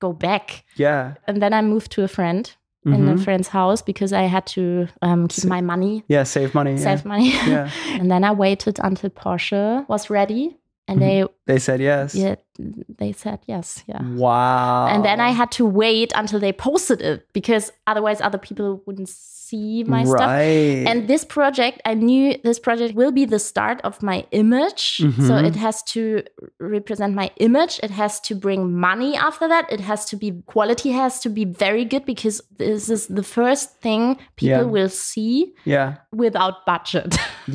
go 0.00 0.12
back. 0.12 0.64
Yeah. 0.76 1.14
And 1.26 1.40
then 1.42 1.52
I 1.52 1.62
moved 1.62 1.90
to 1.92 2.02
a 2.02 2.08
friend 2.08 2.44
in 2.86 2.92
a 3.08 3.14
Mhm. 3.14 3.22
friend's 3.24 3.48
house 3.48 3.82
because 3.84 4.12
I 4.22 4.26
had 4.28 4.44
to 4.56 4.62
um, 5.02 5.28
keep 5.28 5.44
my 5.44 5.60
money, 5.60 6.02
Yeah. 6.08 6.24
Save 6.24 6.54
money. 6.54 6.72
yeah. 6.72 6.84
save 6.88 7.04
money. 7.04 7.28
Yeah. 7.46 7.68
and 8.00 8.10
then 8.10 8.24
I 8.24 8.32
waited 8.32 8.78
until 8.82 9.10
Porsche 9.10 9.84
was 9.88 10.08
ready, 10.10 10.56
and 10.88 10.96
Mhm. 10.98 11.00
they 11.04 11.24
They 11.52 11.58
said 11.58 11.80
yes. 11.80 12.14
yeah 12.14 12.34
they 12.98 13.12
said 13.12 13.38
yes 13.46 13.82
yeah. 13.86 14.02
Wow. 14.24 14.86
And 14.92 15.04
then 15.04 15.18
I 15.20 15.30
had 15.40 15.50
to 15.52 15.64
wait 15.66 16.12
until 16.14 16.40
they 16.40 16.52
posted 16.52 17.00
it 17.10 17.26
because 17.32 17.64
otherwise 17.86 18.20
other 18.20 18.38
people 18.38 18.82
wouldn't 18.86 19.08
see 19.08 19.82
my 19.84 20.04
stuff. 20.04 20.20
right. 20.20 20.86
And 20.90 21.08
this 21.08 21.24
project, 21.24 21.76
I 21.84 21.94
knew 21.94 22.24
this 22.44 22.60
project 22.60 22.94
will 22.94 23.10
be 23.20 23.24
the 23.24 23.40
start 23.50 23.80
of 23.82 24.00
my 24.10 24.18
image. 24.42 24.82
So 24.98 25.32
Mhm. 25.34 25.44
it 25.50 25.56
has 25.66 25.82
to 25.94 26.22
represent 26.74 27.14
my 27.22 27.28
image. 27.46 27.80
It 27.86 27.90
has 28.02 28.20
to 28.28 28.32
bring 28.46 28.60
money 28.90 29.12
after 29.28 29.46
that. 29.52 29.64
It 29.76 29.80
has 29.90 30.00
to 30.10 30.16
be 30.22 30.28
quality 30.54 30.90
has 31.02 31.12
to 31.24 31.28
be 31.38 31.44
very 31.44 31.84
good 31.92 32.04
because 32.12 32.36
this 32.58 32.88
is 32.96 33.02
the 33.18 33.22
first 33.38 33.66
thing 33.84 34.02
people 34.36 34.64
Yeah. 34.66 34.74
will 34.76 34.88
see 35.08 35.34
yeah. 35.64 35.88
without 36.24 36.54
budget. 36.72 37.10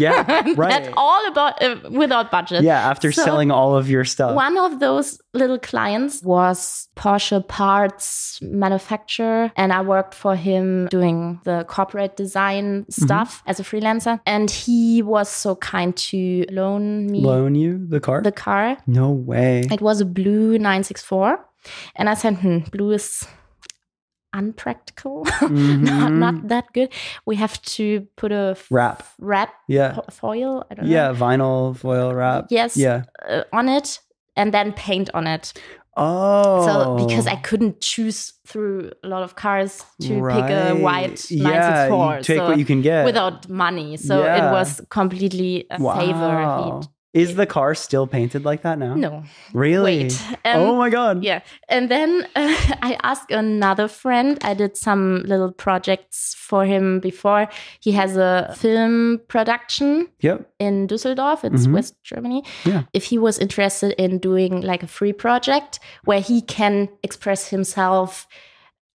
Yeah. 0.06 0.24
Right. 0.62 0.72
That's 0.74 0.90
all 0.98 1.24
about 1.34 1.54
uh, 1.64 1.76
without 2.02 2.28
budget. 2.38 2.62
Yeah. 2.64 2.90
After 2.92 3.10
So- 3.12 3.24
selling 3.28 3.50
all 3.52 3.72
of 3.82 3.86
your 3.94 4.06
stuff. 4.06 4.32
One 4.48 4.58
of 4.68 4.72
those 4.80 4.95
those 4.96 5.20
little 5.34 5.60
clients 5.60 6.24
was 6.24 6.88
Porsche 6.96 7.46
parts 7.48 8.40
manufacturer, 8.42 9.52
and 9.56 9.74
I 9.74 9.82
worked 9.82 10.14
for 10.14 10.36
him 10.36 10.88
doing 10.90 11.40
the 11.44 11.66
corporate 11.68 12.16
design 12.16 12.86
stuff 12.90 13.44
as 13.46 13.60
a 13.60 13.64
freelancer. 13.64 14.20
And 14.26 14.50
he 14.50 15.02
was 15.02 15.28
so 15.30 15.56
kind 15.56 15.96
to 16.10 16.46
loan 16.50 17.08
me 17.08 17.20
Loan 17.22 17.56
you 17.56 17.86
the 17.88 18.00
car? 18.00 18.22
the 18.22 18.32
car. 18.32 18.78
no 18.88 19.12
way. 19.12 19.68
It 19.72 19.82
was 19.82 20.02
a 20.02 20.06
blue 20.06 20.58
964. 20.58 21.40
And 21.96 22.10
I 22.10 22.14
said, 22.14 22.36
hmm, 22.38 22.60
blue 22.72 22.92
is 22.92 23.28
unpractical, 24.34 25.24
not, 25.42 26.12
Mhm. 26.12 26.18
not 26.18 26.48
that 26.50 26.66
good. 26.74 26.90
We 27.26 27.38
have 27.38 27.62
to 27.78 28.02
put 28.18 28.32
a 28.32 28.52
f- 28.52 28.68
Wrap. 28.70 29.04
wrap 29.20 29.50
Yeah. 29.68 29.98
foil. 30.12 30.66
I 30.70 30.76
don't 30.76 30.86
know. 30.88 30.92
Yeah, 30.92 31.14
vinyl 31.14 31.76
foil 31.76 32.14
wrap. 32.14 32.48
Yes. 32.50 32.76
Yeah. 32.76 33.04
uh, 33.28 33.44
on 33.54 33.70
it 33.70 34.00
and 34.36 34.54
then 34.54 34.74
paint 34.74 35.10
on 35.14 35.28
it. 35.28 35.54
Oh. 35.98 36.66
So 36.66 37.06
because 37.08 37.26
I 37.26 37.38
couldn't 37.38 37.80
choose 37.80 38.34
through 38.46 38.92
a 39.04 39.08
lot 39.08 39.24
of 39.24 39.36
cars 39.36 39.82
to 40.02 40.08
pick 40.10 40.50
a 40.50 40.74
white 40.76 41.32
Yeah, 41.32 41.44
964 41.44 42.16
you 42.18 42.24
take 42.24 42.38
so 42.38 42.48
what 42.50 42.60
you 42.60 42.66
can 42.66 42.82
get. 42.82 43.06
without 43.06 43.48
money. 43.48 43.96
So 43.98 44.20
Yeah. 44.24 44.50
it 44.50 44.52
was 44.52 44.82
completely 44.90 45.68
a 45.72 45.78
favor. 45.78 46.20
Wow. 46.20 46.82
He- 46.82 46.88
Is 47.16 47.36
the 47.36 47.46
car 47.46 47.74
still 47.76 48.08
painted 48.08 48.44
like 48.46 48.62
that 48.64 48.78
now? 48.78 48.94
no, 48.94 49.24
Really? 49.54 50.04
wait. 50.04 50.22
Um, 50.44 50.60
oh 50.62 50.76
my 50.76 50.90
god. 50.90 51.24
Yeah. 51.24 51.40
And 51.70 51.90
then 51.90 52.28
uh, 52.36 52.56
I 52.82 52.98
asked 53.04 53.32
another 53.32 53.88
friend. 53.88 54.38
I 54.44 54.54
did 54.54 54.76
some 54.78 55.24
little 55.26 55.52
projects 55.54 56.36
for 56.38 56.66
him 56.66 57.00
before. 57.00 57.48
He 57.80 57.94
has 57.94 58.18
a 58.18 58.54
film 58.58 59.22
production 59.30 60.08
Yep. 60.20 60.50
in 60.60 60.88
Düsseldorf, 60.88 61.44
it's 61.44 61.66
Mhm. 61.68 61.74
West 61.74 61.96
Germany. 62.04 62.44
Yeah. 62.66 62.84
If 62.94 63.06
he 63.06 63.18
was 63.18 63.40
interested 63.40 63.94
in 63.98 64.20
doing 64.20 64.62
like 64.62 64.84
a 64.84 64.88
free 64.88 65.14
project 65.14 65.80
where 66.04 66.22
he 66.22 66.42
can 66.42 66.90
express 67.02 67.50
himself 67.50 68.28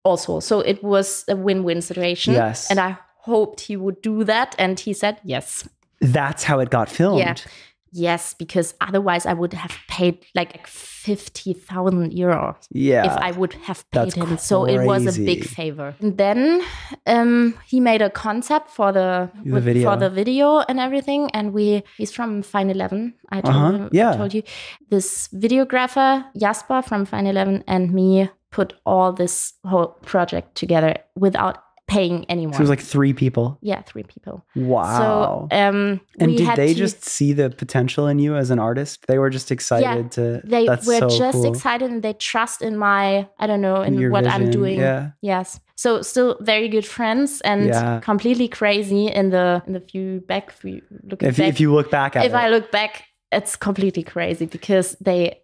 also. 0.03 0.39
So 0.41 0.59
it 0.59 0.83
was 0.83 1.23
a 1.29 1.35
win 1.35 1.63
win 1.63 1.81
situation. 1.81 2.33
Yes. 2.33 2.69
And 2.69 2.79
I 2.79 2.97
hoped 3.25 3.61
he 3.61 3.77
would 3.77 4.01
do 4.01 4.23
that. 4.25 4.55
And 4.59 4.79
he 4.79 4.93
said 4.93 5.19
yes. 5.23 5.67
That's 6.01 6.43
how 6.45 6.59
it 6.61 6.69
got 6.69 6.89
filmed. 6.89 7.19
Yeah. 7.19 7.35
Yes, 7.91 8.33
because 8.33 8.73
otherwise 8.81 9.25
I 9.25 9.33
would 9.33 9.53
have 9.53 9.75
paid 9.87 10.25
like 10.35 10.65
50,000 10.67 12.11
euros 12.13 12.55
Yeah. 12.71 13.05
if 13.05 13.11
I 13.11 13.31
would 13.31 13.53
have 13.67 13.89
paid 13.91 14.13
him. 14.13 14.37
So 14.37 14.65
it 14.65 14.85
was 14.85 15.17
a 15.17 15.19
big 15.21 15.43
favor. 15.45 15.95
And 15.99 16.17
then 16.17 16.61
um, 17.07 17.55
he 17.65 17.79
made 17.79 18.01
a 18.01 18.09
concept 18.09 18.69
for 18.69 18.91
the, 18.91 19.29
The 19.43 19.53
with- 19.53 19.63
video. 19.63 19.89
for 19.91 19.97
the 19.97 20.09
video 20.09 20.59
and 20.69 20.79
everything. 20.79 21.29
And 21.33 21.53
we 21.53 21.83
he's 21.97 22.11
from 22.11 22.41
Fine 22.43 22.69
Eleven. 22.69 23.13
I 23.31 23.41
told 23.41 23.55
Uh-huh, 23.55 23.71
him, 23.71 23.89
yeah. 23.91 24.11
I 24.13 24.17
told 24.17 24.33
you 24.33 24.43
this 24.89 25.27
videographer 25.29 26.25
Jasper 26.37 26.81
from 26.81 27.05
Fine 27.05 27.27
Eleven 27.27 27.63
and 27.67 27.91
me 27.93 28.29
put 28.51 28.73
all 28.85 29.13
this 29.13 29.53
whole 29.65 29.89
project 30.01 30.55
together 30.55 30.95
without 31.15 31.57
paying 31.89 32.25
anyone. 32.29 32.53
So 32.53 32.59
it 32.59 32.61
was 32.61 32.69
like 32.69 32.79
three 32.81 33.13
people. 33.13 33.57
yeah, 33.61 33.81
three 33.81 34.03
people. 34.03 34.45
Wow. 34.55 35.47
So 35.49 35.57
um, 35.57 35.99
and 36.19 36.37
did 36.37 36.55
they 36.55 36.73
to- 36.73 36.79
just 36.79 37.03
see 37.05 37.33
the 37.33 37.49
potential 37.49 38.07
in 38.07 38.19
you 38.19 38.35
as 38.35 38.49
an 38.51 38.59
artist? 38.59 39.05
They 39.07 39.17
were 39.17 39.29
just 39.29 39.51
excited 39.51 40.11
to. 40.13 40.41
they 40.43 40.65
were 40.67 40.77
so 40.77 41.09
just 41.09 41.33
cool. 41.33 41.51
excited 41.51 41.89
and 41.91 42.01
they 42.03 42.13
trust 42.13 42.61
in 42.61 42.77
my 42.77 43.27
I 43.39 43.47
don't 43.47 43.61
know 43.61 43.81
in 43.81 43.97
Your 43.99 44.11
what 44.11 44.25
I'm 44.27 44.49
doing. 44.51 44.79
Yeah. 44.79 45.11
Yes. 45.21 45.59
So 45.75 46.01
still 46.01 46.37
very 46.41 46.67
good 46.69 46.85
friends 46.85 47.41
and 47.41 47.67
Yeah. 47.67 47.99
completely 48.01 48.47
crazy 48.47 49.07
in 49.07 49.29
the 49.29 49.61
in 49.67 49.73
the 49.73 49.79
few 49.81 50.21
back 50.27 50.49
if 50.49 50.63
you 50.63 50.81
look 51.09 51.23
If, 51.23 51.37
back. 51.37 51.47
if 51.47 51.59
you 51.59 51.73
look 51.73 51.89
back 51.89 52.15
at 52.15 52.25
if 52.25 52.33
it. 52.33 52.35
I 52.35 52.49
look 52.49 52.71
back, 52.71 53.03
it's 53.31 53.55
completely 53.55 54.03
crazy 54.03 54.45
because 54.45 54.95
they 55.01 55.41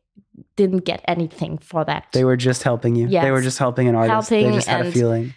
didn't 0.57 0.83
get 0.85 1.01
anything 1.07 1.57
for 1.57 1.85
that. 1.85 2.05
they 2.11 2.23
were 2.25 2.35
just 2.37 2.63
helping 2.63 2.95
you. 2.95 3.07
They 3.07 3.31
were 3.31 3.41
just 3.41 3.57
helping 3.59 3.87
an 3.87 3.95
artist. 3.95 4.29
they 4.29 4.41
Helping 4.43 4.57
just 4.57 4.67
had 4.67 4.85
a 4.87 4.91
feeling. 4.91 5.33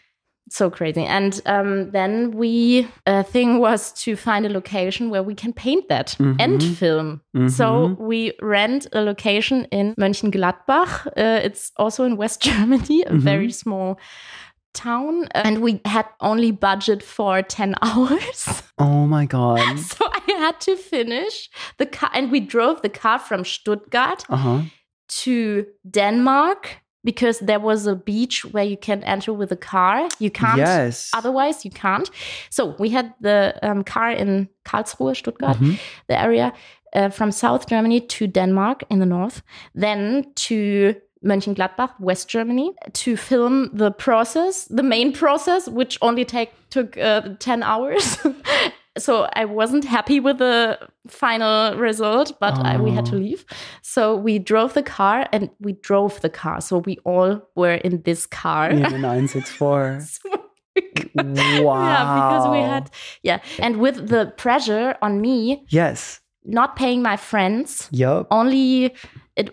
So 0.51 0.70
crazy. 0.70 1.05
And 1.05 1.40
um, 1.46 1.90
then 1.90 2.30
we 2.30 2.86
uh, 3.07 3.22
thing 3.22 3.59
was 3.61 3.92
to 4.05 4.16
find 4.16 4.46
a 4.46 4.49
location 4.49 5.11
where 5.11 5.22
we 5.22 5.34
can 5.34 5.53
paint 5.53 5.88
that 5.88 6.16
and 6.38 6.61
Mhm. 6.61 6.74
film. 6.76 7.20
So 7.49 7.64
Mhm. 7.88 7.99
we 7.99 8.32
rent 8.42 8.86
a 8.92 9.01
location 9.01 9.66
in 9.70 9.94
Mönchengladbach. 9.96 11.07
Uh, 11.16 11.40
it's 11.44 11.72
also 11.76 12.05
in 12.05 12.16
West 12.16 12.42
Germany, 12.49 13.03
a 13.07 13.12
Mhm. 13.12 13.20
very 13.24 13.53
small 13.53 13.96
town, 14.74 15.28
and 15.34 15.59
we 15.59 15.80
had 15.84 16.07
only 16.20 16.53
budget 16.53 17.03
for 17.03 17.42
ten 17.42 17.74
hours. 17.82 18.62
Oh 18.78 19.07
my 19.07 19.26
god. 19.26 19.78
so 19.78 20.05
I 20.07 20.32
had 20.38 20.61
to 20.61 20.76
finish 20.76 21.51
the 21.78 21.86
car, 21.86 22.11
and 22.14 22.30
we 22.30 22.40
drove 22.40 22.80
the 22.82 22.88
car 23.01 23.18
from 23.18 23.44
Stuttgart 23.44 24.24
Uh 24.28 24.36
huh. 24.36 24.61
to 25.24 25.64
Denmark 25.90 26.80
because 27.05 27.38
there 27.40 27.61
was 27.61 27.86
a 27.86 27.94
beach 27.94 28.44
where 28.53 28.64
you 28.64 28.76
can 28.76 29.03
enter 29.05 29.32
with 29.32 29.53
a 29.53 29.57
car. 29.57 30.09
You 30.18 30.30
can't 30.30 30.59
Yes. 30.59 31.11
otherwise 31.14 31.64
you 31.64 31.70
can't 31.70 32.11
so 32.51 32.74
we 32.78 32.88
had 32.90 33.14
the 33.20 33.55
um, 33.62 33.82
car 33.84 34.11
in 34.11 34.49
karlsruhe 34.64 35.14
stuttgart 35.16 35.57
Mhm. 35.59 35.78
the 36.09 36.20
area 36.20 36.53
uh, 36.94 37.09
from 37.11 37.30
south 37.32 37.66
germany 37.68 38.01
to 38.01 38.26
denmark 38.26 38.82
in 38.90 38.99
the 38.99 39.07
north 39.07 39.42
then 39.74 40.24
to 40.34 40.94
Mönchengladbach, 41.24 41.90
West 41.99 42.28
Germany, 42.28 42.70
to 42.92 43.16
film 43.16 43.70
the 43.74 43.90
process, 43.90 44.66
the 44.70 44.84
main 44.84 45.12
process, 45.12 45.66
which 45.68 45.99
only 46.01 46.24
take 46.24 46.51
took 46.70 46.96
uh, 46.96 47.22
ten 47.40 47.62
hours. 47.64 48.18
so 48.99 49.28
I 49.34 49.44
wasn't 49.44 49.84
happy 49.84 50.20
with 50.20 50.38
the 50.38 50.78
final 51.09 51.76
result, 51.76 52.32
but 52.40 52.59
I, 52.66 52.76
we 52.78 52.90
had 52.90 53.07
to 53.07 53.16
Oh. 53.16 53.18
leave. 53.18 53.44
So 53.82 54.16
we 54.16 54.38
drove 54.38 54.74
the 54.74 54.82
car, 54.82 55.26
and 55.32 55.51
we 55.61 55.72
drove 55.72 56.20
the 56.20 56.28
car. 56.30 56.61
So 56.61 56.78
we 56.78 56.99
all 57.05 57.40
were 57.57 57.74
in 57.74 58.03
this 58.03 58.26
car. 58.26 58.70
In 58.70 58.82
the 58.82 58.99
964. 58.99 60.01
So 60.01 60.28
wow. 61.14 61.88
Yeah, 61.88 62.14
because 62.14 62.49
we 62.49 62.61
had 62.61 62.90
yeah, 63.22 63.38
and 63.59 63.76
with 63.78 64.09
the 64.09 64.32
pressure 64.36 64.96
on 65.03 65.20
me, 65.20 65.64
Yes. 65.68 66.20
not 66.44 66.76
paying 66.76 67.03
my 67.03 67.16
friends, 67.16 67.88
Yup. 67.92 68.26
only 68.30 68.94
it 69.36 69.51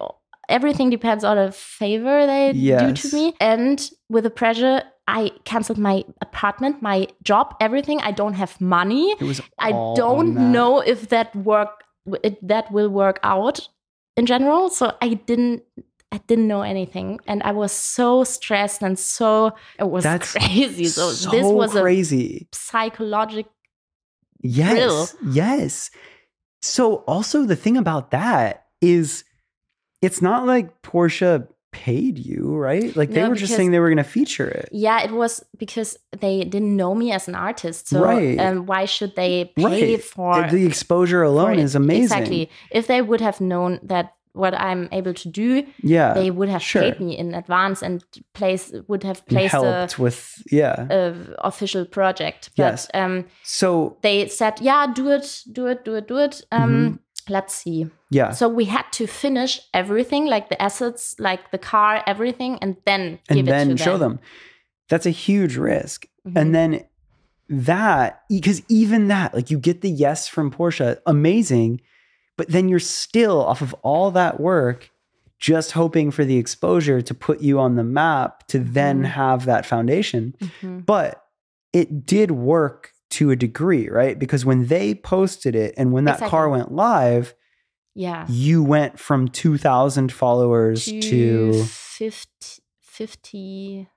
everything 0.48 0.92
depends 0.92 1.24
on 1.24 1.38
a 1.38 1.52
favor 1.52 2.26
they 2.28 2.54
do 2.54 2.94
to 2.94 3.16
me, 3.16 3.34
and 3.40 3.90
with 4.10 4.24
the 4.24 4.30
pressure, 4.30 4.84
I 5.08 5.32
canceled 5.44 5.78
my 5.78 6.04
apartment, 6.22 6.82
my 6.82 7.08
job, 7.24 7.56
everything. 7.60 8.02
I 8.02 8.12
don't 8.12 8.34
have 8.34 8.60
money. 8.60 9.12
It 9.12 9.22
was. 9.22 9.42
I 9.60 9.72
don't 9.72 10.52
know 10.52 10.80
if 10.80 11.10
that 11.10 11.36
work 11.36 11.84
it, 12.24 12.46
that 12.48 12.72
will 12.72 12.90
work 12.90 13.20
out 13.24 13.68
in 14.18 14.26
general. 14.26 14.70
So 14.70 14.96
I 15.02 15.14
didn't. 15.14 15.64
I 16.12 16.20
didn't 16.28 16.48
know 16.48 16.62
anything, 16.62 17.20
and 17.28 17.44
I 17.44 17.52
was 17.52 17.72
so 17.72 18.24
stressed 18.24 18.82
and 18.82 18.98
so 18.98 19.54
it 19.78 19.90
was 19.90 20.04
That's 20.04 20.32
crazy. 20.32 20.86
So, 20.86 21.10
so 21.10 21.30
this 21.30 21.46
was 21.46 21.72
crazy. 21.72 22.48
a 22.52 22.56
psychological 22.56 23.52
Yes. 24.46 25.16
Yes. 25.26 25.92
So 26.62 26.98
also 27.08 27.46
the 27.46 27.56
thing 27.56 27.78
about 27.78 28.12
that 28.12 28.68
is 28.82 29.24
it's 30.02 30.22
not 30.22 30.46
like 30.46 30.82
Porsche 30.82 31.48
paid 31.84 32.18
you, 32.18 32.42
right? 32.68 32.96
Like 32.96 33.10
they 33.12 33.22
No, 33.22 33.30
were 33.30 33.36
just 33.36 33.54
saying 33.56 33.72
they 33.72 33.80
were 33.84 33.90
going 33.94 34.06
to 34.08 34.12
feature 34.20 34.48
it. 34.62 34.70
Yeah, 34.72 35.04
it 35.08 35.12
was 35.12 35.44
because 35.58 35.98
they 36.24 36.36
didn't 36.54 36.76
know 36.82 36.94
me 36.96 37.12
as 37.12 37.28
an 37.28 37.36
artist. 37.36 37.90
So 37.90 37.98
Right. 38.02 38.40
um, 38.40 38.66
why 38.66 38.86
should 38.86 39.14
they 39.16 39.34
pay 39.56 39.64
Right. 39.96 40.04
for 40.04 40.48
the 40.50 40.66
exposure 40.66 41.22
alone 41.32 41.60
is 41.60 41.76
amazing. 41.76 42.04
Exactly. 42.04 42.50
If 42.72 42.88
they 42.88 43.02
would 43.02 43.22
have 43.22 43.40
known 43.42 43.80
that 43.84 44.14
what 44.44 44.54
I'm 44.70 44.90
able 44.92 45.14
to 45.14 45.30
do, 45.30 45.50
Yeah. 45.96 46.14
they 46.14 46.30
would 46.38 46.50
have 46.50 46.62
sure. 46.62 46.82
paid 46.82 47.00
me 47.00 47.18
in 47.18 47.34
advance 47.34 47.82
and 47.82 48.04
place 48.34 48.64
would 48.90 49.04
have 49.04 49.20
and 49.28 49.38
placed 49.38 49.54
a, 49.56 49.88
with 49.98 50.20
yeah. 50.52 50.88
a 50.90 51.14
official 51.52 51.86
project. 51.86 52.50
But 52.58 52.64
Yes. 52.64 52.88
um, 52.94 53.26
so 53.44 53.98
they 54.02 54.28
said, 54.28 54.54
yeah, 54.62 54.88
do 54.94 55.10
it, 55.18 55.26
do 55.58 55.68
it, 55.68 55.86
do 55.86 55.96
it, 55.96 56.08
do 56.08 56.18
it. 56.18 56.36
Um, 56.52 56.62
Mm-hmm. 56.70 56.96
Let's 57.30 57.56
see. 57.56 57.88
yeah. 58.12 58.32
So 58.32 58.48
we 58.48 58.66
had 58.66 58.86
to 58.94 59.08
finish 59.08 59.60
everything, 59.74 60.26
like 60.28 60.50
the 60.50 60.62
assets, 60.62 61.16
like 61.20 61.52
the 61.52 61.58
car, 61.58 62.04
everything, 62.06 62.60
and 62.62 62.78
then 62.86 63.20
give 63.30 63.38
and 63.40 63.48
then 63.48 63.78
show 63.78 63.98
them. 63.98 64.18
them. 64.18 64.20
That's 64.90 65.06
a 65.08 65.12
huge 65.12 65.58
risk. 65.58 66.06
Mhm. 66.28 66.40
And 66.40 66.56
then 66.56 66.86
that, 67.50 68.22
because 68.30 68.62
even 68.70 69.08
that, 69.08 69.34
like 69.34 69.50
you 69.52 69.60
get 69.60 69.82
the 69.82 69.90
yes 69.90 70.28
from 70.28 70.52
Porsche, 70.52 71.00
amazing, 71.06 71.82
but 72.38 72.50
then 72.50 72.68
you're 72.70 72.80
still 72.80 73.44
off 73.44 73.62
of 73.62 73.74
all 73.82 74.12
that 74.12 74.40
work, 74.40 74.92
just 75.40 75.72
hoping 75.74 76.12
for 76.12 76.26
the 76.26 76.38
exposure 76.38 77.02
to 77.02 77.14
put 77.14 77.42
you 77.42 77.60
on 77.60 77.76
the 77.76 77.84
map 77.84 78.48
to 78.48 78.60
then 78.60 79.04
Mhm. 79.04 79.08
have 79.08 79.46
that 79.46 79.66
foundation. 79.66 80.36
Mhm. 80.42 80.86
But 80.86 81.24
it 81.74 82.06
did 82.06 82.32
work 82.32 82.92
to 83.18 83.32
a 83.32 83.36
degree, 83.36 83.90
right? 83.90 84.18
Because 84.18 84.46
when 84.46 84.68
they 84.68 84.96
posted 84.96 85.56
it 85.56 85.74
and 85.78 85.92
when 85.92 86.06
that 86.06 86.20
car 86.30 86.50
went 86.50 86.72
live, 86.72 87.34
Yeah. 87.96 88.26
you 88.30 88.64
went 88.64 89.00
from 89.00 89.28
2,000 89.30 90.12
followers 90.12 90.86
to 90.86 91.02
to 91.02 91.64
50 92.82 93.88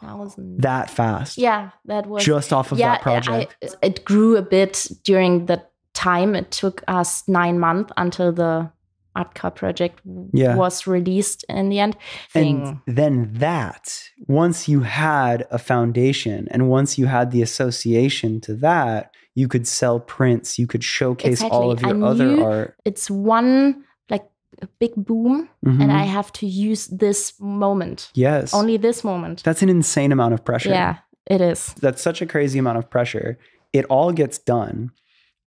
50,000. 0.00 0.60
that 0.62 0.90
fast. 0.90 1.38
yeah, 1.38 1.70
that 1.84 2.06
was 2.06 2.24
Just 2.24 2.52
off 2.52 2.72
of 2.72 2.78
yeah, 2.78 2.92
that 2.94 3.02
project. 3.02 3.56
I, 3.62 3.68
it 3.82 4.04
grew 4.04 4.36
a 4.36 4.42
bit 4.42 4.88
during 5.04 5.46
the 5.46 5.62
time. 5.94 6.34
It 6.34 6.50
took 6.50 6.82
us 6.88 7.22
nine 7.28 7.58
months 7.58 7.92
until 7.96 8.32
the 8.32 8.71
art 9.14 9.34
car 9.34 9.50
project 9.50 10.00
Yeah. 10.32 10.54
was 10.56 10.86
released 10.86 11.44
in 11.48 11.68
the 11.68 11.78
end 11.80 11.96
thing. 12.32 12.80
And 12.86 12.96
then 12.96 13.30
that, 13.34 14.02
once 14.26 14.68
you 14.68 14.80
had 14.80 15.46
a 15.50 15.58
foundation 15.58 16.48
and 16.50 16.68
once 16.68 16.96
you 16.98 17.06
had 17.06 17.30
the 17.30 17.42
association 17.42 18.40
to 18.42 18.54
that, 18.56 19.10
you 19.34 19.48
could 19.48 19.66
sell 19.66 19.98
prints, 20.00 20.58
you 20.58 20.66
could 20.66 20.84
showcase 20.84 21.42
all 21.42 21.70
of 21.70 21.80
your 21.82 22.04
other 22.04 22.42
art. 22.42 22.76
it's 22.84 23.10
one 23.10 23.82
like 24.10 24.26
a 24.60 24.66
big 24.78 24.92
boom 24.96 25.48
and 25.64 25.80
Mhm. 25.82 25.90
I 25.90 26.04
have 26.04 26.32
to 26.34 26.46
use 26.46 26.86
this 26.88 27.32
moment. 27.40 28.10
yes. 28.14 28.52
Only 28.54 28.76
this 28.76 29.02
moment. 29.04 29.42
That's 29.44 29.62
an 29.62 29.68
insane 29.68 30.12
amount 30.12 30.34
of 30.34 30.44
pressure. 30.44 30.70
Yeah, 30.70 30.96
it 31.26 31.40
is. 31.40 31.74
That's 31.80 32.02
such 32.02 32.20
a 32.22 32.26
crazy 32.26 32.58
amount 32.58 32.78
of 32.78 32.90
pressure. 32.90 33.38
It 33.72 33.84
all 33.86 34.12
gets 34.12 34.38
done. 34.38 34.90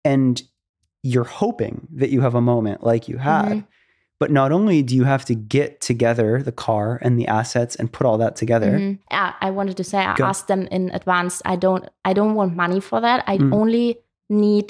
And 0.04 0.42
you're 1.12 1.30
hoping 1.44 1.86
that 2.00 2.08
you 2.10 2.20
have 2.22 2.34
a 2.34 2.40
moment 2.40 2.82
like 2.82 3.08
you 3.10 3.18
had. 3.18 3.52
Mhm. 3.52 3.66
But 4.18 4.30
not 4.30 4.50
only 4.52 4.82
do 4.82 4.94
you 4.96 5.04
have 5.04 5.24
to 5.26 5.34
get 5.34 5.80
together 5.90 6.40
the 6.42 6.52
car 6.66 6.98
and 7.02 7.18
the 7.20 7.26
assets 7.28 7.76
and 7.76 7.92
put 7.92 8.06
all 8.06 8.16
that 8.24 8.36
together, 8.36 8.72
Mhm. 8.78 8.98
Yeah, 9.10 9.32
I 9.46 9.50
wanted 9.50 9.76
to 9.76 9.84
say 9.84 9.98
I 9.98 10.14
Go. 10.16 10.24
asked 10.24 10.46
them 10.48 10.62
in 10.70 10.90
advance. 11.00 11.42
I 11.44 11.56
don't 11.56 11.84
I 12.04 12.12
don't 12.18 12.34
want 12.34 12.56
money 12.56 12.80
for 12.80 12.98
that. 13.06 13.22
I 13.26 13.36
Mm. 13.38 13.52
only 13.60 13.86
need 14.30 14.68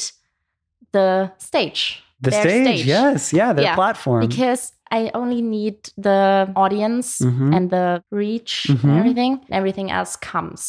the 0.93 1.30
stage. 1.39 2.01
the 2.20 2.30
their 2.30 2.41
stage, 2.43 2.87
yes, 2.87 3.32
yeah, 3.35 3.53
their 3.53 3.64
Yeah, 3.66 3.74
platform. 3.74 4.20
Because 4.26 4.72
I 4.99 5.11
only 5.15 5.43
need 5.43 5.77
the 6.07 6.21
audience 6.65 7.09
Mhm. 7.21 7.55
and 7.57 7.71
the 7.71 7.87
reach 8.11 8.55
Mhm. 8.69 8.85
and 8.85 8.99
everything. 9.01 9.33
Everything 9.51 9.89
else 9.91 10.13
comes 10.33 10.61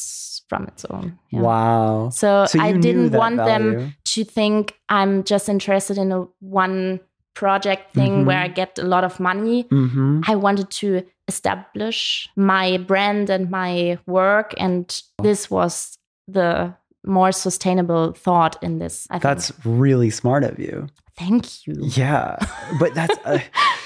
from 0.50 0.62
its 0.72 0.86
own. 0.94 1.18
Yeah. 1.32 1.42
Wow. 1.42 2.10
So, 2.10 2.46
So 2.46 2.60
I 2.68 2.72
didn't 2.86 3.12
want 3.14 3.38
them 3.38 3.94
to 4.14 4.24
think 4.24 4.74
I'm 4.90 5.24
just 5.24 5.50
interested 5.50 5.98
in 5.98 6.12
a 6.12 6.22
one 6.40 7.00
project 7.34 7.94
thing 7.94 8.14
Mhm. 8.22 8.26
where 8.28 8.40
I 8.46 8.48
get 8.62 8.80
a 8.80 8.88
lot 8.88 9.04
of 9.04 9.20
money. 9.20 9.66
hmm 9.70 10.22
I 10.32 10.36
wanted 10.36 10.70
to 10.82 10.88
establish 11.28 12.30
my 12.36 12.78
brand 12.78 13.30
and 13.30 13.50
my 13.50 13.98
work, 14.08 14.54
and 14.58 14.86
this 15.22 15.50
was 15.52 15.98
the 16.28 16.74
more 17.08 17.32
sustainable 17.32 18.14
thought 18.14 18.56
in 18.64 18.80
this. 18.80 19.08
I 19.12 19.20
That's 19.20 19.52
think. 19.52 19.80
really 19.82 20.10
smart 20.10 20.44
of 20.44 20.58
you. 20.60 20.88
thank 21.18 21.46
you. 21.68 21.76
Yeah. 22.02 22.36
But 22.80 22.94
that's 22.94 23.18
uh, 23.26 23.40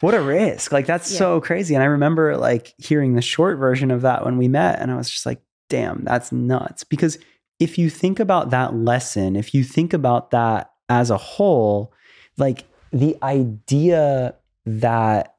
what 0.00 0.14
a 0.14 0.20
risk. 0.20 0.72
Like 0.72 0.86
that's 0.86 1.10
Yeah. 1.12 1.18
so 1.18 1.40
crazy. 1.40 1.74
And 1.74 1.82
I 1.82 1.86
remember 1.86 2.36
like 2.36 2.74
hearing 2.78 3.14
the 3.14 3.22
short 3.22 3.58
version 3.58 3.90
of 3.90 4.02
that 4.02 4.24
when 4.24 4.36
we 4.38 4.48
met 4.48 4.80
and 4.80 4.90
I 4.90 4.96
was 4.96 5.10
just 5.10 5.26
like, 5.26 5.40
damn, 5.68 6.04
that's 6.04 6.32
nuts. 6.32 6.84
Because 6.84 7.18
if 7.58 7.78
you 7.78 7.90
think 7.90 8.20
about 8.20 8.50
that 8.50 8.74
lesson, 8.74 9.34
if 9.36 9.52
you 9.54 9.64
think 9.64 9.92
about 9.92 10.30
that 10.30 10.70
as 10.88 11.10
a 11.10 11.16
whole, 11.16 11.92
like 12.36 12.64
the 12.92 13.16
idea 13.22 14.34
that 14.64 15.34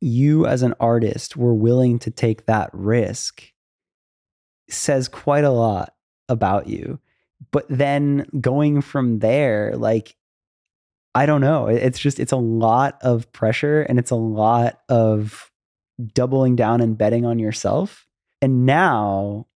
you 0.00 0.46
as 0.46 0.62
an 0.62 0.74
artist 0.78 1.36
were 1.36 1.54
willing 1.54 1.98
to 2.00 2.10
take 2.10 2.46
that 2.46 2.68
risk 2.72 3.42
says 4.68 5.08
quite 5.08 5.44
a 5.44 5.50
lot 5.50 5.94
about 6.28 6.68
you. 6.68 6.98
But 7.50 7.66
then 7.68 8.26
going 8.40 8.80
from 8.82 9.20
there, 9.20 9.74
like, 9.76 10.16
I 11.16 11.26
don't 11.26 11.40
know. 11.40 11.66
It's 11.66 11.98
just, 11.98 12.20
it's 12.20 12.32
a 12.32 12.36
lot 12.36 12.98
of 13.02 13.30
pressure 13.32 13.82
and 13.82 13.98
it's 13.98 14.10
a 14.10 14.16
lot 14.16 14.80
of 14.88 15.50
doubling 16.14 16.56
down 16.56 16.80
and 16.80 16.96
betting 16.98 17.24
on 17.24 17.38
yourself. 17.38 18.06
And 18.42 18.66
now 18.66 19.46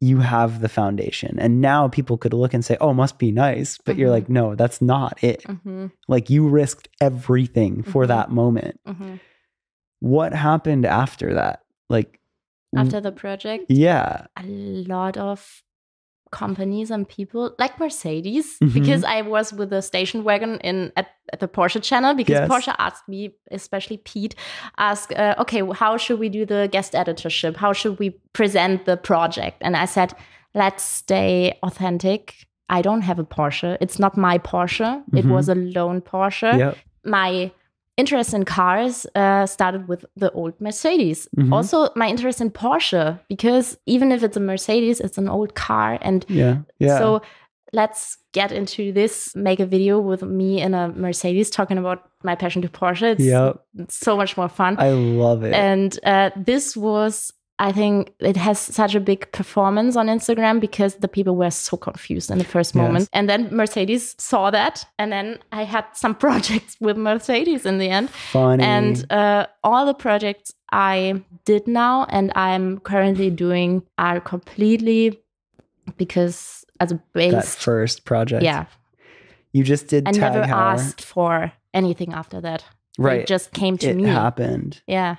you 0.00 0.18
have 0.18 0.60
the 0.60 0.68
foundation. 0.68 1.38
And 1.38 1.60
now 1.60 1.88
people 1.88 2.16
could 2.18 2.32
look 2.34 2.54
and 2.54 2.64
say, 2.64 2.76
oh, 2.80 2.92
must 2.92 3.18
be 3.18 3.30
nice. 3.30 3.78
But 3.84 3.96
you're 3.98 4.08
Mhm. 4.08 4.12
like, 4.18 4.28
no, 4.28 4.54
that's 4.56 4.80
not 4.82 5.22
it. 5.22 5.44
hmm 5.44 5.86
Like 6.08 6.28
you 6.30 6.48
risked 6.48 6.88
everything 7.00 7.82
for 7.82 8.04
Mhm. 8.04 8.08
that 8.08 8.30
moment. 8.30 8.80
hmm 8.86 9.14
What 10.00 10.32
happened 10.32 10.86
after 10.86 11.34
that? 11.34 11.60
Like, 11.90 12.18
After 12.74 13.00
the 13.00 13.12
project, 13.12 13.66
yeah. 13.68 14.26
a 14.38 14.44
lot 14.46 15.16
of 15.18 15.62
companies 16.30 16.90
and 16.90 17.08
people 17.08 17.54
like 17.58 17.78
Mercedes 17.80 18.56
Mhm. 18.60 18.72
because 18.72 19.02
I 19.04 19.22
was 19.22 19.52
with 19.52 19.70
the 19.70 19.82
station 19.82 20.22
wagon 20.24 20.58
in 20.60 20.92
at, 20.96 21.08
at 21.32 21.40
the 21.40 21.48
Porsche 21.48 21.82
channel 21.82 22.14
because 22.14 22.38
Yes. 22.40 22.48
Porsche 22.48 22.74
asked 22.78 23.08
me, 23.08 23.34
especially 23.50 23.96
Pete, 23.98 24.34
asked, 24.78 25.12
uh, 25.12 25.34
okay, 25.38 25.62
how 25.74 25.96
should 25.96 26.18
we 26.20 26.28
do 26.28 26.46
the 26.46 26.68
guest 26.70 26.94
editorship? 26.94 27.56
How 27.56 27.72
should 27.72 27.98
we 27.98 28.10
present 28.32 28.84
the 28.84 28.96
project? 28.96 29.58
And 29.60 29.76
I 29.76 29.86
said, 29.86 30.14
let's 30.54 30.82
stay 30.84 31.58
authentic. 31.62 32.46
I 32.68 32.82
don't 32.82 33.02
have 33.02 33.18
a 33.18 33.24
Porsche. 33.24 33.76
It's 33.80 33.98
not 33.98 34.16
my 34.16 34.38
Porsche. 34.38 35.02
It 35.14 35.24
Mhm. 35.26 35.32
was 35.32 35.48
a 35.48 35.54
loan 35.56 36.00
Porsche. 36.00 36.56
Yep. 36.58 36.76
My 37.04 37.50
interest 38.00 38.34
in 38.34 38.42
cars 38.44 39.06
uh, 39.14 39.46
started 39.46 39.82
with 39.90 40.02
the 40.22 40.30
old 40.32 40.54
Mercedes. 40.60 41.28
Mhm. 41.36 41.52
Also, 41.56 41.76
my 42.02 42.08
interest 42.14 42.40
in 42.40 42.50
Porsche 42.50 43.18
because 43.28 43.78
even 43.86 44.12
if 44.12 44.22
it's 44.26 44.36
a 44.36 44.40
Mercedes, 44.52 45.00
it's 45.00 45.18
an 45.18 45.28
old 45.28 45.52
car, 45.54 45.98
and 46.08 46.24
Yeah. 46.28 46.56
Yeah. 46.78 46.98
so 46.98 47.20
let's 47.72 48.16
get 48.32 48.50
into 48.52 48.92
this. 48.92 49.34
Make 49.36 49.60
a 49.62 49.66
video 49.66 50.00
with 50.10 50.22
me 50.22 50.60
in 50.66 50.74
a 50.74 50.88
Mercedes 50.88 51.50
talking 51.50 51.78
about 51.78 51.98
my 52.24 52.34
passion 52.34 52.62
to 52.62 52.68
Porsche. 52.68 53.12
It's, 53.12 53.22
Yep. 53.24 53.56
it's 53.82 53.96
so 54.06 54.16
much 54.16 54.36
more 54.36 54.48
fun. 54.48 54.76
I 54.78 54.90
love 54.90 55.44
it. 55.48 55.54
and 55.54 55.98
uh, 56.04 56.30
this 56.36 56.76
was. 56.76 57.32
I 57.68 57.72
think 57.72 58.12
it 58.20 58.36
has 58.36 58.58
such 58.58 58.94
a 58.94 59.00
big 59.00 59.30
performance 59.32 59.94
on 60.00 60.06
Instagram 60.08 60.60
because 60.60 60.96
the 60.96 61.08
people 61.08 61.36
were 61.36 61.50
so 61.50 61.76
confused 61.76 62.30
in 62.30 62.38
the 62.38 62.44
first 62.44 62.74
Yes. 62.74 62.82
moment. 62.82 63.08
And 63.12 63.28
then 63.28 63.48
Mercedes 63.54 64.14
saw 64.18 64.50
that. 64.50 64.86
And 64.98 65.12
then 65.12 65.38
I 65.52 65.64
had 65.64 65.84
some 65.92 66.14
projects 66.26 66.76
with 66.80 66.96
Mercedes 66.96 67.66
in 67.66 67.78
the 67.78 67.88
end. 67.90 68.08
Funny. 68.10 68.64
And 68.64 69.04
uh, 69.12 69.46
all 69.62 69.84
the 69.86 69.94
projects 69.94 70.52
I 70.72 71.22
did 71.44 71.66
now 71.68 72.06
and 72.08 72.32
I'm 72.34 72.78
currently 72.80 73.30
doing 73.30 73.82
are 73.98 74.20
completely 74.20 75.20
because 75.96 76.64
as 76.80 76.92
a 76.92 77.00
that 77.14 77.44
first 77.44 78.04
project. 78.04 78.42
Yeah, 78.42 78.64
You 79.52 79.64
just 79.64 79.88
did 79.88 80.08
I 80.08 80.12
never 80.12 80.40
asked 80.40 81.02
for 81.04 81.52
anything 81.74 82.12
after 82.14 82.40
that. 82.40 82.64
Right. 82.98 83.20
It 83.20 83.26
just 83.26 83.52
came 83.52 83.76
to 83.78 83.90
it 83.90 83.96
me. 83.96 84.04
happened. 84.08 84.82
Yeah. 84.86 85.16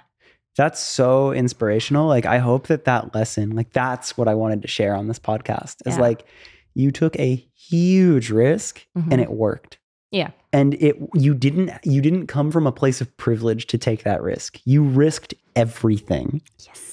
That's 0.58 0.80
so 0.80 1.32
inspirational. 1.32 2.08
Like 2.08 2.26
I 2.26 2.40
hope 2.40 2.68
that 2.68 2.86
that 2.86 3.16
lesson, 3.16 3.52
like 3.56 3.72
that's 3.74 4.18
what 4.18 4.28
I 4.28 4.36
wanted 4.36 4.62
to 4.64 4.68
share 4.68 4.96
on 4.96 5.08
this 5.08 5.20
podcast 5.20 5.78
is 5.86 5.96
Yeah. 5.96 6.02
like 6.02 6.26
you 6.74 6.92
took 6.92 7.18
a 7.20 7.36
huge 7.70 8.30
risk 8.30 8.86
Mhm. 8.98 9.12
and 9.12 9.22
it 9.22 9.32
worked. 9.32 9.78
Yeah. 10.12 10.32
And 10.52 10.74
it 10.76 10.98
you 11.14 11.34
didn't 11.34 11.72
you 11.86 12.02
didn't 12.02 12.28
come 12.28 12.52
from 12.52 12.68
a 12.68 12.72
place 12.72 13.00
of 13.02 13.16
privilege 13.18 13.66
to 13.68 13.78
take 13.78 14.04
that 14.04 14.22
risk. 14.22 14.60
You 14.66 14.84
risked 14.84 15.34
everything. 15.56 16.42
Yes. 16.68 16.88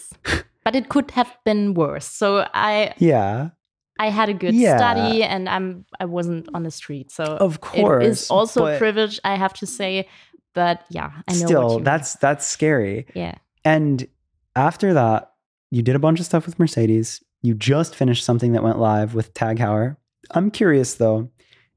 but 0.64 0.76
it 0.76 0.88
could 0.90 1.10
have 1.12 1.34
been 1.46 1.72
worse. 1.74 2.04
So 2.06 2.46
I 2.52 2.92
Yeah. 2.98 3.50
I 3.98 4.10
had 4.10 4.28
a 4.28 4.34
good 4.34 4.54
Yeah. 4.54 4.76
study 4.76 5.24
and 5.24 5.48
I'm 5.48 5.84
I 5.98 6.04
wasn't 6.04 6.46
on 6.54 6.62
the 6.62 6.70
street. 6.70 7.10
So 7.10 7.24
Of 7.24 7.60
course. 7.60 8.04
it 8.04 8.08
is 8.10 8.30
also 8.30 8.76
privilege 8.78 9.18
I 9.24 9.34
have 9.36 9.54
to 9.54 9.66
say. 9.66 10.06
But 10.54 10.82
yeah, 10.90 11.10
I 11.26 11.32
know 11.34 11.40
what 11.40 11.48
Still, 11.48 11.78
that's 11.80 12.14
that's 12.16 12.46
scary. 12.46 13.06
yeah. 13.14 13.34
And 13.64 14.06
after 14.56 14.94
that, 14.94 15.32
you 15.70 15.82
did 15.82 15.96
a 15.96 16.00
bunch 16.00 16.20
of 16.20 16.26
stuff 16.26 16.46
with 16.46 16.58
Mercedes. 16.58 17.22
You 17.42 17.54
just 17.54 17.94
finished 17.94 18.24
something 18.24 18.52
that 18.52 18.62
went 18.62 18.78
live 18.78 19.14
with 19.14 19.34
Tag 19.34 19.58
Heuer. 19.58 19.96
I'm 20.30 20.50
curious 20.50 20.94
though, 20.94 21.30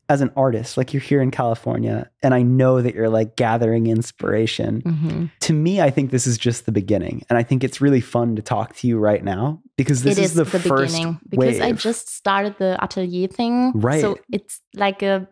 as 0.10 0.20
an 0.20 0.32
artist, 0.36 0.76
like 0.76 0.94
you're 0.94 1.02
here 1.02 1.22
in 1.22 1.32
California, 1.32 2.10
and 2.22 2.34
I 2.34 2.42
know 2.42 2.82
that 2.82 2.96
you're 2.96 3.10
like 3.10 3.38
gathering 3.38 3.88
inspiration. 3.88 4.82
hmm 4.82 5.26
To 5.42 5.54
me, 5.54 5.80
I 5.80 5.90
think 5.90 6.12
this 6.12 6.28
is 6.28 6.38
just 6.38 6.66
the 6.66 6.72
beginning. 6.72 7.24
And 7.30 7.38
I 7.38 7.44
think 7.44 7.64
it's 7.64 7.80
really 7.80 8.02
fun 8.02 8.36
to 8.36 8.42
talk 8.42 8.76
to 8.78 8.88
you 8.88 8.98
right 8.98 9.24
now 9.24 9.62
because 9.78 10.04
this 10.04 10.18
is, 10.18 10.32
is 10.32 10.34
the, 10.34 10.44
the, 10.44 10.60
first 10.60 10.94
beginning 10.96 11.20
because 11.30 11.62
I 11.62 11.72
just 11.72 12.10
started 12.10 12.58
the 12.58 12.78
atelier 12.84 13.28
thing. 13.28 13.72
Right. 13.74 14.02
So 14.02 14.18
it's 14.32 14.60
like 14.76 15.02
a 15.02 15.30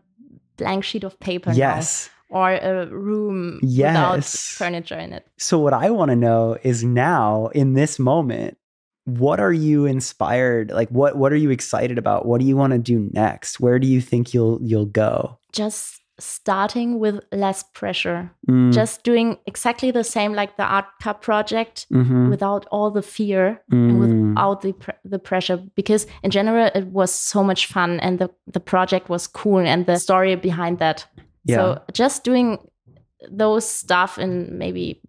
blank 0.57 0.83
sheet 0.85 1.03
of 1.03 1.19
paper 1.19 1.51
Yes. 1.51 2.07
now, 2.07 2.18
or 2.29 2.51
a 2.51 2.85
room 2.87 3.59
without 3.61 4.23
furniture 4.23 4.97
in 4.97 5.13
it. 5.13 5.27
So, 5.37 5.59
what 5.59 5.73
I 5.73 5.89
want 5.89 6.09
to 6.09 6.15
know 6.15 6.57
is 6.63 6.83
now 6.83 7.47
in 7.47 7.73
this 7.73 7.99
moment, 7.99 8.57
what 9.05 9.39
are 9.39 9.53
you 9.53 9.85
inspired? 9.85 10.71
Like, 10.71 10.89
what 10.89 11.17
what 11.17 11.33
are 11.33 11.37
you 11.37 11.49
excited 11.49 11.97
about? 11.97 12.25
What 12.25 12.39
do 12.39 12.45
you 12.47 12.55
want 12.55 12.73
to 12.73 12.79
do 12.79 13.09
next? 13.13 13.59
Where 13.59 13.79
do 13.79 13.87
you 13.87 14.01
think 14.01 14.33
you'll 14.33 14.59
you'll 14.61 14.85
go? 14.85 15.39
Just 15.51 15.99
starting 16.19 16.99
with 16.99 17.23
less 17.31 17.63
pressure, 17.73 18.29
Mm, 18.47 18.73
just 18.73 19.03
doing 19.03 19.37
exactly 19.45 19.91
the 19.91 20.03
same 20.03 20.33
like 20.33 20.57
the 20.57 20.63
art 20.63 20.85
cup 21.01 21.21
project 21.21 21.85
mhm, 21.91 22.29
without 22.29 22.65
all 22.71 22.91
the 22.91 23.01
fear 23.01 23.61
mm. 23.71 23.89
and 23.89 23.99
without 23.99 24.61
the 24.61 24.73
pr- 24.73 24.91
the 25.05 25.19
pressure 25.19 25.57
because 25.75 26.07
in 26.23 26.31
general 26.31 26.69
it 26.75 26.87
was 26.87 27.13
so 27.13 27.43
much 27.43 27.67
fun 27.67 27.99
and 28.01 28.19
the 28.19 28.29
the 28.51 28.59
project 28.59 29.07
was 29.09 29.27
cool 29.27 29.59
and 29.59 29.85
the 29.85 29.97
story 29.97 30.35
behind 30.35 30.79
that 30.79 31.05
yeah, 31.49 31.55
So 31.57 31.81
just 31.93 32.23
doing 32.23 32.57
those 33.29 33.67
stuff 33.69 34.17
in 34.17 34.57
maybe 34.57 35.01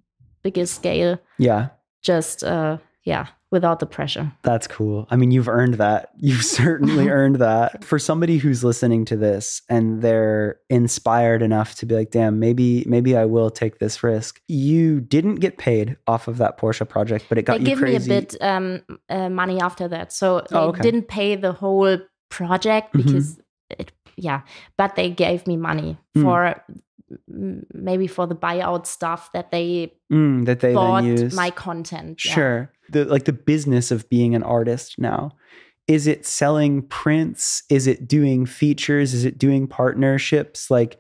bigger 0.42 0.66
scale, 0.66 1.18
yeah. 1.38 1.68
just 2.02 2.42
uh 2.44 2.78
yeah, 3.04 3.28
without 3.50 3.80
the 3.80 3.86
pressure. 3.86 4.30
That's 4.42 4.66
cool. 4.66 5.06
I 5.10 5.16
mean, 5.16 5.30
you've 5.30 5.48
earned 5.48 5.74
that. 5.74 6.10
You've 6.18 6.44
certainly 6.44 7.08
earned 7.18 7.36
that. 7.36 7.82
For 7.82 7.98
somebody 7.98 8.36
who's 8.36 8.62
listening 8.62 9.06
to 9.06 9.16
this 9.16 9.62
and 9.70 10.02
they're 10.02 10.60
inspired 10.68 11.40
enough 11.42 11.74
to 11.76 11.86
be 11.86 11.94
like, 11.94 12.10
"Damn, 12.10 12.38
maybe 12.38 12.84
maybe 12.86 13.16
I 13.16 13.24
will 13.24 13.50
take 13.50 13.78
this 13.78 14.02
risk." 14.02 14.40
You 14.48 15.00
didn't 15.00 15.36
get 15.36 15.56
paid 15.56 15.96
off 16.06 16.28
of 16.28 16.36
that 16.38 16.58
Porsche 16.58 16.86
project, 16.86 17.24
but 17.30 17.38
it 17.38 17.42
got 17.46 17.54
they 17.54 17.60
you 17.60 17.66
give 17.66 17.78
crazy. 17.78 18.10
me 18.10 18.16
a 18.16 18.20
bit 18.20 18.36
um, 18.42 18.82
uh, 19.08 19.28
money 19.30 19.60
after 19.60 19.88
that, 19.88 20.12
so 20.12 20.40
they 20.50 20.56
Oh, 20.56 20.68
okay. 20.68 20.82
didn't 20.82 21.08
pay 21.08 21.36
the 21.36 21.52
whole 21.52 21.96
project 22.28 22.92
Mhm. 22.94 23.04
because 23.04 23.40
it, 23.70 23.92
yeah, 24.20 24.40
but 24.76 24.94
they 24.96 25.10
gave 25.10 25.46
me 25.46 25.56
money 25.56 25.96
Mm. 26.16 26.22
for 26.22 26.64
maybe 27.74 28.06
for 28.06 28.26
the 28.26 28.36
buyout 28.36 28.86
stuff 28.86 29.32
that 29.32 29.50
they 29.50 29.92
Mm, 30.12 30.44
that 30.46 30.60
they 30.60 30.74
bought 30.74 31.04
my 31.34 31.50
content. 31.50 32.24
yeah. 32.24 32.32
Sure. 32.34 32.72
The 32.90 33.04
like 33.04 33.24
the 33.24 33.32
business 33.32 33.90
of 33.90 34.08
being 34.08 34.34
an 34.34 34.42
artist 34.42 34.96
now. 34.98 35.32
Is 35.88 36.06
it 36.06 36.24
selling 36.24 36.82
prints? 36.82 37.64
Is 37.68 37.86
it 37.88 38.06
doing 38.06 38.46
features? 38.46 39.12
Is 39.12 39.24
it 39.24 39.38
doing 39.38 39.66
partnerships? 39.66 40.70
Like 40.70 40.98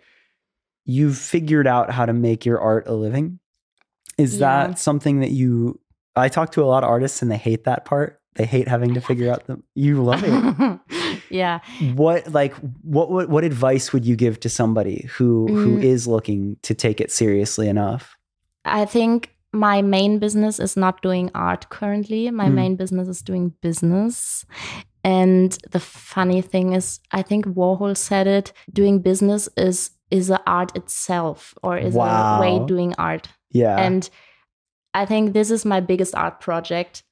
you've 0.84 1.16
figured 1.18 1.66
out 1.68 1.90
how 1.92 2.06
to 2.06 2.12
make 2.12 2.44
your 2.44 2.58
art 2.60 2.88
a 2.88 2.94
living. 2.94 3.38
Is 4.18 4.38
Yeah. 4.40 4.66
that 4.68 4.78
something 4.78 5.20
that 5.20 5.30
you 5.30 5.78
I 6.16 6.28
talk 6.28 6.50
to 6.52 6.62
a 6.62 6.66
lot 6.66 6.82
of 6.82 6.90
artists 6.90 7.22
and 7.22 7.30
they 7.30 7.36
hate 7.38 7.64
that 7.64 7.84
part. 7.84 8.20
They 8.34 8.46
hate 8.46 8.66
having 8.68 8.94
to 8.94 9.00
figure 9.00 9.30
out 9.30 9.46
the 9.46 9.62
you 9.76 10.02
love 10.02 10.22
it. 10.24 10.80
yeah. 11.30 11.60
what 11.94 12.30
like 12.32 12.54
what, 12.82 13.10
what 13.10 13.28
what 13.28 13.44
advice 13.44 13.92
would 13.92 14.04
you 14.04 14.16
give 14.16 14.40
to 14.40 14.48
somebody 14.48 15.06
who 15.14 15.46
who 15.48 15.78
Mm. 15.78 15.82
is 15.84 16.06
looking 16.06 16.56
to 16.62 16.74
take 16.74 17.00
it 17.00 17.10
seriously 17.12 17.68
enough? 17.68 18.16
I 18.64 18.84
think 18.84 19.34
my 19.52 19.82
main 19.82 20.18
business 20.18 20.60
is 20.60 20.76
not 20.76 21.02
doing 21.02 21.30
art 21.34 21.68
currently. 21.70 22.30
My 22.30 22.46
Mm. 22.48 22.54
main 22.54 22.76
business 22.76 23.08
is 23.08 23.22
doing 23.22 23.54
business. 23.62 24.44
And 25.02 25.56
the 25.70 25.80
funny 25.80 26.42
thing 26.42 26.74
is, 26.74 27.00
I 27.10 27.22
think 27.22 27.46
Warhol 27.46 27.96
said 27.96 28.26
it: 28.26 28.52
doing 28.72 29.00
business 29.00 29.48
is 29.56 29.90
is 30.10 30.28
a 30.30 30.40
art 30.46 30.76
itself, 30.76 31.54
or 31.62 31.78
is 31.78 31.94
a 31.96 32.38
way 32.40 32.60
doing 32.66 32.94
art. 32.98 33.28
Yeah. 33.52 33.76
And 33.78 34.10
I 34.92 35.06
think 35.06 35.32
this 35.32 35.50
is 35.50 35.64
my 35.64 35.80
biggest 35.80 36.14
art 36.16 36.40
project, 36.40 37.02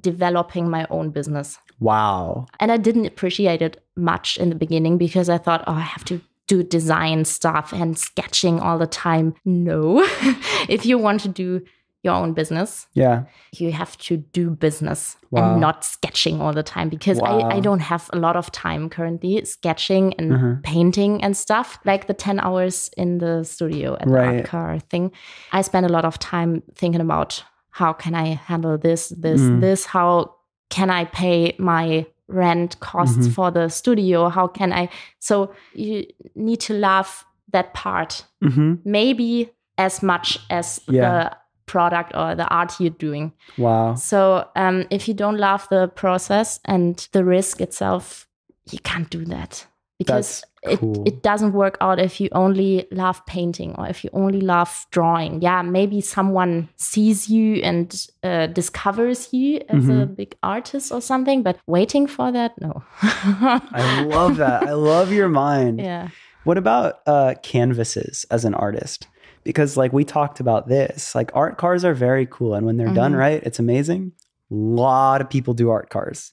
developing 0.00 0.68
my 0.70 0.86
own 0.90 1.10
business. 1.10 1.58
wow. 1.80 2.46
And 2.60 2.70
I 2.70 2.76
didn't 2.76 3.06
appreciate 3.06 3.62
it 3.62 3.82
much 3.96 4.36
in 4.36 4.48
the 4.50 4.54
beginning 4.54 4.98
because 4.98 5.28
I 5.28 5.38
thought, 5.38 5.64
oh, 5.66 5.72
I 5.72 5.80
have 5.80 6.04
to 6.06 6.20
do 6.46 6.62
design 6.62 7.24
stuff 7.24 7.72
and 7.72 7.96
sketching 7.98 8.60
all 8.60 8.78
the 8.78 8.86
time. 8.86 9.34
No. 9.44 10.02
if 10.68 10.84
you 10.84 10.98
want 10.98 11.20
to 11.22 11.28
do 11.28 11.62
your 12.02 12.14
own 12.14 12.32
business, 12.32 12.86
Yeah. 12.94 13.24
you 13.52 13.72
have 13.72 13.96
to 14.08 14.16
do 14.16 14.50
business 14.50 15.16
Wow. 15.30 15.52
and 15.52 15.60
not 15.60 15.84
sketching 15.84 16.40
all 16.40 16.52
the 16.54 16.62
time 16.62 16.88
because 16.88 17.18
Wow. 17.20 17.40
I, 17.40 17.56
I 17.56 17.60
don't 17.60 17.80
have 17.80 18.08
a 18.12 18.18
lot 18.18 18.36
of 18.36 18.50
time 18.52 18.88
currently 18.88 19.44
sketching 19.44 20.14
and 20.18 20.32
Mhm. 20.32 20.62
painting 20.62 21.22
and 21.22 21.36
stuff 21.36 21.78
like 21.84 22.06
the 22.06 22.14
10 22.14 22.40
hours 22.40 22.90
in 22.96 23.18
the 23.18 23.44
studio 23.44 23.94
at 24.00 24.06
the 24.06 24.12
Right. 24.14 24.36
art 24.38 24.44
car 24.46 24.78
thing 24.78 25.12
i 25.52 25.60
spend 25.62 25.84
a 25.86 25.90
lot 25.90 26.04
of 26.06 26.18
time 26.18 26.62
thinking 26.74 27.02
about 27.02 27.44
how 27.70 27.92
can 27.92 28.14
i 28.14 28.34
handle 28.34 28.78
this 28.78 29.08
this 29.10 29.40
Mm. 29.40 29.60
this 29.60 29.86
how 29.86 30.34
can 30.70 30.90
i 30.90 31.04
pay 31.04 31.54
my 31.58 32.06
rent 32.28 32.78
costs 32.80 33.26
Mhm. 33.28 33.32
for 33.34 33.50
the 33.50 33.68
studio 33.68 34.28
how 34.28 34.46
can 34.46 34.72
i 34.72 34.88
so 35.18 35.52
you 35.74 36.04
need 36.34 36.60
to 36.60 36.74
love 36.74 37.24
that 37.52 37.74
part 37.74 38.24
hmm 38.42 38.74
maybe 38.84 39.50
as 39.78 40.02
much 40.02 40.38
as 40.50 40.80
Yeah. 40.88 41.00
the 41.30 41.36
product 41.66 42.12
or 42.14 42.34
the 42.36 42.46
art 42.48 42.78
you're 42.80 42.90
doing 42.98 43.32
Wow. 43.58 43.94
so 43.94 44.44
um, 44.56 44.86
if 44.90 45.08
you 45.08 45.14
don't 45.14 45.38
love 45.38 45.66
the 45.70 45.88
process 45.88 46.60
and 46.64 47.08
the 47.12 47.24
risk 47.24 47.60
itself, 47.60 48.26
you 48.72 48.78
can't 48.82 49.08
do 49.10 49.24
that 49.26 49.66
because 49.98 50.42
cool. 50.78 51.02
it, 51.06 51.14
it 51.14 51.22
doesn't 51.22 51.52
work 51.52 51.76
out 51.80 51.98
if 51.98 52.20
you 52.20 52.28
only 52.32 52.86
love 52.90 53.24
painting 53.26 53.74
or 53.78 53.86
if 53.88 54.04
you 54.04 54.10
only 54.12 54.40
love 54.40 54.86
drawing. 54.90 55.40
Yeah, 55.42 55.62
maybe 55.62 56.00
someone 56.00 56.68
sees 56.76 57.28
you 57.30 57.56
and 57.62 58.06
uh, 58.22 58.46
discovers 58.48 59.32
you 59.32 59.60
as 59.68 59.88
a 59.88 59.92
Mm-hmm. 59.92 60.14
big 60.14 60.36
artist 60.42 60.92
or 60.92 61.00
something, 61.00 61.42
but 61.42 61.58
waiting 61.66 62.06
for 62.06 62.30
that, 62.32 62.60
no. 62.60 62.82
I 63.02 64.02
love 64.06 64.36
that. 64.36 64.64
I 64.64 64.72
love 64.72 65.12
your 65.12 65.28
mind. 65.28 65.80
yeah. 65.80 66.08
What 66.44 66.56
about 66.56 67.00
uh, 67.06 67.34
canvases 67.42 68.24
as 68.30 68.44
an 68.46 68.54
artist? 68.54 69.06
Because 69.44 69.76
like 69.76 69.92
we 69.92 70.04
talked 70.04 70.40
about 70.40 70.68
this, 70.68 71.14
like 71.14 71.30
art 71.34 71.58
cars 71.58 71.84
are 71.84 71.94
very 71.94 72.26
cool, 72.26 72.54
and 72.54 72.64
when 72.66 72.76
they're 72.78 72.92
done 72.94 73.12
Mhm. 73.12 73.18
right, 73.18 73.42
it's 73.42 73.58
amazing. 73.58 74.12
A 74.50 74.54
lot 74.54 75.20
of 75.20 75.28
people 75.30 75.52
do 75.54 75.70
art 75.70 75.90
cars. 75.90 76.32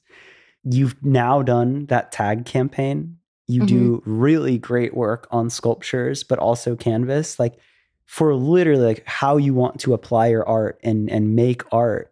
You've 0.64 0.96
now 1.04 1.42
done 1.42 1.86
that 1.88 2.12
tag 2.12 2.46
campaign. 2.46 3.17
You 3.48 3.66
do 3.66 4.02
really 4.06 4.58
great 4.58 4.94
work 4.94 5.28
on 5.32 5.50
sculptures, 5.50 6.24
but 6.24 6.38
also 6.40 6.76
canvas. 6.76 7.40
Like 7.40 7.58
for 8.06 8.36
literally 8.36 8.86
like 8.86 9.04
how 9.06 9.38
you 9.38 9.54
want 9.54 9.80
to 9.82 9.94
apply 9.94 10.28
your 10.28 10.48
art 10.48 10.80
and 10.84 11.10
and 11.10 11.36
make 11.36 11.62
art. 11.72 12.12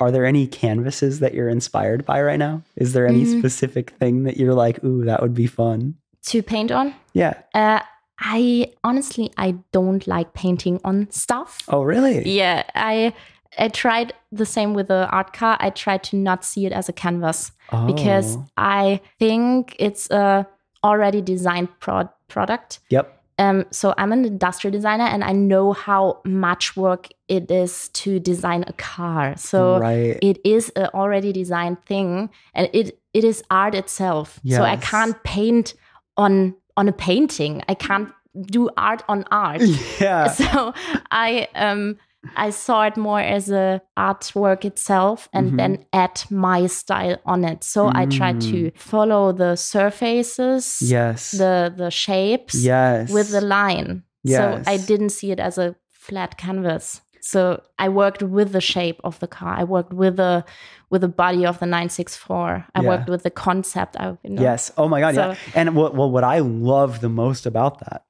Are 0.00 0.12
there 0.12 0.24
any 0.24 0.46
canvases 0.46 1.18
that 1.18 1.34
you're 1.34 1.48
inspired 1.48 2.04
by 2.06 2.22
right 2.22 2.38
now? 2.38 2.62
Is 2.76 2.92
there 2.92 3.06
any 3.08 3.24
Mm. 3.24 3.38
specific 3.40 3.90
thing 3.98 4.22
that 4.24 4.36
you're 4.36 4.54
like, 4.54 4.82
ooh, 4.84 5.04
that 5.04 5.20
would 5.20 5.34
be 5.34 5.48
fun? 5.48 5.94
To 6.26 6.42
paint 6.42 6.70
on? 6.70 6.94
Yeah. 7.12 7.34
Uh, 7.54 7.80
I 8.20 8.72
honestly, 8.84 9.32
I 9.36 9.56
don't 9.72 10.06
like 10.06 10.34
painting 10.34 10.80
on 10.84 11.08
stuff. 11.10 11.62
Oh, 11.68 11.82
really? 11.82 12.28
Yeah, 12.28 12.62
I 12.76 13.12
I 13.58 13.68
tried 13.68 14.12
the 14.30 14.46
same 14.46 14.74
with 14.74 14.86
the 14.88 15.08
art 15.10 15.32
car. 15.32 15.56
I 15.58 15.70
tried 15.70 16.02
to 16.04 16.16
not 16.16 16.44
see 16.44 16.66
it 16.66 16.72
as 16.72 16.88
a 16.88 16.92
canvas 16.92 17.50
because 17.86 18.36
Oh. 18.36 18.44
I 18.56 19.00
think 19.18 19.74
it's 19.80 20.08
a 20.10 20.46
already 20.84 21.20
designed 21.20 21.68
pro- 21.80 22.10
product. 22.28 22.80
Yep. 22.90 23.14
Um, 23.38 23.66
so 23.70 23.94
I'm 23.96 24.10
an 24.12 24.24
industrial 24.24 24.72
designer 24.72 25.04
and 25.04 25.22
I 25.22 25.32
know 25.32 25.72
how 25.72 26.20
much 26.24 26.76
work 26.76 27.08
it 27.28 27.50
is 27.50 27.88
to 27.90 28.18
design 28.18 28.64
a 28.66 28.72
car. 28.72 29.36
So 29.36 29.78
right. 29.78 30.18
it 30.20 30.40
is 30.44 30.70
an 30.70 30.86
already 30.86 31.32
designed 31.32 31.84
thing 31.84 32.30
and 32.54 32.68
it 32.72 33.00
it 33.14 33.22
is 33.24 33.42
art 33.50 33.74
itself. 33.76 34.40
So 34.48 34.62
I 34.62 34.76
can't 34.76 35.22
paint 35.22 35.74
on 36.16 36.56
on 36.76 36.88
a 36.88 36.92
painting. 36.92 37.62
I 37.68 37.74
can't 37.74 38.12
do 38.40 38.70
art 38.76 39.02
on 39.08 39.24
art. 39.30 39.62
yeah. 40.00 40.32
So 40.32 40.74
I 41.12 41.48
um 41.54 41.96
I 42.36 42.50
saw 42.50 42.82
it 42.84 42.96
more 42.96 43.20
as 43.20 43.50
a 43.50 43.80
artwork 43.96 44.64
itself 44.64 45.28
and 45.32 45.52
Mhm. 45.52 45.56
then 45.56 45.84
add 45.92 46.22
my 46.30 46.66
style 46.66 47.16
on 47.24 47.44
it. 47.44 47.64
So 47.64 47.90
I 47.94 48.06
tried 48.06 48.40
to 48.42 48.70
follow 48.76 49.32
the 49.32 49.56
surfaces, 49.56 50.78
Yes. 50.82 51.30
the 51.32 51.72
the 51.76 51.90
shapes 51.90 52.54
yes. 52.54 53.10
with 53.12 53.30
the 53.30 53.40
line. 53.40 54.02
So 54.26 54.60
I 54.66 54.76
didn't 54.76 55.10
see 55.10 55.30
it 55.30 55.40
as 55.40 55.58
a 55.58 55.74
flat 55.90 56.36
canvas. 56.36 57.00
So 57.20 57.62
I 57.78 57.88
worked 57.88 58.22
with 58.22 58.52
the 58.52 58.60
shape 58.60 59.00
of 59.04 59.18
the 59.20 59.26
car. 59.26 59.54
I 59.60 59.64
worked 59.64 59.92
with 59.92 60.16
the 60.16 60.44
with 60.90 61.02
the 61.02 61.08
body 61.08 61.44
of 61.46 61.58
the 61.58 61.66
964. 61.66 62.64
I 62.74 62.80
Yeah. 62.80 62.88
worked 62.88 63.08
with 63.10 63.22
the 63.22 63.30
concept. 63.30 63.96
I, 64.00 64.16
you 64.22 64.30
know, 64.30 64.42
Yes. 64.42 64.72
Oh 64.78 64.88
my 64.88 65.00
God. 65.00 65.14
yeah. 65.14 65.34
And 65.54 65.74
what 65.74 65.94
well, 65.94 66.10
what 66.10 66.24
I 66.24 66.38
love 66.40 67.00
the 67.00 67.08
most 67.08 67.46
about 67.46 67.80
that 67.80 68.04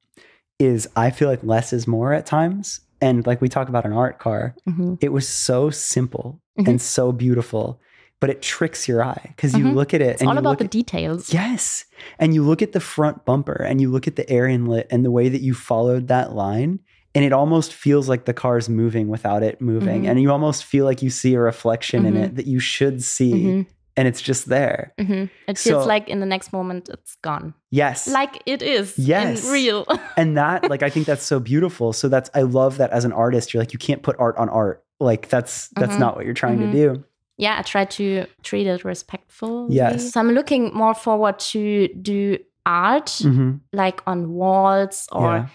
is 0.58 0.88
I 0.96 1.10
feel 1.10 1.28
like 1.28 1.42
less 1.42 1.72
is 1.72 1.86
more 1.86 2.12
at 2.12 2.26
times. 2.26 2.80
And 3.00 3.26
like 3.26 3.40
we 3.40 3.48
talk 3.48 3.68
about 3.68 3.84
an 3.84 3.92
art 3.92 4.18
car, 4.18 4.54
Mhm. 4.68 4.98
it 5.00 5.12
was 5.12 5.28
so 5.28 5.70
simple 5.70 6.40
Mhm. 6.58 6.68
and 6.68 6.80
so 6.80 7.12
beautiful, 7.12 7.80
but 8.20 8.30
it 8.30 8.42
tricks 8.42 8.88
your 8.88 9.04
eye 9.04 9.32
because 9.36 9.54
you 9.56 9.64
Mhm. 9.64 9.74
look 9.74 9.94
at 9.94 10.00
it 10.00 10.10
It's 10.14 10.20
and 10.20 10.28
all 10.28 10.34
you 10.34 10.40
about 10.40 10.58
the 10.58 10.64
at- 10.64 10.70
details. 10.70 11.32
Yes. 11.32 11.84
And 12.18 12.34
you 12.34 12.42
look 12.42 12.62
at 12.62 12.72
the 12.72 12.80
front 12.80 13.24
bumper 13.24 13.52
and 13.62 13.80
you 13.80 13.90
look 13.90 14.08
at 14.08 14.16
the 14.16 14.28
air 14.28 14.46
inlet 14.48 14.86
and 14.90 15.04
the 15.04 15.10
way 15.10 15.28
that 15.28 15.40
you 15.42 15.54
followed 15.54 16.08
that 16.08 16.34
line. 16.34 16.80
And 17.14 17.24
it 17.24 17.32
almost 17.32 17.72
feels 17.72 18.08
like 18.08 18.26
the 18.26 18.34
car's 18.34 18.68
moving 18.68 19.08
without 19.08 19.42
it 19.42 19.60
moving. 19.60 20.02
Mhm. 20.02 20.08
And 20.10 20.20
you 20.20 20.30
almost 20.30 20.64
feel 20.64 20.84
like 20.84 21.00
you 21.02 21.10
see 21.10 21.34
a 21.34 21.40
reflection 21.40 22.04
in 22.04 22.14
Mhm. 22.14 22.22
it 22.24 22.36
that 22.36 22.46
you 22.46 22.58
should 22.60 23.02
see. 23.02 23.66
And 23.98 24.06
it's 24.06 24.22
just 24.22 24.46
there. 24.48 24.92
hmm 24.98 25.24
It 25.50 25.58
feels 25.58 25.86
like 25.86 26.08
in 26.08 26.20
the 26.20 26.26
next 26.34 26.52
moment 26.52 26.88
it's 26.88 27.16
gone. 27.22 27.52
Yes. 27.70 28.06
Like 28.06 28.34
it 28.46 28.62
is 28.62 28.94
Yes. 28.96 29.44
in 29.44 29.52
real. 29.52 29.86
and 30.16 30.36
that, 30.38 30.70
like, 30.70 30.82
I 30.86 30.90
think 30.90 31.06
that's 31.06 31.24
so 31.26 31.40
beautiful. 31.40 31.92
So 31.92 32.08
that's, 32.08 32.30
I 32.32 32.42
love 32.42 32.78
that 32.78 32.90
as 32.98 33.04
an 33.04 33.12
artist, 33.12 33.52
you're 33.52 33.60
like, 33.62 33.72
you 33.72 33.78
can't 33.88 34.02
put 34.02 34.14
art 34.20 34.36
on 34.38 34.48
art. 34.48 34.84
Like, 35.00 35.28
that's, 35.28 35.68
that's 35.80 35.96
Mhm. 35.96 36.00
not 36.04 36.12
what 36.16 36.24
you're 36.26 36.34
trying 36.44 36.58
Mhm. 36.58 36.70
to 36.70 36.72
do. 36.72 37.04
yeah, 37.40 37.56
I 37.58 37.62
try 37.62 37.84
to 37.98 38.26
treat 38.42 38.66
it 38.66 38.84
respectfully. 38.84 39.74
Yes. 39.74 40.12
So 40.12 40.20
I'm 40.20 40.30
looking 40.32 40.74
more 40.74 40.94
forward 40.94 41.38
to 41.54 41.88
do 42.10 42.38
art 42.66 43.10
hmm 43.22 43.50
like 43.72 43.98
on 44.06 44.18
walls 44.40 45.08
or 45.12 45.30
Yeah. 45.36 45.46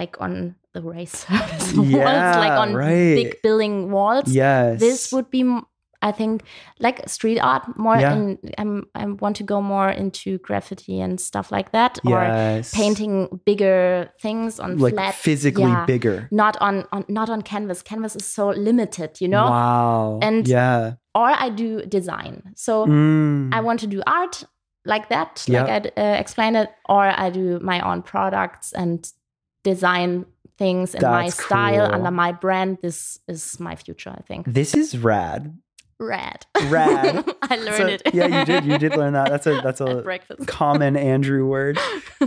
like 0.00 0.14
on 0.20 0.54
the 0.74 0.82
race 0.82 1.12
service 1.26 1.72
walls, 1.74 1.88
Yeah, 1.88 2.38
like 2.44 2.56
on 2.64 2.74
right. 2.74 3.14
big 3.20 3.42
building 3.42 3.90
walls. 3.90 4.28
Yes. 4.28 4.80
This 4.80 5.12
would 5.12 5.28
be, 5.30 5.42
I 6.02 6.12
think, 6.12 6.42
like 6.78 7.08
street 7.08 7.38
art 7.38 7.62
more. 7.78 7.96
Yeah. 7.96 8.14
In, 8.14 8.38
I'm, 8.58 8.86
I 8.94 9.06
want 9.06 9.36
to 9.36 9.42
go 9.44 9.60
more 9.60 9.88
into 9.90 10.38
graffiti 10.38 11.00
and 11.00 11.20
stuff 11.20 11.50
like 11.50 11.72
that, 11.72 11.98
or 12.04 12.62
painting 12.72 13.40
bigger 13.44 14.10
things 14.20 14.60
on 14.60 14.78
like 14.78 14.94
flat, 14.94 15.14
physically 15.14 15.64
yeah. 15.64 15.86
bigger. 15.86 16.28
not 16.30 16.56
on, 16.60 16.84
on 16.92 17.04
not 17.08 17.30
on 17.30 17.42
canvas. 17.42 17.82
Canvas 17.82 18.16
is 18.16 18.26
so 18.26 18.50
limited, 18.50 19.20
you 19.20 19.28
know. 19.28 19.44
Wow. 19.50 20.18
And- 20.22 20.46
yeah. 20.46 20.94
or 21.14 21.28
I 21.28 21.48
do 21.50 21.82
design. 21.86 22.52
So 22.56 22.86
Mm. 22.86 23.52
I 23.54 23.60
want 23.60 23.80
to 23.80 23.86
do 23.86 24.02
art 24.06 24.44
like 24.84 25.08
that, 25.08 25.44
Yeah. 25.48 25.64
like 25.64 25.96
I 25.96 26.00
uh, 26.00 26.20
explained 26.20 26.56
it, 26.56 26.70
or 26.88 27.02
I 27.02 27.30
do 27.30 27.58
my 27.60 27.80
own 27.80 28.02
products 28.02 28.72
and 28.72 29.10
design 29.64 30.26
things 30.58 30.94
in 30.94 31.02
my 31.02 31.28
style 31.28 31.86
cool. 31.86 31.94
under 31.94 32.10
my 32.10 32.32
brand. 32.32 32.78
This 32.82 33.18
is 33.28 33.58
my 33.60 33.74
future, 33.76 34.10
I 34.10 34.22
think. 34.22 34.46
this 34.46 34.74
is 34.74 34.96
rad. 34.98 35.56
Rad. 35.98 36.44
Rad. 36.68 37.24
I 37.42 37.56
learned 37.56 37.76
So- 37.76 37.86
it. 37.86 38.02
yeah, 38.12 38.26
you 38.40 38.44
did. 38.44 38.64
You 38.64 38.78
did 38.78 38.96
learn 38.96 39.14
that. 39.14 39.28
That's 39.30 39.46
a 39.46 39.60
that's 39.64 39.80
a 39.80 40.02
breakfast. 40.02 40.46
common 40.46 40.96
Andrew 40.96 41.46
word. 41.46 41.78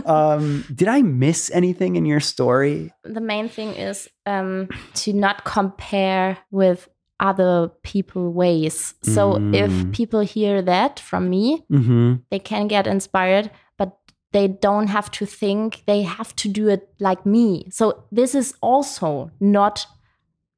Um, 0.04 0.64
did 0.74 0.88
I 0.88 1.02
miss 1.02 1.50
anything 1.52 1.96
in 1.96 2.04
your 2.04 2.20
story? 2.20 2.92
the 3.04 3.20
main 3.20 3.48
thing 3.48 3.70
is 3.74 4.08
um, 4.26 4.68
to 4.94 5.12
not 5.12 5.44
compare 5.44 6.38
with 6.50 6.88
other 7.20 7.70
people 7.82 8.32
ways. 8.32 8.94
So 9.02 9.34
Mm. 9.34 9.54
if 9.54 9.92
people 9.92 10.20
hear 10.20 10.62
that 10.62 10.98
from 10.98 11.28
me, 11.28 11.64
Mm-hmm. 11.70 12.14
they 12.30 12.38
can 12.38 12.66
get 12.66 12.86
inspired, 12.86 13.50
but 13.78 13.98
they 14.32 14.48
don't 14.48 14.86
have 14.88 15.10
to 15.12 15.26
think 15.26 15.82
they 15.86 16.02
have 16.02 16.34
to 16.36 16.48
do 16.48 16.68
it 16.68 16.88
like 16.98 17.26
me. 17.26 17.68
So 17.70 18.04
this 18.10 18.34
is 18.34 18.54
also 18.62 19.30
not 19.38 19.86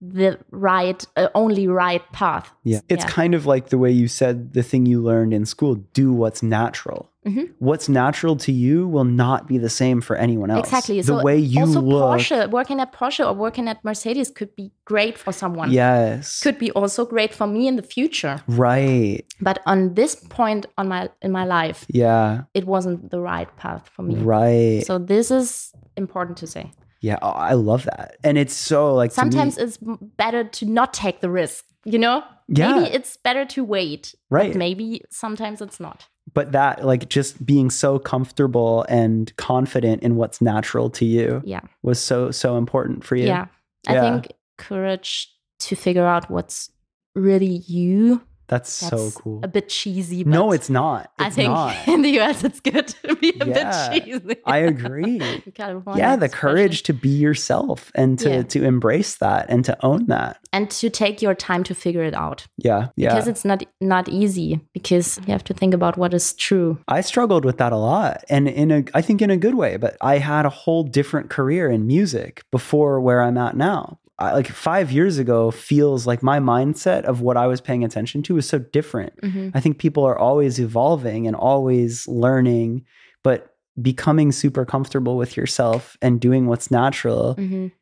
the 0.04 0.36
right, 0.50 1.06
uh, 1.16 1.28
only 1.34 1.68
right 1.68 2.02
path. 2.12 2.50
Yeah. 2.64 2.80
It's 2.88 3.04
Yeah. 3.04 3.10
kind 3.10 3.34
of 3.34 3.46
like 3.46 3.68
the 3.68 3.78
way 3.78 3.92
you 3.92 4.08
said 4.08 4.52
the 4.52 4.62
thing 4.64 4.84
you 4.84 5.00
learned 5.00 5.32
in 5.32 5.46
school 5.46 5.76
do 5.94 6.12
what's 6.12 6.42
natural. 6.42 7.08
Mhm. 7.24 7.50
What's 7.60 7.88
natural 7.88 8.34
to 8.46 8.50
you 8.50 8.88
will 8.88 9.04
not 9.04 9.46
be 9.46 9.56
the 9.58 9.68
same 9.70 10.00
for 10.00 10.16
anyone 10.16 10.50
else. 10.50 10.66
Exactly. 10.66 10.96
The 11.00 11.04
so 11.18 11.22
way 11.22 11.38
you 11.38 11.60
also 11.60 11.80
look. 11.80 12.02
Porsche, 12.18 12.50
working 12.50 12.80
at 12.80 12.92
Porsche 12.92 13.24
or 13.24 13.32
working 13.32 13.68
at 13.68 13.78
Mercedes 13.84 14.28
could 14.28 14.56
be 14.56 14.72
great 14.86 15.16
for 15.16 15.30
someone. 15.32 15.70
Yes. 15.70 16.40
Could 16.40 16.58
be 16.58 16.72
also 16.72 17.04
great 17.06 17.32
for 17.32 17.46
me 17.46 17.68
in 17.68 17.76
the 17.76 17.82
future. 17.96 18.40
right. 18.48 19.22
But 19.40 19.60
on 19.66 19.94
this 19.94 20.16
point 20.16 20.66
on 20.78 20.88
my 20.88 21.10
in 21.22 21.30
my 21.30 21.44
life, 21.44 21.86
Yeah. 21.88 22.42
it 22.54 22.66
wasn't 22.66 23.10
the 23.12 23.20
right 23.20 23.48
path 23.56 23.88
for 23.94 24.02
me. 24.02 24.16
Right. 24.16 24.82
So 24.84 24.98
this 24.98 25.30
is 25.30 25.72
important 25.96 26.38
to 26.38 26.46
say. 26.48 26.72
Yeah. 27.02 27.18
oh, 27.20 27.28
I 27.30 27.52
love 27.52 27.84
that. 27.84 28.16
And 28.24 28.38
it's 28.38 28.54
so 28.54 28.94
like 28.94 29.12
to 29.12 29.24
me- 29.24 29.30
Sometimes 29.30 29.58
it's 29.58 29.78
better 30.16 30.44
to 30.44 30.64
not 30.64 30.94
take 30.94 31.20
the 31.20 31.28
risk, 31.30 31.64
you 31.84 31.98
know? 31.98 32.24
Yeah. 32.48 32.72
Maybe 32.80 32.94
it's 32.94 33.16
better 33.18 33.44
to 33.46 33.62
wait. 33.64 34.14
Right. 34.30 34.54
maybe 34.56 35.02
sometimes 35.10 35.60
it's 35.60 35.78
not. 35.80 36.06
but 36.34 36.52
that 36.52 36.84
like 36.84 37.08
just 37.08 37.44
being 37.44 37.68
so 37.70 37.98
comfortable 37.98 38.86
and 38.88 39.34
confident 39.36 40.02
in 40.02 40.14
what's 40.16 40.40
natural 40.40 40.88
to 40.90 41.04
you 41.04 41.42
Yeah. 41.44 41.60
was 41.82 41.98
so 42.00 42.30
so 42.30 42.56
important 42.56 43.04
for 43.04 43.16
you. 43.16 43.26
Yeah. 43.26 43.46
I 43.88 43.94
think 44.00 44.28
courage 44.56 45.28
to 45.66 45.74
figure 45.76 46.06
out 46.06 46.30
what's 46.30 46.70
really 47.16 47.62
you. 47.66 48.22
That's, 48.52 48.80
That's 48.80 48.90
so 49.14 49.20
cool. 49.20 49.40
A 49.42 49.48
bit 49.48 49.70
cheesy. 49.70 50.24
But 50.24 50.30
No, 50.30 50.52
it's 50.52 50.68
not. 50.68 51.10
I 51.18 51.30
think 51.30 51.48
not. 51.54 51.74
in 51.88 52.02
the 52.02 52.20
US 52.20 52.44
it's 52.44 52.60
good 52.60 52.86
to 52.88 53.16
be 53.16 53.30
a 53.40 53.46
Yeah, 53.46 53.88
bit 53.90 54.04
cheesy. 54.04 54.36
I 54.44 54.58
agree. 54.72 55.20
In 55.46 55.52
California, 55.54 56.02
yeah, 56.02 56.16
the 56.16 56.28
courage 56.28 56.82
to 56.88 56.92
be 56.92 57.08
yourself 57.08 57.90
and 57.94 58.18
to 58.18 58.28
Yeah. 58.28 58.42
to 58.54 58.58
embrace 58.72 59.12
that 59.24 59.46
and 59.48 59.64
to 59.64 59.74
own 59.82 60.00
that. 60.08 60.36
and 60.52 60.70
to 60.80 60.90
take 60.90 61.22
your 61.22 61.34
time 61.34 61.62
to 61.64 61.74
figure 61.74 62.04
it 62.10 62.14
out 62.14 62.46
Yeah, 62.68 62.88
yeah. 62.96 63.08
because 63.14 63.26
it's 63.32 63.44
not 63.50 63.64
not 63.80 64.04
easy 64.10 64.60
because 64.74 65.18
you 65.26 65.32
have 65.32 65.44
to 65.44 65.54
think 65.54 65.72
about 65.72 65.96
what 65.96 66.12
is 66.12 66.34
true. 66.34 66.76
I 66.88 67.00
struggled 67.00 67.44
with 67.46 67.56
that 67.56 67.72
a 67.72 67.76
lot 67.92 68.22
and 68.28 68.48
in 68.48 68.70
a 68.70 68.80
I 68.98 69.00
think 69.06 69.22
in 69.22 69.30
a 69.30 69.36
good 69.46 69.54
way, 69.54 69.72
but 69.78 69.96
I 70.12 70.18
had 70.18 70.44
a 70.44 70.50
whole 70.62 70.82
different 70.98 71.30
career 71.36 71.64
in 71.70 71.86
music 71.86 72.42
before 72.50 73.00
where 73.00 73.22
I'm 73.22 73.38
at 73.38 73.56
now. 73.56 73.98
I, 74.22 74.32
like 74.34 74.48
5 74.48 74.90
years 74.92 75.18
ago 75.18 75.50
feels 75.50 76.06
like 76.06 76.22
my 76.22 76.38
mindset 76.38 77.02
of 77.04 77.20
what 77.20 77.36
I 77.36 77.46
was 77.46 77.60
paying 77.60 77.84
attention 77.84 78.22
to 78.24 78.34
was 78.34 78.48
so 78.48 78.58
different. 78.58 79.12
Mhm. 79.22 79.50
I 79.54 79.60
think 79.60 79.78
people 79.78 80.04
are 80.04 80.18
always 80.18 80.58
evolving 80.58 81.26
and 81.26 81.34
always 81.36 82.06
learning, 82.08 82.84
but 83.24 83.54
becoming 83.80 84.32
super 84.32 84.64
comfortable 84.64 85.16
with 85.16 85.36
yourself 85.36 85.96
and 86.02 86.20
doing 86.20 86.46
what's 86.46 86.70
natural, 86.70 87.34
Mhm. 87.36 87.72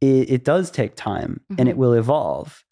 it, 0.00 0.30
it 0.30 0.44
does 0.44 0.70
take 0.70 0.96
time 0.96 1.40
and 1.58 1.68
it 1.68 1.74
Mhm. 1.76 1.78
will 1.78 1.92
evolve. 1.94 2.62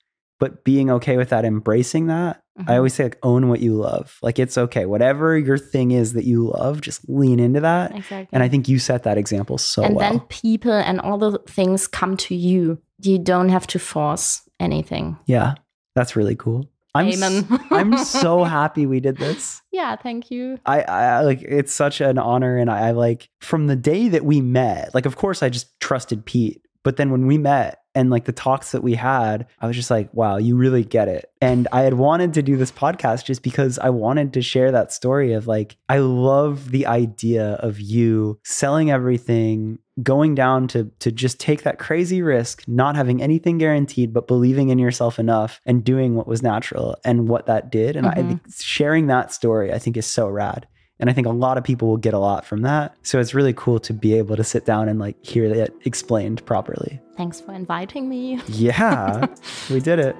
But 0.40 0.62
being 0.64 0.88
okay 0.90 1.16
with 1.16 1.30
that, 1.30 1.44
embracing 1.44 2.06
that, 2.06 2.40
I 2.58 2.62
Mhm. 2.72 2.76
always 2.76 2.94
say, 2.94 3.04
like, 3.04 3.18
own 3.24 3.48
what 3.48 3.58
you 3.60 3.74
love. 3.74 4.18
Like, 4.22 4.38
it's 4.38 4.56
okay. 4.56 4.84
Whatever 4.86 5.36
your 5.36 5.58
thing 5.58 5.90
is 5.92 6.12
that 6.12 6.24
you 6.24 6.48
love, 6.50 6.80
just 6.80 7.08
lean 7.08 7.40
into 7.40 7.60
that. 7.60 7.90
Exactly. 7.96 8.28
And 8.32 8.42
I 8.42 8.48
think 8.48 8.68
you 8.68 8.78
set 8.78 9.02
that 9.04 9.18
example 9.18 9.58
so 9.58 9.82
and 9.82 9.96
well. 9.96 10.10
then 10.10 10.20
people 10.28 10.72
and 10.72 11.00
all 11.00 11.18
the 11.18 11.38
things 11.48 11.86
come 11.88 12.16
to 12.18 12.34
you. 12.36 12.78
You 13.00 13.18
don't 13.18 13.48
have 13.48 13.66
to 13.68 13.78
force 13.78 14.42
anything. 14.60 15.18
yeah, 15.26 15.54
that's 15.94 16.16
really 16.16 16.36
cool. 16.36 16.68
I'm, 16.94 17.08
Amen. 17.08 17.46
I'm 17.70 17.98
so 17.98 18.44
happy 18.58 18.86
we 18.86 18.98
did 18.98 19.18
this. 19.18 19.62
yeah, 19.70 19.94
thank 19.94 20.30
you. 20.30 20.58
I, 20.66 20.80
I 20.82 21.20
like 21.20 21.42
it's 21.42 21.72
such 21.72 22.00
an 22.00 22.18
honor 22.18 22.56
and 22.56 22.70
I, 22.70 22.88
I 22.88 22.90
like 22.92 23.28
from 23.40 23.66
the 23.66 23.76
day 23.76 24.08
that 24.08 24.24
we 24.24 24.40
met 24.40 24.94
like 24.94 25.06
of 25.06 25.14
course 25.16 25.42
I 25.42 25.48
just 25.48 25.78
trusted 25.80 26.24
Pete 26.24 26.62
but 26.82 26.96
then 26.96 27.10
when 27.10 27.26
we 27.26 27.36
met 27.38 27.82
and 27.94 28.10
like 28.10 28.24
the 28.24 28.32
talks 28.32 28.72
that 28.72 28.82
we 28.82 28.94
had 28.94 29.46
I 29.60 29.66
was 29.66 29.76
just 29.76 29.90
like 29.90 30.12
wow 30.14 30.38
you 30.38 30.56
really 30.56 30.82
get 30.82 31.08
it 31.08 31.30
and 31.40 31.68
I 31.72 31.82
had 31.82 31.94
wanted 31.94 32.34
to 32.34 32.42
do 32.42 32.56
this 32.56 32.72
podcast 32.72 33.26
just 33.26 33.42
because 33.42 33.78
I 33.78 33.90
wanted 33.90 34.32
to 34.32 34.42
share 34.42 34.72
that 34.72 34.92
story 34.92 35.34
of 35.34 35.46
like 35.46 35.76
I 35.88 35.98
love 35.98 36.70
the 36.70 36.86
idea 36.86 37.52
of 37.54 37.78
you 37.80 38.40
selling 38.44 38.90
everything 38.90 39.78
going 40.02 40.34
down 40.34 40.68
to 40.68 40.90
to 41.00 41.10
just 41.10 41.40
take 41.40 41.62
that 41.62 41.78
crazy 41.78 42.22
risk, 42.22 42.66
not 42.66 42.96
having 42.96 43.22
anything 43.22 43.58
guaranteed, 43.58 44.12
but 44.12 44.26
believing 44.26 44.68
in 44.68 44.78
yourself 44.78 45.18
enough 45.18 45.60
and 45.66 45.84
doing 45.84 46.14
what 46.14 46.26
was 46.26 46.42
natural 46.42 46.96
and 47.04 47.28
what 47.28 47.46
that 47.46 47.70
did. 47.70 47.96
And 47.96 48.06
mm-hmm. 48.06 48.32
I, 48.32 48.38
sharing 48.60 49.06
that 49.08 49.32
story, 49.32 49.72
I 49.72 49.78
think, 49.78 49.96
is 49.96 50.06
so 50.06 50.28
rad. 50.28 50.66
And 51.00 51.08
I 51.08 51.12
think 51.12 51.26
a 51.26 51.30
lot 51.30 51.58
of 51.58 51.64
people 51.64 51.88
will 51.88 51.96
get 51.96 52.14
a 52.14 52.18
lot 52.18 52.44
from 52.44 52.62
that. 52.62 52.96
So 53.02 53.20
it's 53.20 53.32
really 53.32 53.52
cool 53.52 53.78
to 53.80 53.92
be 53.92 54.14
able 54.14 54.36
to 54.36 54.42
sit 54.42 54.64
down 54.64 54.88
and 54.88 54.98
like 54.98 55.16
hear 55.24 55.44
it 55.44 55.72
explained 55.84 56.44
properly. 56.44 57.00
Thanks 57.16 57.40
for 57.40 57.52
inviting 57.52 58.08
me. 58.08 58.40
yeah, 58.48 59.26
we 59.70 59.80
did 59.80 60.00
it. 60.00 60.16